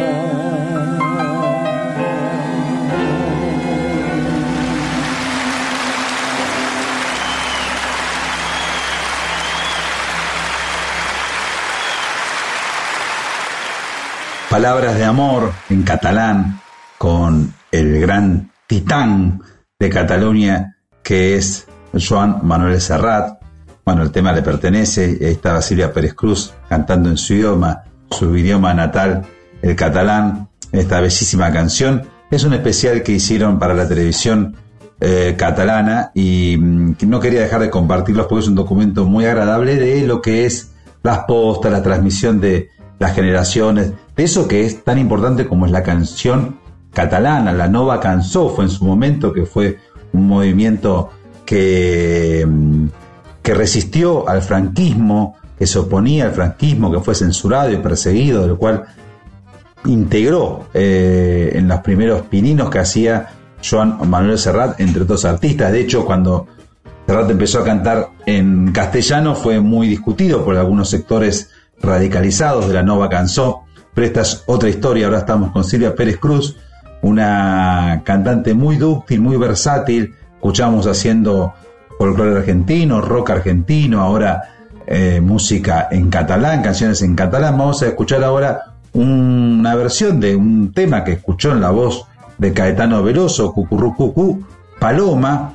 Palabras 14.51 14.97
de 14.97 15.05
amor 15.05 15.53
en 15.69 15.83
catalán 15.83 16.61
con 16.99 17.55
el 17.73 18.01
gran 18.01 18.51
titán 18.67 19.41
de 19.79 19.89
Cataluña 19.89 20.77
que 21.03 21.37
es 21.37 21.67
Joan 21.95 22.41
Manuel 22.43 22.81
Serrat. 22.81 23.41
Bueno, 23.85 24.03
el 24.03 24.11
tema 24.11 24.33
le 24.33 24.43
pertenece. 24.43 25.17
Estaba 25.31 25.63
Silvia 25.63 25.93
Pérez 25.93 26.13
Cruz 26.13 26.53
cantando 26.69 27.09
en 27.09 27.17
su 27.17 27.33
idioma, 27.35 27.85
su 28.11 28.37
idioma 28.37 28.75
natal, 28.75 29.25
el 29.63 29.75
catalán. 29.75 30.49
esta 30.71 31.01
bellísima 31.01 31.51
canción. 31.51 32.03
Es 32.31 32.45
un 32.45 32.53
especial 32.53 33.03
que 33.03 33.13
hicieron 33.13 33.59
para 33.59 33.73
la 33.73 33.89
televisión 33.89 34.55
eh, 35.01 35.35
catalana 35.39 36.11
y 36.13 36.57
mm, 36.59 36.97
no 37.07 37.21
quería 37.21 37.41
dejar 37.41 37.63
de 37.63 37.71
compartirlos 37.71 38.27
porque 38.27 38.43
es 38.43 38.49
un 38.49 38.55
documento 38.55 39.07
muy 39.07 39.25
agradable 39.25 39.77
de 39.77 40.07
lo 40.07 40.21
que 40.21 40.45
es 40.45 40.73
las 41.03 41.21
postas, 41.21 41.73
la 41.73 41.83
transmisión 41.83 42.41
de 42.41 42.69
las 42.99 43.15
generaciones, 43.15 43.93
de 44.17 44.25
eso 44.25 44.47
que 44.49 44.67
es 44.67 44.85
tan 44.85 44.99
importante 44.99 45.47
como 45.47 45.65
es 45.65 45.73
la 45.73 45.85
canción 45.85 46.59
catalana, 46.93 47.53
la 47.53 47.69
Nova 47.69 48.01
Cançó 48.01 48.51
fue 48.51 48.65
en 48.65 48.71
su 48.71 48.85
momento, 48.85 49.33
que 49.33 49.47
fue 49.47 49.79
un 50.13 50.27
movimiento 50.27 51.11
que, 51.45 52.47
mm, 52.49 52.87
que 53.43 53.55
resistió 53.55 54.29
al 54.29 54.43
franquismo, 54.43 55.37
que 55.59 55.67
se 55.67 55.79
oponía 55.79 56.27
al 56.27 56.33
franquismo, 56.33 56.91
que 56.93 57.01
fue 57.01 57.15
censurado 57.15 57.73
y 57.73 57.79
perseguido, 57.79 58.43
de 58.43 58.49
lo 58.49 58.59
cual 58.59 58.85
integró 59.87 60.67
eh, 60.75 61.53
en 61.55 61.69
los 61.69 61.81
primeros 61.81 62.23
pininos 62.23 62.71
que 62.71 62.79
hacía 62.79 63.29
Joan 63.69 63.99
Manuel 64.09 64.39
Serrat, 64.39 64.81
entre 64.81 65.03
otros 65.03 65.25
artistas. 65.25 65.73
De 65.73 65.81
hecho, 65.81 66.05
cuando 66.05 66.47
Serrat 67.07 67.31
empezó 67.31 67.61
a 67.61 67.65
cantar 67.65 68.11
en 68.27 68.71
castellano 68.73 69.35
fue 69.35 69.61
muy 69.61 69.89
discutido 69.89 70.45
por 70.45 70.57
algunos 70.57 70.91
sectores 70.91 71.51
radicalizados 71.81 72.69
de 72.69 72.75
la 72.75 72.83
Nova 72.83 73.09
Canzó, 73.09 73.63
pero 73.95 74.07
esta 74.07 74.21
es 74.21 74.45
otra 74.47 74.69
historia. 74.69 75.07
Ahora 75.07 75.19
estamos 75.19 75.51
con 75.53 75.65
Silvia 75.65 75.95
Pérez 75.95 76.19
Cruz, 76.19 76.57
una 77.03 78.03
cantante 78.05 78.55
muy 78.55 78.77
dúctil, 78.77 79.21
muy 79.21 79.37
versátil. 79.37 80.15
Escuchamos 80.35 80.87
haciendo 80.87 81.55
folclore 81.99 82.39
argentino, 82.39 83.01
rock 83.01 83.31
argentino, 83.31 84.01
ahora 84.01 84.43
eh, 84.87 85.21
música 85.21 85.89
en 85.91 86.09
catalán, 86.11 86.63
canciones 86.63 87.03
en 87.03 87.15
catalán. 87.15 87.59
Vamos 87.59 87.83
a 87.83 87.89
escuchar 87.89 88.25
ahora 88.25 88.75
una 88.93 89.75
versión 89.75 90.21
de 90.21 90.35
un 90.35 90.73
tema 90.73 91.05
que 91.05 91.13
escuchó 91.13 91.53
en 91.53 91.61
la 91.61 91.71
voz 91.71 92.07
de 92.39 92.53
Caetano 92.53 93.03
Veloso, 93.03 93.53
Cucurrucucú, 93.53 94.45
Paloma, 94.79 95.55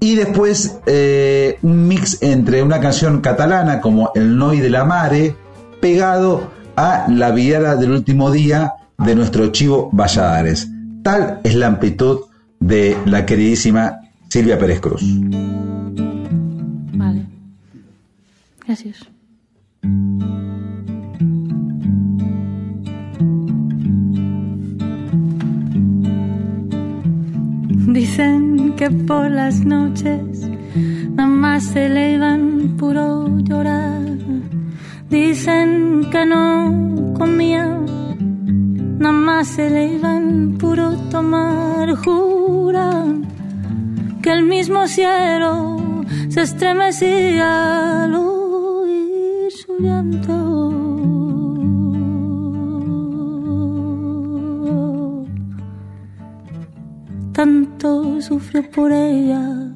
y 0.00 0.14
después 0.16 0.78
eh, 0.86 1.58
un 1.62 1.88
mix 1.88 2.22
entre 2.22 2.62
una 2.62 2.80
canción 2.80 3.20
catalana 3.20 3.80
como 3.80 4.12
El 4.14 4.36
Noi 4.36 4.60
de 4.60 4.70
la 4.70 4.84
Mare, 4.84 5.34
pegado 5.80 6.50
a 6.76 7.06
La 7.08 7.30
Viera 7.30 7.76
del 7.76 7.92
último 7.92 8.30
día 8.30 8.74
de 8.98 9.14
nuestro 9.14 9.48
Chivo 9.48 9.88
Valladares. 9.92 10.68
Tal 11.06 11.38
es 11.44 11.54
la 11.54 11.68
amplitud 11.68 12.22
de 12.58 12.96
la 13.06 13.24
queridísima 13.24 14.00
Silvia 14.28 14.58
Pérez 14.58 14.80
Cruz. 14.80 15.02
Vale. 16.94 17.24
Gracias. 18.66 19.08
Dicen 27.92 28.74
que 28.74 28.90
por 28.90 29.30
las 29.30 29.64
noches 29.64 30.50
nada 31.14 31.28
más 31.28 31.66
se 31.66 31.88
le 31.88 32.14
iban 32.14 32.76
puro 32.76 33.28
llorar. 33.44 34.02
Dicen 35.08 36.08
que 36.10 36.26
no 36.26 37.14
comía, 37.16 37.78
nada 38.98 39.12
más 39.12 39.48
se 39.48 39.70
le 39.70 39.94
iban 39.94 40.56
puro 40.58 40.92
tomar. 41.10 41.94
Juran 41.96 43.26
que 44.22 44.30
el 44.30 44.42
mismo 44.44 44.86
cielo 44.86 45.76
se 46.28 46.42
estremecía 46.42 48.04
al 48.04 48.14
oír 48.14 49.50
su 49.50 49.78
llanto. 49.78 50.66
tanto 57.36 58.18
sufrió 58.22 58.62
por 58.70 58.90
ella 58.90 59.70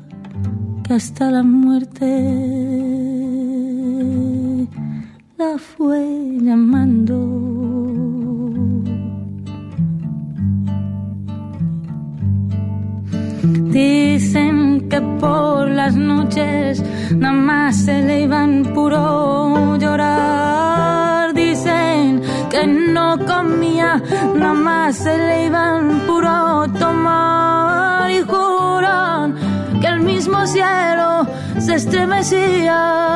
que 0.82 0.94
hasta 0.94 1.30
la 1.30 1.42
muerte 1.42 2.06
la 5.36 5.58
fue 5.58 6.38
llamando. 6.40 6.99
Por 15.20 15.68
las 15.68 15.94
noches 15.94 16.82
nada 17.14 17.32
más 17.32 17.76
se 17.84 18.02
le 18.02 18.22
iban 18.22 18.64
puro 18.74 19.76
llorar. 19.76 21.34
Dicen 21.34 22.22
que 22.50 22.66
no 22.66 23.18
comía, 23.26 24.02
nada 24.34 24.54
más 24.54 24.96
se 24.96 25.16
le 25.16 25.46
iban 25.46 26.00
puro 26.06 26.66
tomar 26.78 28.10
y 28.10 28.20
juran 28.22 29.34
que 29.80 29.86
el 29.86 30.00
mismo 30.00 30.46
cielo 30.46 31.26
se 31.58 31.74
estremecía 31.74 33.10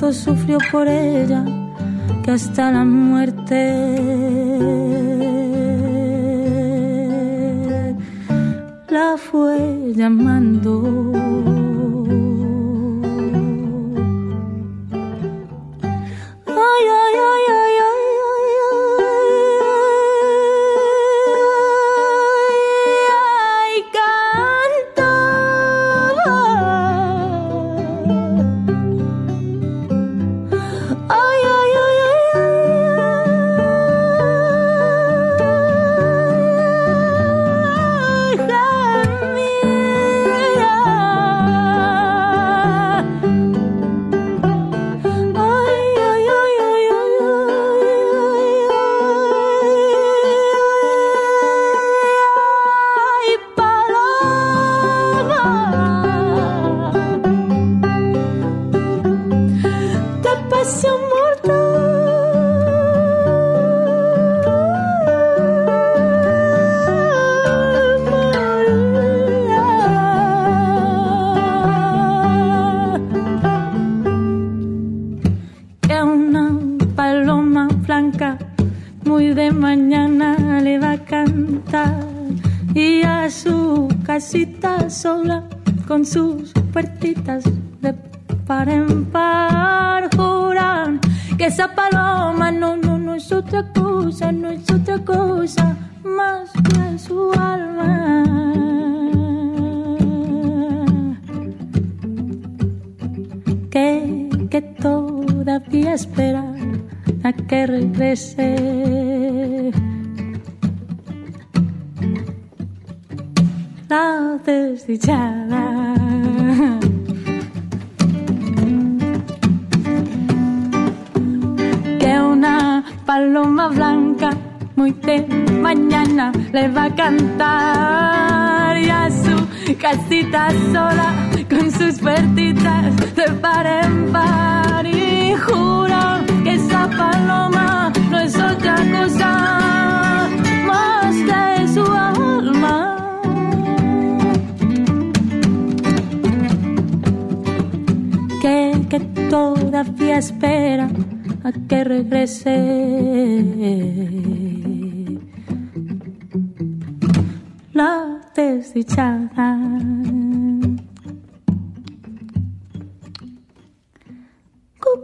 Sufrió 0.00 0.58
por 0.72 0.88
ella 0.88 1.44
que 2.24 2.30
hasta 2.32 2.72
la 2.72 2.84
muerte 2.84 3.96
la 8.88 9.16
fue 9.18 9.92
llamando. 9.94 11.49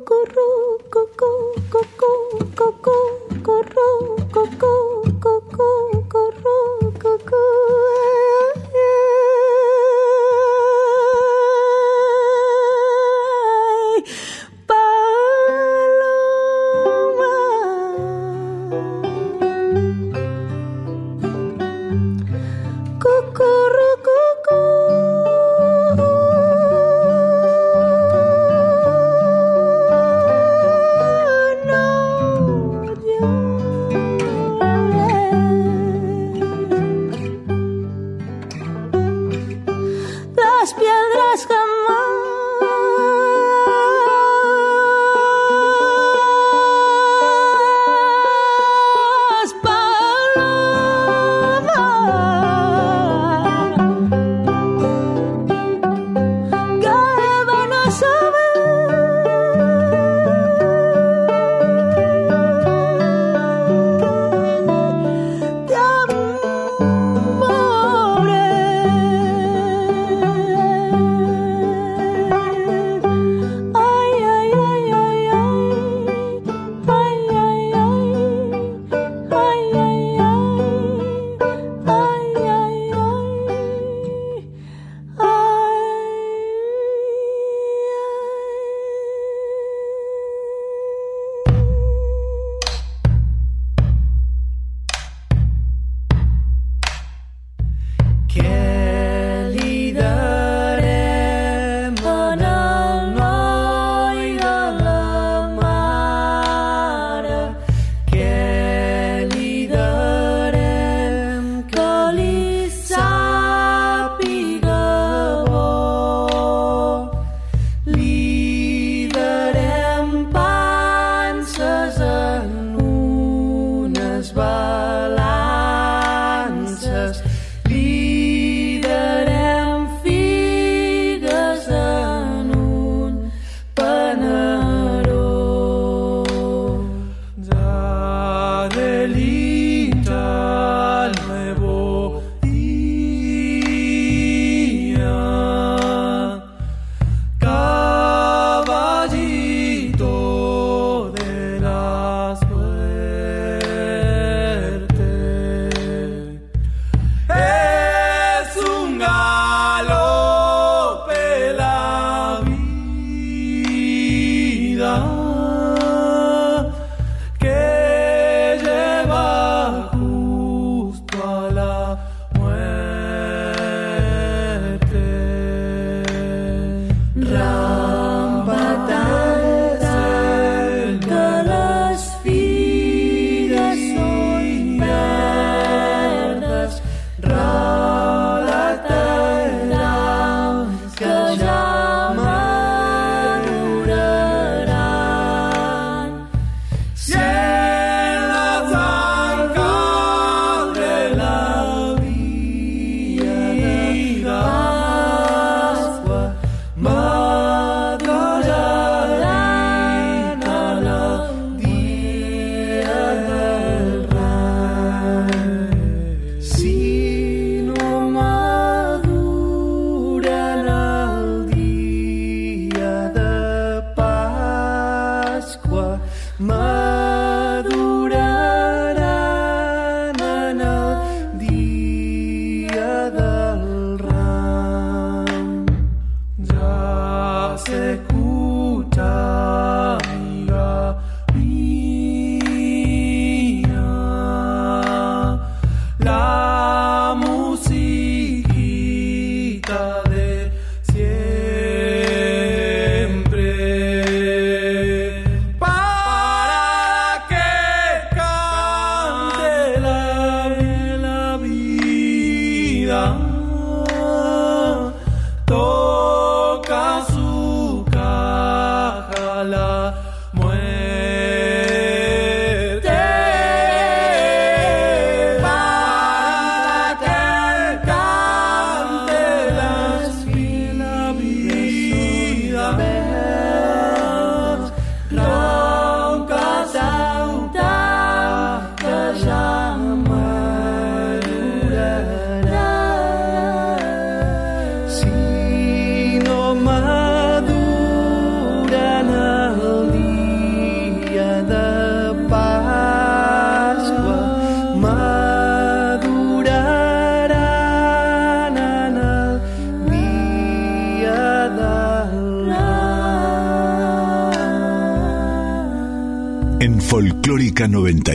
Cucurú, 0.07 0.79
cucú, 0.89 1.31
cucú, 1.69 2.39
cucú, 2.55 3.26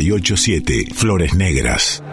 987, 0.02 0.88
Flores 0.94 1.36
Negras. 1.36 2.04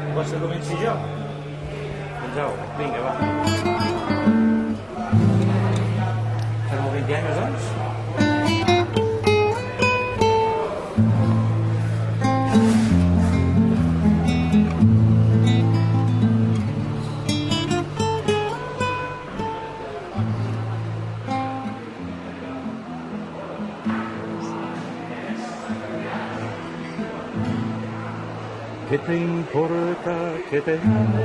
Importa 29.48 30.14
que 30.50 30.60
te 30.60 30.74
ame 30.74 31.24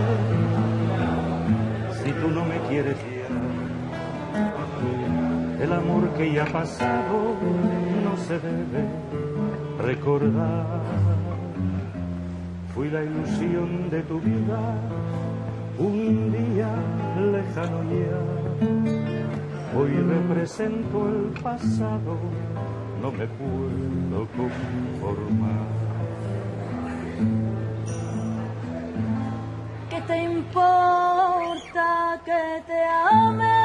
si 2.01 2.11
tú 2.11 2.29
no 2.29 2.45
me 2.45 2.57
quieres 2.69 2.95
ya? 2.97 3.27
El 5.63 5.73
amor 5.73 6.09
que 6.17 6.31
ya 6.31 6.43
ha 6.43 6.45
pasado 6.45 7.35
no 8.03 8.15
se 8.17 8.39
debe 8.39 8.87
recordar. 9.81 10.81
Fui 12.73 12.89
la 12.89 13.03
ilusión 13.03 13.89
de 13.89 14.01
tu 14.03 14.19
vida 14.21 14.59
un 15.77 16.31
día 16.31 16.69
lejano 17.19 17.83
ya. 17.91 18.19
Hoy 19.77 19.91
represento 19.91 21.09
el 21.09 21.41
pasado, 21.41 22.17
no 23.01 23.11
me 23.11 23.27
puedo 23.27 24.27
conformar. 24.37 25.72
Que 33.13 33.62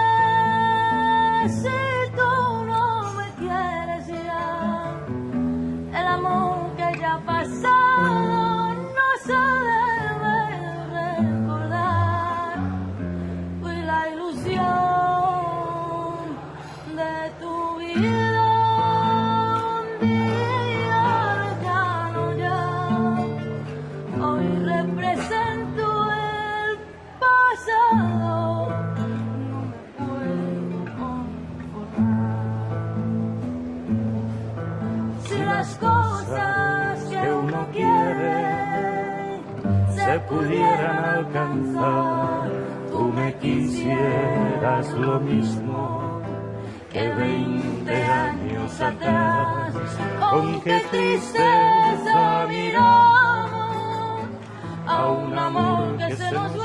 amor 56.36 56.57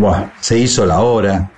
Buah, 0.00 0.32
se 0.40 0.58
hizo 0.58 0.86
la 0.86 1.00
hora, 1.00 1.50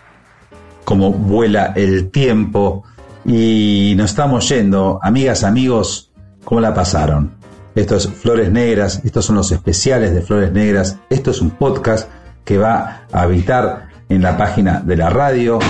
como 0.85 1.13
vuela 1.13 1.73
el 1.77 2.11
tiempo 2.11 2.83
y 3.25 3.95
nos 3.97 4.11
estamos 4.11 4.49
yendo. 4.49 4.99
Amigas, 5.01 5.45
amigos, 5.45 6.11
¿cómo 6.45 6.61
la 6.61 6.75
pasaron? 6.75 7.37
Esto 7.77 7.95
es 7.95 8.09
Flores 8.09 8.51
Negras, 8.51 9.01
estos 9.05 9.27
son 9.27 9.37
los 9.37 9.53
especiales 9.53 10.13
de 10.13 10.23
Flores 10.23 10.51
Negras, 10.51 10.99
esto 11.09 11.31
es 11.31 11.41
un 11.41 11.51
podcast 11.51 12.11
que 12.45 12.59
va 12.59 13.07
a 13.13 13.23
habitar 13.23 13.91
en 14.09 14.23
la 14.23 14.37
página 14.37 14.81
de 14.81 14.97
la 14.97 15.09
radio, 15.09 15.61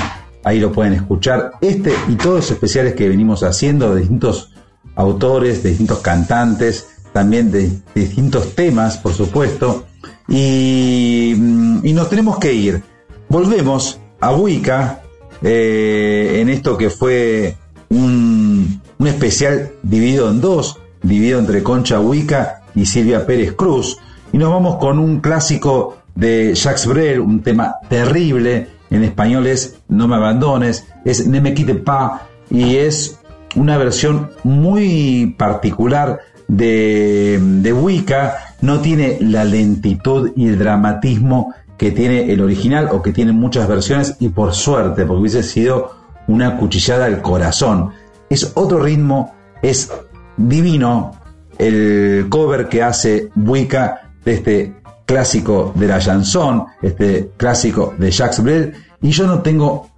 ahí 0.43 0.59
lo 0.59 0.73
pueden 0.73 0.95
escuchar, 0.95 1.53
este 1.61 1.93
y 2.09 2.15
todos 2.15 2.37
los 2.37 2.51
especiales 2.53 2.95
que 2.95 3.07
venimos 3.07 3.43
haciendo 3.43 3.95
de 3.95 4.01
distintos 4.01 4.55
autores, 4.97 5.63
de 5.63 5.69
distintos 5.69 5.99
cantantes, 5.99 6.89
también 7.13 7.53
de 7.53 7.71
distintos 7.95 8.55
temas, 8.55 8.97
por 8.97 9.13
supuesto, 9.13 9.85
y, 10.29 11.35
mm, 11.37 11.87
y 11.87 11.93
nos 11.93 12.09
tenemos 12.09 12.39
que 12.39 12.53
ir. 12.53 12.83
Volvemos 13.29 13.99
a 14.21 14.33
Wicca 14.33 15.03
eh, 15.43 16.39
en 16.41 16.49
esto 16.49 16.79
que 16.79 16.89
fue 16.89 17.57
un, 17.89 18.81
especial 19.05 19.73
dividido 19.83 20.31
en 20.31 20.41
dos, 20.41 20.79
dividido 21.03 21.41
entre 21.41 21.63
Concha 21.63 21.99
Wicca 21.99 22.63
y 22.75 22.87
Silvia 22.87 23.27
Pérez 23.27 23.53
Cruz, 23.55 23.99
y 24.33 24.39
nos 24.39 24.51
vamos 24.51 24.77
con 24.77 25.01
un 25.01 25.21
clásico 25.21 25.99
de 26.15 26.55
Jacques 26.55 26.87
Brel, 26.87 27.21
un 27.21 27.43
tema 27.43 27.77
terrible, 27.89 28.69
en 28.91 29.03
español 29.03 29.47
es 29.47 29.81
No 29.89 30.07
me 30.07 30.17
abandones, 30.17 30.87
es 31.05 31.27
Ne 31.27 31.41
me 31.41 31.55
quitte 31.55 31.75
pas, 31.75 32.23
y 32.49 32.77
es 32.77 33.19
una 33.57 33.77
versión 33.77 34.31
muy 34.45 35.35
particular 35.37 36.21
de, 36.47 37.41
de 37.41 37.73
Wicca, 37.73 38.52
no 38.63 38.81
tiene 38.81 39.19
la 39.21 39.45
lentitud 39.45 40.33
y 40.35 40.49
el 40.49 40.59
dramatismo 40.59 41.55
que 41.77 41.91
tiene 41.91 42.33
el 42.33 42.41
original 42.41 42.89
o 42.93 43.03
que 43.03 43.13
tiene 43.13 43.33
muchas 43.33 43.69
versiones 43.69 44.17
y 44.21 44.29
por 44.29 44.55
suerte, 44.55 45.05
porque 45.05 45.21
hubiese 45.21 45.43
sido 45.43 45.97
una 46.29 46.57
cuchillada 46.57 47.07
al 47.07 47.21
corazón. 47.21 47.91
Es 48.31 48.53
otro 48.55 48.81
ritmo, 48.81 49.35
es 49.61 49.93
divino 50.37 51.13
el 51.59 52.27
cover 52.29 52.69
que 52.69 52.83
hace 52.83 53.31
Wicca 53.37 54.11
de 54.25 54.33
este 54.33 54.75
clásico 55.05 55.73
de 55.75 55.89
la 55.89 55.99
chanson, 55.99 56.65
este 56.81 57.33
clásico 57.37 57.95
de 57.99 58.11
Jacques 58.11 58.43
Brel, 58.43 58.75
y 59.03 59.11
yo 59.11 59.27
no 59.27 59.41
tengo 59.43 59.89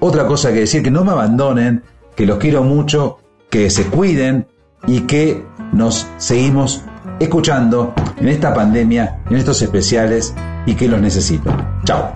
otra 0.00 0.26
cosa 0.26 0.52
que 0.52 0.60
decir, 0.60 0.82
que 0.82 0.90
no 0.90 1.04
me 1.04 1.12
abandonen, 1.12 1.82
que 2.14 2.26
los 2.26 2.38
quiero 2.38 2.62
mucho, 2.62 3.18
que 3.48 3.70
se 3.70 3.86
cuiden 3.86 4.46
y 4.86 5.00
que 5.00 5.44
nos 5.72 6.06
seguimos 6.18 6.82
escuchando 7.18 7.94
en 8.18 8.28
esta 8.28 8.52
pandemia, 8.52 9.18
en 9.30 9.36
estos 9.36 9.60
especiales 9.62 10.34
y 10.66 10.74
que 10.74 10.88
los 10.88 11.00
necesito. 11.00 11.54
Chao. 11.84 12.12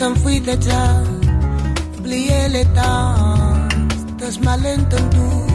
s'enfuit 0.00 0.40
déjà, 0.40 1.02
oublier 1.98 2.48
les 2.48 2.64
temps, 2.64 3.68
dels 4.18 4.40
malentendus 4.40 5.50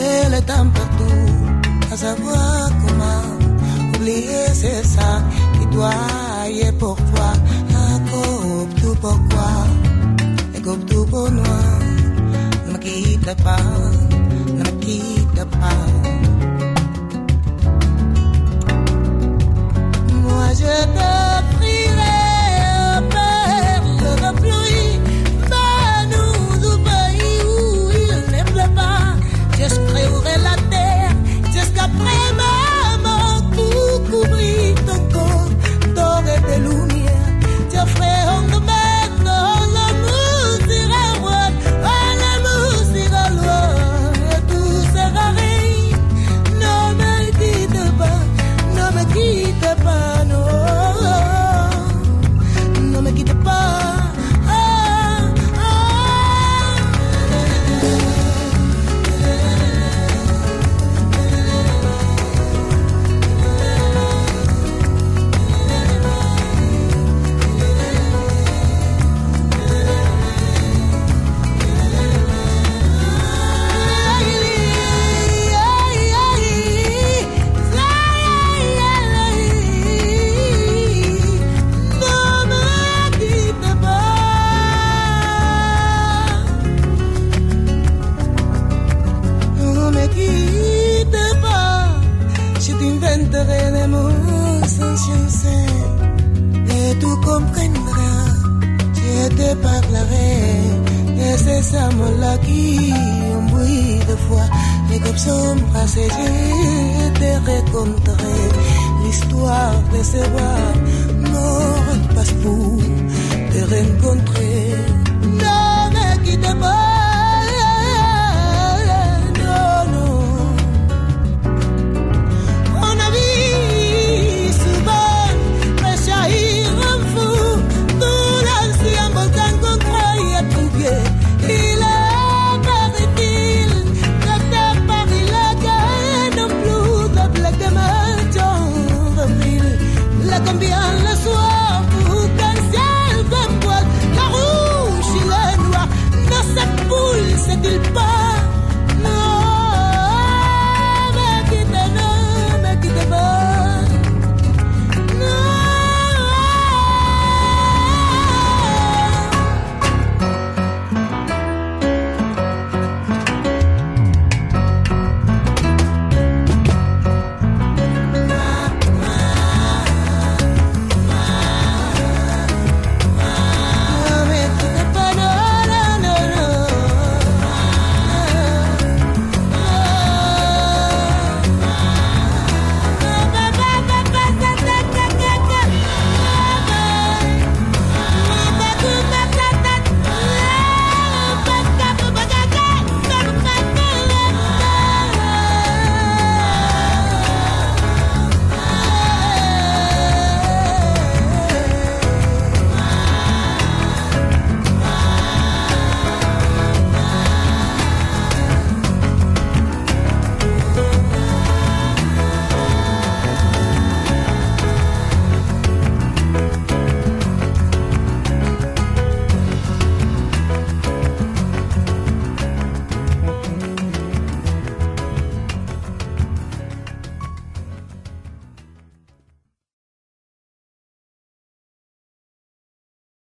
et 0.00 0.30
les 0.30 0.40
temps 0.40 0.70
perdus. 0.70 1.37
savoir 1.98 2.70
comment 2.82 3.24
oublier 3.96 4.46
c'est 4.52 4.84
ça 4.84 5.10
qui 5.54 5.66
doit 5.74 5.90
y 6.48 6.60
est 6.60 6.78
pour 6.78 6.94
toi 6.94 7.30
un 7.84 7.98
coupe 8.08 8.72
tout 8.80 8.96
pourquoi 9.00 9.50
un 10.56 10.60
coupe 10.60 10.86
tout 10.86 11.04
pour 11.06 11.28
moi 11.28 11.60
ne 12.66 12.72
me 12.72 12.78
quitte 12.78 13.34
pas 13.42 13.66